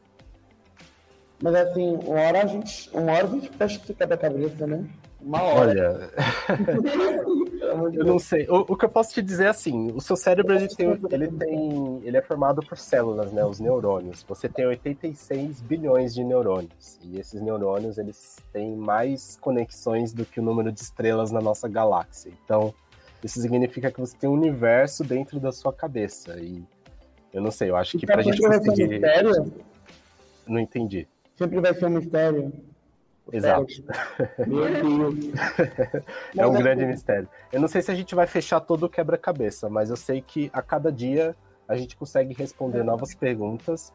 Mas 1.41 1.54
assim, 1.56 2.00
uma 2.04 2.22
hora 2.22 2.43
a 2.43 2.45
gente, 2.48 2.89
uma 2.93 3.12
hora 3.12 3.26
a 3.26 3.30
gente 3.30 3.50
fecha 3.50 3.80
esse 3.84 3.93
quebra-cabeça, 3.93 4.66
né? 4.66 4.86
Uma 5.22 5.41
hora. 5.41 6.12
Olha, 7.76 7.98
eu 7.98 8.06
não 8.06 8.18
sei. 8.18 8.48
O, 8.50 8.60
o, 8.60 8.78
que 8.78 8.86
eu 8.86 8.89
posso 8.89 9.14
te 9.14 9.22
dizer 9.22 9.45
é 9.45 9.50
assim, 9.50 9.91
o 9.93 10.00
seu 10.00 10.16
cérebro 10.16 10.56
ele 10.56 10.68
tem, 10.68 11.00
ele 11.12 11.28
tem, 11.28 12.02
ele 12.04 12.18
é 12.18 12.22
formado 12.22 12.62
por 12.66 12.78
células, 12.78 13.32
né, 13.32 13.43
os 13.43 13.60
neurônios. 13.60 14.24
Você 14.28 14.48
tem 14.48 14.66
86 14.66 15.62
bilhões 15.62 16.14
de 16.14 16.24
neurônios 16.24 17.00
e 17.04 17.20
esses 17.20 17.41
neurônios 17.41 17.98
eles 17.98 18.38
têm 18.54 18.76
mais 18.76 19.38
conexões 19.41 20.14
do 20.14 20.24
que 20.24 20.39
o 20.39 20.43
número 20.43 20.72
de 20.72 20.82
estrelas 20.82 21.32
na 21.32 21.41
nossa 21.41 21.68
galáxia. 21.68 22.32
Então, 22.43 22.74
isso 23.28 23.42
significa 23.42 23.92
que 23.92 24.00
você 24.00 24.18
tem 24.18 24.30
um 24.30 24.34
universo 24.34 25.04
dentro 25.04 25.38
da 25.40 25.52
sua 25.52 25.74
cabeça 25.74 26.40
e 26.40 26.64
eu 27.34 27.42
não 27.42 27.52
sei, 27.52 27.70
eu 27.70 27.76
acho 27.76 27.98
que 27.98 28.06
para 28.06 28.22
a 28.22 28.24
gente 28.24 28.42
conseguir. 28.42 29.02
Não 30.48 30.60
entendi. 30.60 31.06
Sempre 31.36 31.60
vai 31.60 31.74
ser 31.74 31.86
um 31.88 31.90
mistério. 31.90 32.54
Exato. 33.32 33.66
é 36.38 36.48
um 36.48 36.54
grande 36.54 36.86
mistério. 36.86 37.28
Eu 37.52 37.60
não 37.60 37.68
sei 37.68 37.82
se 37.82 37.92
a 37.92 37.96
gente 37.96 38.16
vai 38.16 38.26
fechar 38.26 38.62
todo 38.62 38.86
o 38.86 38.90
quebra-cabeça, 38.90 39.70
mas 39.70 39.90
eu 39.90 39.98
sei 39.98 40.22
que 40.22 40.50
a 40.54 40.62
cada 40.62 40.90
dia 40.90 41.36
a 41.68 41.76
gente 41.76 41.98
consegue 41.98 42.34
responder 42.34 42.82
novas 42.84 43.14
perguntas 43.14 43.94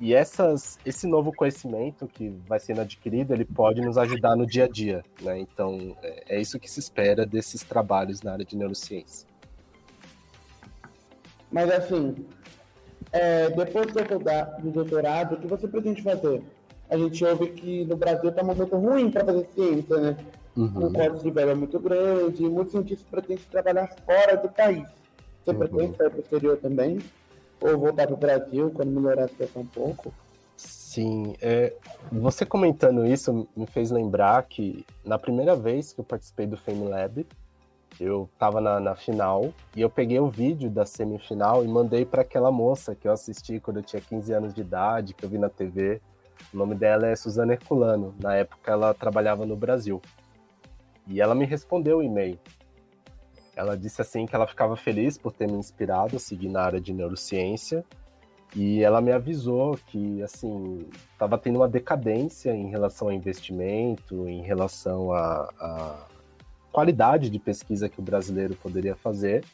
e 0.00 0.14
essas, 0.14 0.78
esse 0.84 1.06
novo 1.06 1.30
conhecimento 1.30 2.08
que 2.08 2.30
vai 2.48 2.58
sendo 2.58 2.80
adquirido, 2.80 3.34
ele 3.34 3.44
pode 3.44 3.82
nos 3.82 3.98
ajudar 3.98 4.34
no 4.34 4.46
dia 4.46 4.64
a 4.64 4.68
dia, 4.68 5.04
né? 5.20 5.38
Então, 5.38 5.94
é, 6.02 6.36
é 6.36 6.40
isso 6.40 6.58
que 6.58 6.70
se 6.70 6.80
espera 6.80 7.26
desses 7.26 7.62
trabalhos 7.62 8.22
na 8.22 8.32
área 8.32 8.44
de 8.44 8.56
neurociência. 8.56 9.28
Mas 11.52 11.70
assim, 11.70 12.16
é, 13.12 13.50
depois 13.50 13.88
do 13.88 14.70
doutorado, 14.70 15.34
o 15.34 15.36
que 15.38 15.46
você 15.46 15.68
pretende 15.68 16.02
fazer? 16.02 16.42
A 16.88 16.96
gente 16.96 17.22
ouve 17.22 17.48
que 17.50 17.84
no 17.84 17.96
Brasil 17.96 18.30
está 18.30 18.42
um 18.42 18.46
momento 18.46 18.76
ruim 18.76 19.10
para 19.10 19.24
fazer 19.24 19.46
ciência, 19.54 19.96
né? 19.98 20.16
Uhum. 20.56 20.86
Um 20.86 20.92
corte 20.92 21.22
de 21.22 21.30
verba 21.30 21.54
muito 21.54 21.78
grande, 21.78 22.42
muitos 22.48 22.72
cientistas 22.72 23.06
pretendem 23.10 23.44
trabalhar 23.50 23.94
fora 24.06 24.36
do 24.36 24.48
país. 24.48 24.88
Você 25.44 25.50
uhum. 25.50 25.58
pretende 25.58 25.96
sair 25.98 26.08
para 26.08 26.18
o 26.18 26.20
exterior 26.20 26.56
também? 26.56 26.98
Ou 27.60 27.78
voltar 27.78 28.06
para 28.06 28.14
o 28.14 28.18
Brasil 28.18 28.70
quando 28.70 28.90
melhorar 28.90 29.24
a 29.24 29.28
situação 29.28 29.62
um 29.62 29.66
pouco? 29.66 30.12
Sim, 30.56 31.36
é, 31.40 31.74
você 32.10 32.44
comentando 32.44 33.06
isso 33.06 33.48
me 33.56 33.66
fez 33.66 33.90
lembrar 33.90 34.42
que 34.42 34.84
na 35.04 35.18
primeira 35.18 35.54
vez 35.54 35.92
que 35.92 36.00
eu 36.00 36.04
participei 36.04 36.46
do 36.46 36.56
Fame 36.56 36.88
Lab, 36.88 37.26
eu 37.98 38.28
estava 38.32 38.60
na, 38.60 38.80
na, 38.80 38.94
final 38.94 39.52
e 39.76 39.80
eu 39.80 39.90
peguei 39.90 40.18
o 40.20 40.28
vídeo 40.28 40.70
da 40.70 40.84
semifinal 40.84 41.64
e 41.64 41.68
mandei 41.68 42.04
para 42.04 42.22
aquela 42.22 42.50
moça 42.50 42.94
que 42.94 43.06
eu 43.06 43.12
assisti 43.12 43.60
quando 43.60 43.78
eu 43.78 43.82
tinha 43.82 44.00
15 44.00 44.32
anos 44.32 44.54
de 44.54 44.60
idade, 44.60 45.14
que 45.14 45.24
eu 45.24 45.28
vi 45.28 45.38
na 45.38 45.48
TV. 45.48 46.00
O 46.52 46.56
nome 46.56 46.74
dela 46.74 47.06
é 47.06 47.16
Suzana 47.16 47.52
Herculano. 47.52 48.14
Na 48.20 48.34
época 48.34 48.72
ela 48.72 48.94
trabalhava 48.94 49.44
no 49.44 49.56
Brasil. 49.56 50.00
E 51.06 51.20
ela 51.20 51.34
me 51.34 51.44
respondeu 51.44 51.98
o 51.98 52.02
e-mail. 52.02 52.38
Ela 53.60 53.76
disse 53.76 54.00
assim 54.00 54.24
que 54.24 54.34
ela 54.34 54.46
ficava 54.46 54.74
feliz 54.74 55.18
por 55.18 55.32
ter 55.32 55.46
me 55.46 55.58
inspirado 55.58 56.16
a 56.16 56.18
seguir 56.18 56.48
na 56.48 56.62
área 56.62 56.80
de 56.80 56.94
neurociência 56.94 57.84
e 58.56 58.82
ela 58.82 59.02
me 59.02 59.12
avisou 59.12 59.78
que 59.86 60.22
assim 60.22 60.88
estava 61.12 61.36
tendo 61.36 61.56
uma 61.56 61.68
decadência 61.68 62.52
em 62.52 62.70
relação 62.70 63.08
ao 63.08 63.12
investimento, 63.12 64.26
em 64.26 64.40
relação 64.40 65.12
a, 65.12 65.50
a 65.60 66.06
qualidade 66.72 67.28
de 67.28 67.38
pesquisa 67.38 67.86
que 67.86 68.00
o 68.00 68.02
brasileiro 68.02 68.54
poderia 68.56 68.96
fazer, 68.96 69.44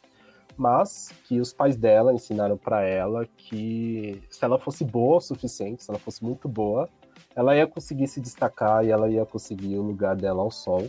mas 0.57 1.11
que 1.25 1.41
os 1.41 1.53
pais 1.53 1.77
dela 1.77 2.15
ensinaram 2.15 2.57
para 2.57 2.83
ela 2.83 3.27
que 3.37 4.23
se 4.31 4.45
ela 4.45 4.57
fosse 4.57 4.85
boa 4.85 5.17
o 5.17 5.21
suficiente, 5.21 5.83
se 5.83 5.91
ela 5.91 5.99
fosse 5.99 6.25
muito 6.25 6.49
boa, 6.49 6.89
ela 7.35 7.57
ia 7.57 7.67
conseguir 7.67 8.07
se 8.07 8.21
destacar 8.21 8.85
e 8.85 8.91
ela 8.91 9.11
ia 9.11 9.27
conseguir 9.27 9.77
o 9.77 9.83
lugar 9.83 10.15
dela 10.15 10.43
ao 10.43 10.51
sol. 10.53 10.89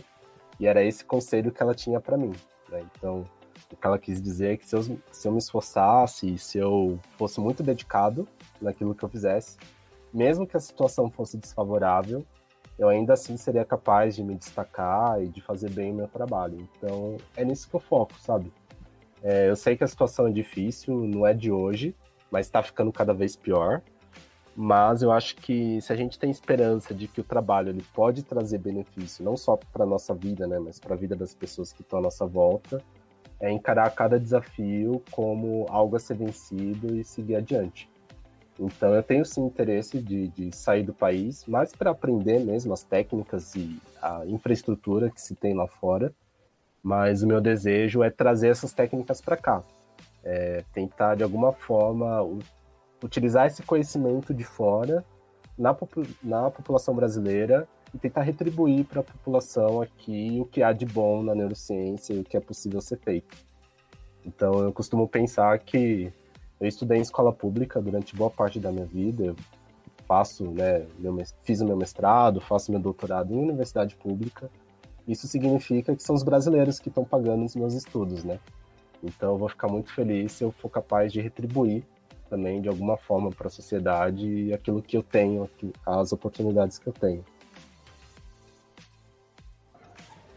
E 0.60 0.68
era 0.68 0.84
esse 0.84 1.04
conselho 1.04 1.50
que 1.50 1.60
ela 1.62 1.74
tinha 1.74 2.00
para 2.00 2.16
mim. 2.16 2.32
Né? 2.68 2.84
Então, 2.96 3.26
o 3.72 3.76
que 3.76 3.86
ela 3.86 3.98
quis 3.98 4.20
dizer 4.22 4.54
é 4.54 4.56
que 4.56 4.66
se 4.66 4.76
eu, 4.76 4.82
se 5.10 5.28
eu 5.28 5.32
me 5.32 5.38
esforçasse, 5.38 6.38
se 6.38 6.58
eu 6.58 6.98
fosse 7.16 7.40
muito 7.40 7.62
dedicado 7.62 8.26
naquilo 8.60 8.94
que 8.94 9.04
eu 9.04 9.08
fizesse, 9.08 9.56
mesmo 10.12 10.46
que 10.46 10.56
a 10.56 10.60
situação 10.60 11.10
fosse 11.10 11.36
desfavorável, 11.36 12.24
eu 12.78 12.88
ainda 12.88 13.14
assim 13.14 13.36
seria 13.36 13.64
capaz 13.64 14.14
de 14.14 14.22
me 14.22 14.36
destacar 14.36 15.20
e 15.22 15.28
de 15.28 15.40
fazer 15.40 15.70
bem 15.70 15.92
o 15.92 15.94
meu 15.94 16.08
trabalho. 16.08 16.56
Então, 16.76 17.16
é 17.36 17.44
nisso 17.44 17.68
que 17.68 17.74
eu 17.74 17.80
foco, 17.80 18.14
sabe? 18.20 18.52
É, 19.22 19.50
eu 19.50 19.56
sei 19.56 19.76
que 19.76 19.82
a 19.82 19.88
situação 19.88 20.28
é 20.28 20.30
difícil, 20.30 20.94
não 20.94 21.26
é 21.26 21.34
de 21.34 21.50
hoje, 21.50 21.94
mas 22.30 22.46
está 22.46 22.62
ficando 22.62 22.92
cada 22.92 23.12
vez 23.12 23.34
pior. 23.34 23.82
Mas 24.60 25.02
eu 25.02 25.12
acho 25.12 25.36
que 25.36 25.80
se 25.80 25.92
a 25.92 25.94
gente 25.94 26.18
tem 26.18 26.32
esperança 26.32 26.92
de 26.92 27.06
que 27.06 27.20
o 27.20 27.24
trabalho 27.24 27.68
ele 27.68 27.84
pode 27.94 28.24
trazer 28.24 28.58
benefício, 28.58 29.24
não 29.24 29.36
só 29.36 29.56
para 29.56 29.86
nossa 29.86 30.12
vida, 30.12 30.48
né, 30.48 30.58
mas 30.58 30.80
para 30.80 30.94
a 30.94 30.98
vida 30.98 31.14
das 31.14 31.32
pessoas 31.32 31.72
que 31.72 31.82
estão 31.82 32.00
à 32.00 32.02
nossa 32.02 32.26
volta, 32.26 32.82
é 33.38 33.52
encarar 33.52 33.88
cada 33.92 34.18
desafio 34.18 35.00
como 35.12 35.64
algo 35.68 35.94
a 35.94 36.00
ser 36.00 36.16
vencido 36.16 36.96
e 36.96 37.04
seguir 37.04 37.36
adiante. 37.36 37.88
Então 38.58 38.92
eu 38.96 39.02
tenho 39.04 39.24
sim 39.24 39.42
interesse 39.46 40.02
de, 40.02 40.26
de 40.26 40.50
sair 40.50 40.82
do 40.82 40.92
país, 40.92 41.46
mais 41.46 41.70
para 41.70 41.92
aprender 41.92 42.40
mesmo 42.40 42.72
as 42.72 42.82
técnicas 42.82 43.54
e 43.54 43.80
a 44.02 44.26
infraestrutura 44.26 45.08
que 45.08 45.20
se 45.20 45.36
tem 45.36 45.54
lá 45.54 45.68
fora, 45.68 46.12
mas 46.82 47.22
o 47.22 47.28
meu 47.28 47.40
desejo 47.40 48.02
é 48.02 48.10
trazer 48.10 48.48
essas 48.48 48.72
técnicas 48.72 49.20
para 49.20 49.36
cá, 49.36 49.62
é 50.24 50.64
tentar 50.72 51.14
de 51.14 51.22
alguma 51.22 51.52
forma 51.52 52.24
utilizar 53.02 53.46
esse 53.46 53.62
conhecimento 53.62 54.34
de 54.34 54.44
fora 54.44 55.04
na, 55.56 55.76
na 56.22 56.50
população 56.50 56.94
brasileira 56.94 57.68
e 57.94 57.98
tentar 57.98 58.22
retribuir 58.22 58.84
para 58.84 59.00
a 59.00 59.04
população 59.04 59.80
aqui 59.80 60.38
o 60.40 60.44
que 60.44 60.62
há 60.62 60.72
de 60.72 60.86
bom 60.86 61.22
na 61.22 61.34
neurociência 61.34 62.14
e 62.14 62.20
o 62.20 62.24
que 62.24 62.36
é 62.36 62.40
possível 62.40 62.80
ser 62.80 62.98
feito. 62.98 63.36
Então 64.24 64.60
eu 64.60 64.72
costumo 64.72 65.08
pensar 65.08 65.58
que 65.58 66.12
eu 66.60 66.66
estudei 66.66 66.98
em 66.98 67.02
escola 67.02 67.32
pública 67.32 67.80
durante 67.80 68.16
boa 68.16 68.30
parte 68.30 68.58
da 68.58 68.70
minha 68.70 68.84
vida. 68.84 69.24
Eu 69.24 69.36
faço, 70.06 70.44
né, 70.50 70.86
meu, 70.98 71.16
fiz 71.42 71.60
o 71.60 71.66
meu 71.66 71.76
mestrado, 71.76 72.40
faço 72.40 72.70
meu 72.70 72.80
doutorado 72.80 73.32
em 73.32 73.38
universidade 73.38 73.94
pública. 73.96 74.50
Isso 75.06 75.26
significa 75.26 75.94
que 75.96 76.02
são 76.02 76.14
os 76.14 76.22
brasileiros 76.22 76.78
que 76.78 76.88
estão 76.88 77.04
pagando 77.04 77.44
os 77.44 77.56
meus 77.56 77.72
estudos, 77.74 78.24
né? 78.24 78.38
Então 79.02 79.32
eu 79.32 79.38
vou 79.38 79.48
ficar 79.48 79.68
muito 79.68 79.92
feliz 79.94 80.32
se 80.32 80.44
eu 80.44 80.50
for 80.50 80.68
capaz 80.68 81.12
de 81.12 81.20
retribuir 81.20 81.84
também 82.28 82.60
de 82.60 82.68
alguma 82.68 82.96
forma 82.96 83.30
para 83.30 83.48
a 83.48 83.50
sociedade 83.50 84.52
aquilo 84.52 84.82
que 84.82 84.96
eu 84.96 85.02
tenho, 85.02 85.48
as 85.86 86.12
oportunidades 86.12 86.78
que 86.78 86.86
eu 86.86 86.92
tenho. 86.92 87.24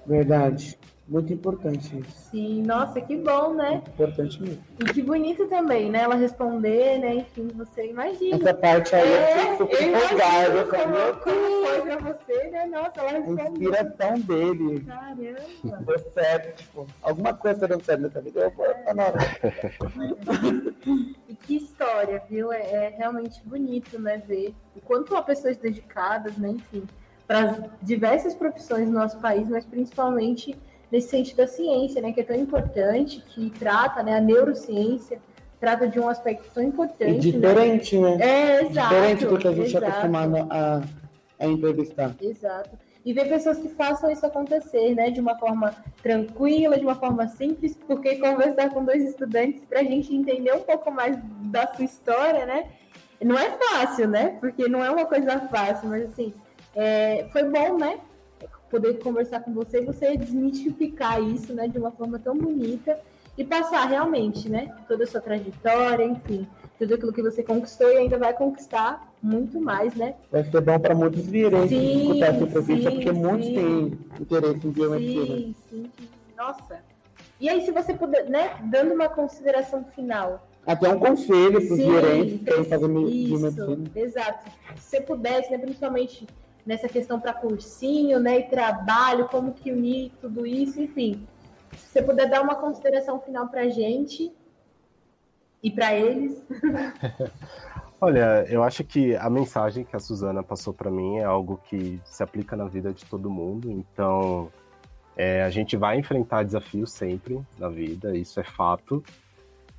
Verdade. 0.05 0.77
Muito 1.11 1.33
importante 1.33 1.99
isso. 1.99 2.29
Sim, 2.31 2.63
nossa, 2.63 3.01
que 3.01 3.17
bom, 3.17 3.53
né? 3.53 3.71
Muito 3.71 3.89
importante 3.89 4.41
mesmo. 4.41 4.63
E 4.79 4.85
que 4.93 5.01
bonito 5.01 5.45
também, 5.49 5.89
né? 5.89 6.03
Ela 6.03 6.15
responder, 6.15 6.99
né? 6.99 7.15
Enfim, 7.15 7.49
você 7.53 7.89
imagina. 7.89 8.37
Essa 8.37 8.53
parte 8.53 8.95
aí 8.95 9.11
é, 9.11 9.51
eu 9.51 9.67
fico 9.67 9.83
empolgado. 9.83 10.69
Como, 10.69 11.19
como 11.21 11.67
foi 11.67 11.81
pra 11.81 11.97
você, 11.97 12.47
né? 12.51 12.65
Nossa, 12.67 13.01
ela 13.01 13.11
respondeu. 13.11 13.43
A 13.45 13.49
inspiração 13.49 14.19
dele. 14.21 14.85
Caramba. 14.85 15.83
Deu 15.85 15.99
certo, 16.13 16.55
tipo, 16.55 16.87
alguma 17.01 17.33
coisa 17.33 17.67
deu 17.67 17.81
certo 17.81 18.03
nessa 18.03 18.21
vida, 18.21 18.39
eu 18.39 18.51
vou 18.51 18.65
é. 18.65 18.93
na. 18.93 19.11
E 21.27 21.35
que 21.35 21.57
história, 21.57 22.23
viu? 22.29 22.53
É, 22.53 22.61
é 22.61 22.95
realmente 22.97 23.41
bonito, 23.43 23.99
né? 23.99 24.23
Ver 24.25 24.55
o 24.73 24.79
quanto 24.79 25.13
há 25.17 25.21
pessoas 25.21 25.57
dedicadas, 25.57 26.37
né? 26.37 26.51
Enfim, 26.51 26.87
para 27.27 27.69
diversas 27.81 28.33
profissões 28.33 28.87
no 28.87 28.93
nosso 28.93 29.19
país, 29.19 29.49
mas 29.49 29.65
principalmente 29.65 30.57
nesse 30.91 31.09
sentido 31.09 31.37
da 31.37 31.47
ciência, 31.47 32.01
né, 32.01 32.11
que 32.11 32.19
é 32.19 32.23
tão 32.23 32.35
importante, 32.35 33.23
que 33.29 33.49
trata, 33.51 34.03
né, 34.03 34.17
a 34.17 34.21
neurociência 34.21 35.19
trata 35.59 35.87
de 35.87 35.99
um 35.99 36.09
aspecto 36.09 36.49
tão 36.53 36.63
importante. 36.63 37.29
E 37.29 37.31
diferente, 37.31 37.97
né? 37.97 38.15
né? 38.15 38.25
É, 38.25 38.61
exato. 38.63 38.89
Diferente 38.89 39.25
do 39.25 39.37
que 39.37 39.47
a 39.47 39.53
gente 39.53 39.67
exato. 39.67 39.85
é 39.85 39.87
acostumado 39.87 40.35
a, 40.49 40.81
a 41.39 41.47
entrevistar. 41.47 42.15
Exato. 42.19 42.71
E 43.05 43.13
ver 43.13 43.29
pessoas 43.29 43.57
que 43.57 43.69
façam 43.69 44.11
isso 44.11 44.25
acontecer, 44.25 44.93
né, 44.95 45.09
de 45.11 45.21
uma 45.21 45.37
forma 45.37 45.73
tranquila, 46.03 46.77
de 46.77 46.83
uma 46.83 46.95
forma 46.95 47.27
simples, 47.27 47.77
porque 47.87 48.17
conversar 48.17 48.69
com 48.71 48.83
dois 48.83 49.03
estudantes 49.03 49.63
para 49.65 49.79
a 49.79 49.83
gente 49.83 50.13
entender 50.13 50.53
um 50.53 50.61
pouco 50.61 50.91
mais 50.91 51.17
da 51.43 51.67
sua 51.67 51.85
história, 51.85 52.45
né, 52.45 52.65
não 53.23 53.37
é 53.37 53.51
fácil, 53.51 54.07
né, 54.07 54.37
porque 54.39 54.67
não 54.67 54.83
é 54.83 54.89
uma 54.89 55.05
coisa 55.05 55.39
fácil, 55.41 55.89
mas 55.89 56.11
assim, 56.11 56.33
é, 56.75 57.27
foi 57.31 57.43
bom, 57.43 57.77
né, 57.77 57.99
poder 58.71 58.97
conversar 58.99 59.41
com 59.41 59.53
você 59.53 59.81
e 59.81 59.85
você 59.85 60.15
desmistificar 60.15 61.21
isso, 61.21 61.53
né, 61.53 61.67
de 61.67 61.77
uma 61.77 61.91
forma 61.91 62.17
tão 62.17 62.35
bonita 62.37 62.97
e 63.37 63.43
passar 63.43 63.85
realmente, 63.85 64.49
né, 64.49 64.73
toda 64.87 65.03
a 65.03 65.07
sua 65.07 65.19
trajetória, 65.19 66.05
enfim, 66.05 66.47
tudo 66.79 66.95
aquilo 66.95 67.13
que 67.13 67.21
você 67.21 67.43
conquistou 67.43 67.91
e 67.91 67.97
ainda 67.97 68.17
vai 68.17 68.33
conquistar 68.33 69.13
muito 69.21 69.59
mais, 69.61 69.93
né? 69.93 70.15
Vai 70.31 70.43
ser 70.43 70.61
bom 70.61 70.79
para 70.79 70.95
muitos 70.95 71.25
virem 71.27 71.65
escutar 71.65 72.27
essa 72.27 72.43
entrevista, 72.43 72.91
porque 72.91 73.11
muitos 73.11 73.47
têm 73.47 73.99
interesse 74.19 74.67
em 74.67 74.71
biomedicina. 74.71 75.25
Sim, 75.25 75.55
sim, 75.69 75.91
Nossa. 76.35 76.79
E 77.39 77.49
aí, 77.49 77.63
se 77.65 77.71
você 77.71 77.93
puder, 77.93 78.29
né, 78.29 78.55
dando 78.63 78.93
uma 78.93 79.09
consideração 79.09 79.83
final, 79.95 80.47
até 80.65 80.89
um 80.89 80.99
conselho 80.99 81.65
para 81.65 81.73
os 81.73 81.79
gerentes 81.79 82.39
que 82.39 82.45
querem 82.45 82.63
fazer 82.65 82.87
biomedicina. 82.87 83.91
Exato. 83.95 84.51
Se 84.75 84.89
você 84.89 85.01
pudesse, 85.01 85.51
né, 85.51 85.57
principalmente 85.57 86.27
nessa 86.65 86.87
questão 86.87 87.19
para 87.19 87.33
cursinho, 87.33 88.19
né, 88.19 88.39
e 88.39 88.43
trabalho, 88.43 89.27
como 89.27 89.53
que 89.53 89.71
unir 89.71 90.11
tudo 90.21 90.45
isso, 90.45 90.81
enfim. 90.81 91.27
Se 91.75 91.93
você 91.93 92.01
puder 92.01 92.29
dar 92.29 92.41
uma 92.41 92.55
consideração 92.55 93.19
final 93.19 93.47
para 93.47 93.61
a 93.61 93.69
gente 93.69 94.31
e 95.63 95.71
para 95.71 95.93
eles. 95.93 96.45
Olha, 97.99 98.45
eu 98.49 98.63
acho 98.63 98.83
que 98.83 99.15
a 99.15 99.29
mensagem 99.29 99.85
que 99.85 99.95
a 99.95 99.99
Suzana 99.99 100.41
passou 100.41 100.73
para 100.73 100.89
mim 100.89 101.17
é 101.17 101.23
algo 101.23 101.61
que 101.65 102.01
se 102.03 102.23
aplica 102.23 102.55
na 102.55 102.65
vida 102.65 102.91
de 102.91 103.05
todo 103.05 103.29
mundo. 103.29 103.71
Então, 103.71 104.51
é, 105.15 105.43
a 105.43 105.51
gente 105.51 105.77
vai 105.77 105.99
enfrentar 105.99 106.43
desafios 106.43 106.91
sempre 106.91 107.39
na 107.59 107.69
vida, 107.69 108.17
isso 108.17 108.39
é 108.39 108.43
fato. 108.43 109.03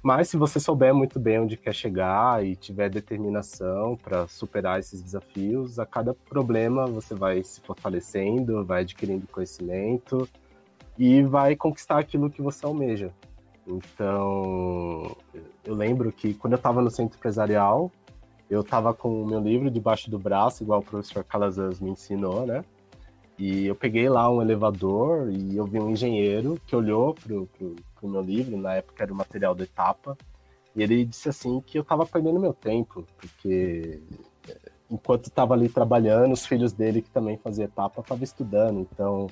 Mas 0.03 0.29
se 0.29 0.37
você 0.37 0.59
souber 0.59 0.93
muito 0.93 1.21
bem 1.21 1.39
onde 1.39 1.57
quer 1.57 1.73
chegar 1.73 2.45
e 2.45 2.57
tiver 2.57 2.91
determinação 2.91 3.97
para 3.97 4.27
superar 4.27 4.81
esses 4.81 5.01
desafios, 5.01 5.79
a 5.79 5.87
cada 5.87 6.13
problema 6.13 6.87
você 6.87 7.15
vai 7.15 7.43
se 7.45 7.61
fortalecendo, 7.61 8.65
vai 8.65 8.83
adquirindo 8.83 9.29
conhecimento 9.29 10.29
e 10.99 11.23
vai 11.23 11.55
conquistar 11.55 11.99
aquilo 11.99 12.29
que 12.29 12.43
você 12.43 12.67
almeja. 12.67 13.13
Então, 13.65 15.17
eu 15.65 15.75
lembro 15.75 16.11
que 16.11 16.35
quando 16.35 16.55
eu 16.55 16.57
estava 16.57 16.83
no 16.83 16.91
centro 16.91 17.17
empresarial, 17.17 17.89
eu 18.51 18.63
estava 18.63 18.93
com 18.93 19.23
o 19.23 19.27
meu 19.27 19.39
livro 19.39 19.71
debaixo 19.71 20.11
do 20.11 20.19
braço, 20.19 20.65
igual 20.65 20.81
o 20.81 20.85
professor 20.85 21.23
Calazans 21.23 21.79
me 21.79 21.91
ensinou, 21.91 22.45
né? 22.45 22.65
E 23.39 23.67
eu 23.67 23.75
peguei 23.75 24.09
lá 24.09 24.31
um 24.31 24.43
elevador 24.43 25.31
e 25.31 25.57
eu 25.57 25.65
vi 25.67 25.81
um 25.81 25.91
engenheiro 25.91 26.61
que 26.67 26.77
olhou 26.77 27.15
pro, 27.15 27.47
pro, 27.47 27.77
pro 27.97 28.09
meu 28.09 28.21
livro, 28.21 28.57
na 28.57 28.75
época 28.75 29.03
era 29.03 29.13
o 29.13 29.17
material 29.17 29.55
da 29.55 29.65
etapa, 29.65 30.17
E 30.77 30.83
ele 30.83 31.05
disse 31.05 31.29
assim 31.29 31.61
que 31.61 31.79
eu 31.79 31.83
estava 31.83 32.07
perdendo 32.07 32.41
meu 32.41 32.53
tempo, 32.53 33.07
porque 33.17 34.01
eh, 34.49 34.73
enquanto 34.91 35.27
estava 35.27 35.55
ali 35.55 35.69
trabalhando, 35.69 36.33
os 36.33 36.47
filhos 36.47 36.73
dele, 36.73 37.03
que 37.03 37.11
também 37.11 37.37
fazia 37.39 37.65
etapa, 37.65 38.01
estavam 38.01 38.25
estudando. 38.25 38.81
Então, 38.81 39.29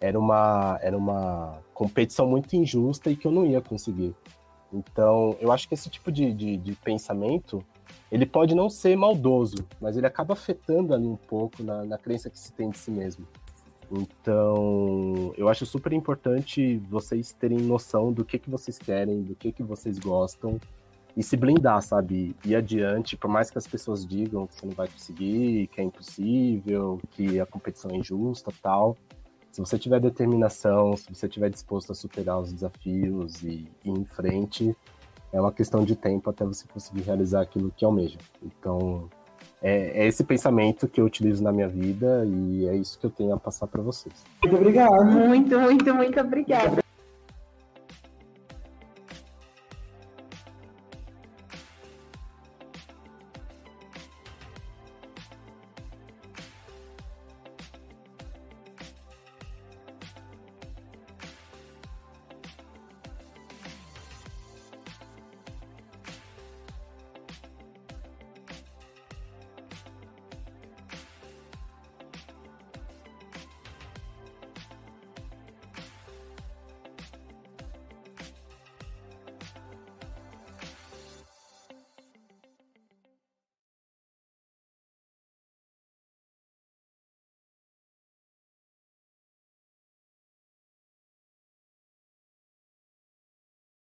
era 0.00 0.18
uma, 0.18 0.78
era 0.82 0.96
uma 0.96 1.58
competição 1.72 2.26
muito 2.26 2.54
injusta 2.54 3.10
e 3.10 3.16
que 3.16 3.26
eu 3.26 3.32
não 3.32 3.46
ia 3.46 3.60
conseguir. 3.60 4.14
Então, 4.72 5.36
eu 5.40 5.52
acho 5.52 5.68
que 5.68 5.74
esse 5.74 5.88
tipo 5.88 6.10
de, 6.10 6.32
de, 6.32 6.56
de 6.56 6.72
pensamento, 6.72 7.64
ele 8.10 8.26
pode 8.26 8.54
não 8.54 8.68
ser 8.68 8.96
maldoso, 8.96 9.66
mas 9.80 9.96
ele 9.96 10.06
acaba 10.06 10.34
afetando 10.34 10.94
ali 10.94 11.06
um 11.06 11.16
pouco 11.16 11.62
na, 11.62 11.84
na 11.84 11.98
crença 11.98 12.30
que 12.30 12.38
se 12.38 12.52
tem 12.52 12.70
de 12.70 12.78
si 12.78 12.90
mesmo. 12.90 13.26
Então, 13.90 15.32
eu 15.36 15.48
acho 15.48 15.66
super 15.66 15.92
importante 15.92 16.78
vocês 16.88 17.32
terem 17.32 17.58
noção 17.58 18.12
do 18.12 18.24
que, 18.24 18.38
que 18.38 18.50
vocês 18.50 18.78
querem, 18.78 19.22
do 19.22 19.34
que, 19.34 19.52
que 19.52 19.62
vocês 19.62 19.98
gostam 19.98 20.58
e 21.16 21.22
se 21.22 21.36
blindar, 21.36 21.80
sabe? 21.82 22.34
Ir 22.44 22.56
adiante, 22.56 23.16
por 23.16 23.28
mais 23.28 23.50
que 23.50 23.58
as 23.58 23.66
pessoas 23.66 24.04
digam 24.04 24.46
que 24.46 24.54
você 24.54 24.66
não 24.66 24.74
vai 24.74 24.88
conseguir, 24.88 25.68
que 25.68 25.80
é 25.80 25.84
impossível, 25.84 27.00
que 27.12 27.38
a 27.38 27.46
competição 27.46 27.90
é 27.92 27.96
injusta 27.96 28.50
tal. 28.62 28.96
Se 29.52 29.60
você 29.60 29.78
tiver 29.78 30.00
determinação, 30.00 30.96
se 30.96 31.14
você 31.14 31.26
estiver 31.26 31.48
disposto 31.48 31.92
a 31.92 31.94
superar 31.94 32.40
os 32.40 32.52
desafios 32.52 33.40
e, 33.44 33.68
e 33.84 33.90
ir 33.90 33.92
em 33.92 34.04
frente, 34.04 34.76
é 35.34 35.40
uma 35.40 35.52
questão 35.52 35.84
de 35.84 35.96
tempo 35.96 36.30
até 36.30 36.44
você 36.44 36.64
conseguir 36.72 37.02
realizar 37.02 37.42
aquilo 37.42 37.72
que 37.76 37.84
almeja. 37.84 38.18
Então, 38.40 39.10
é, 39.60 40.04
é, 40.04 40.06
esse 40.06 40.22
pensamento 40.22 40.86
que 40.86 41.00
eu 41.00 41.04
utilizo 41.04 41.42
na 41.42 41.50
minha 41.50 41.68
vida 41.68 42.24
e 42.24 42.68
é 42.68 42.76
isso 42.76 42.96
que 43.00 43.04
eu 43.04 43.10
tenho 43.10 43.34
a 43.34 43.36
passar 43.36 43.66
para 43.66 43.82
vocês. 43.82 44.14
Muito 44.44 44.56
obrigado. 44.56 45.04
Muito, 45.06 45.58
muito, 45.58 45.92
muito 45.92 46.20
obrigada. 46.20 46.83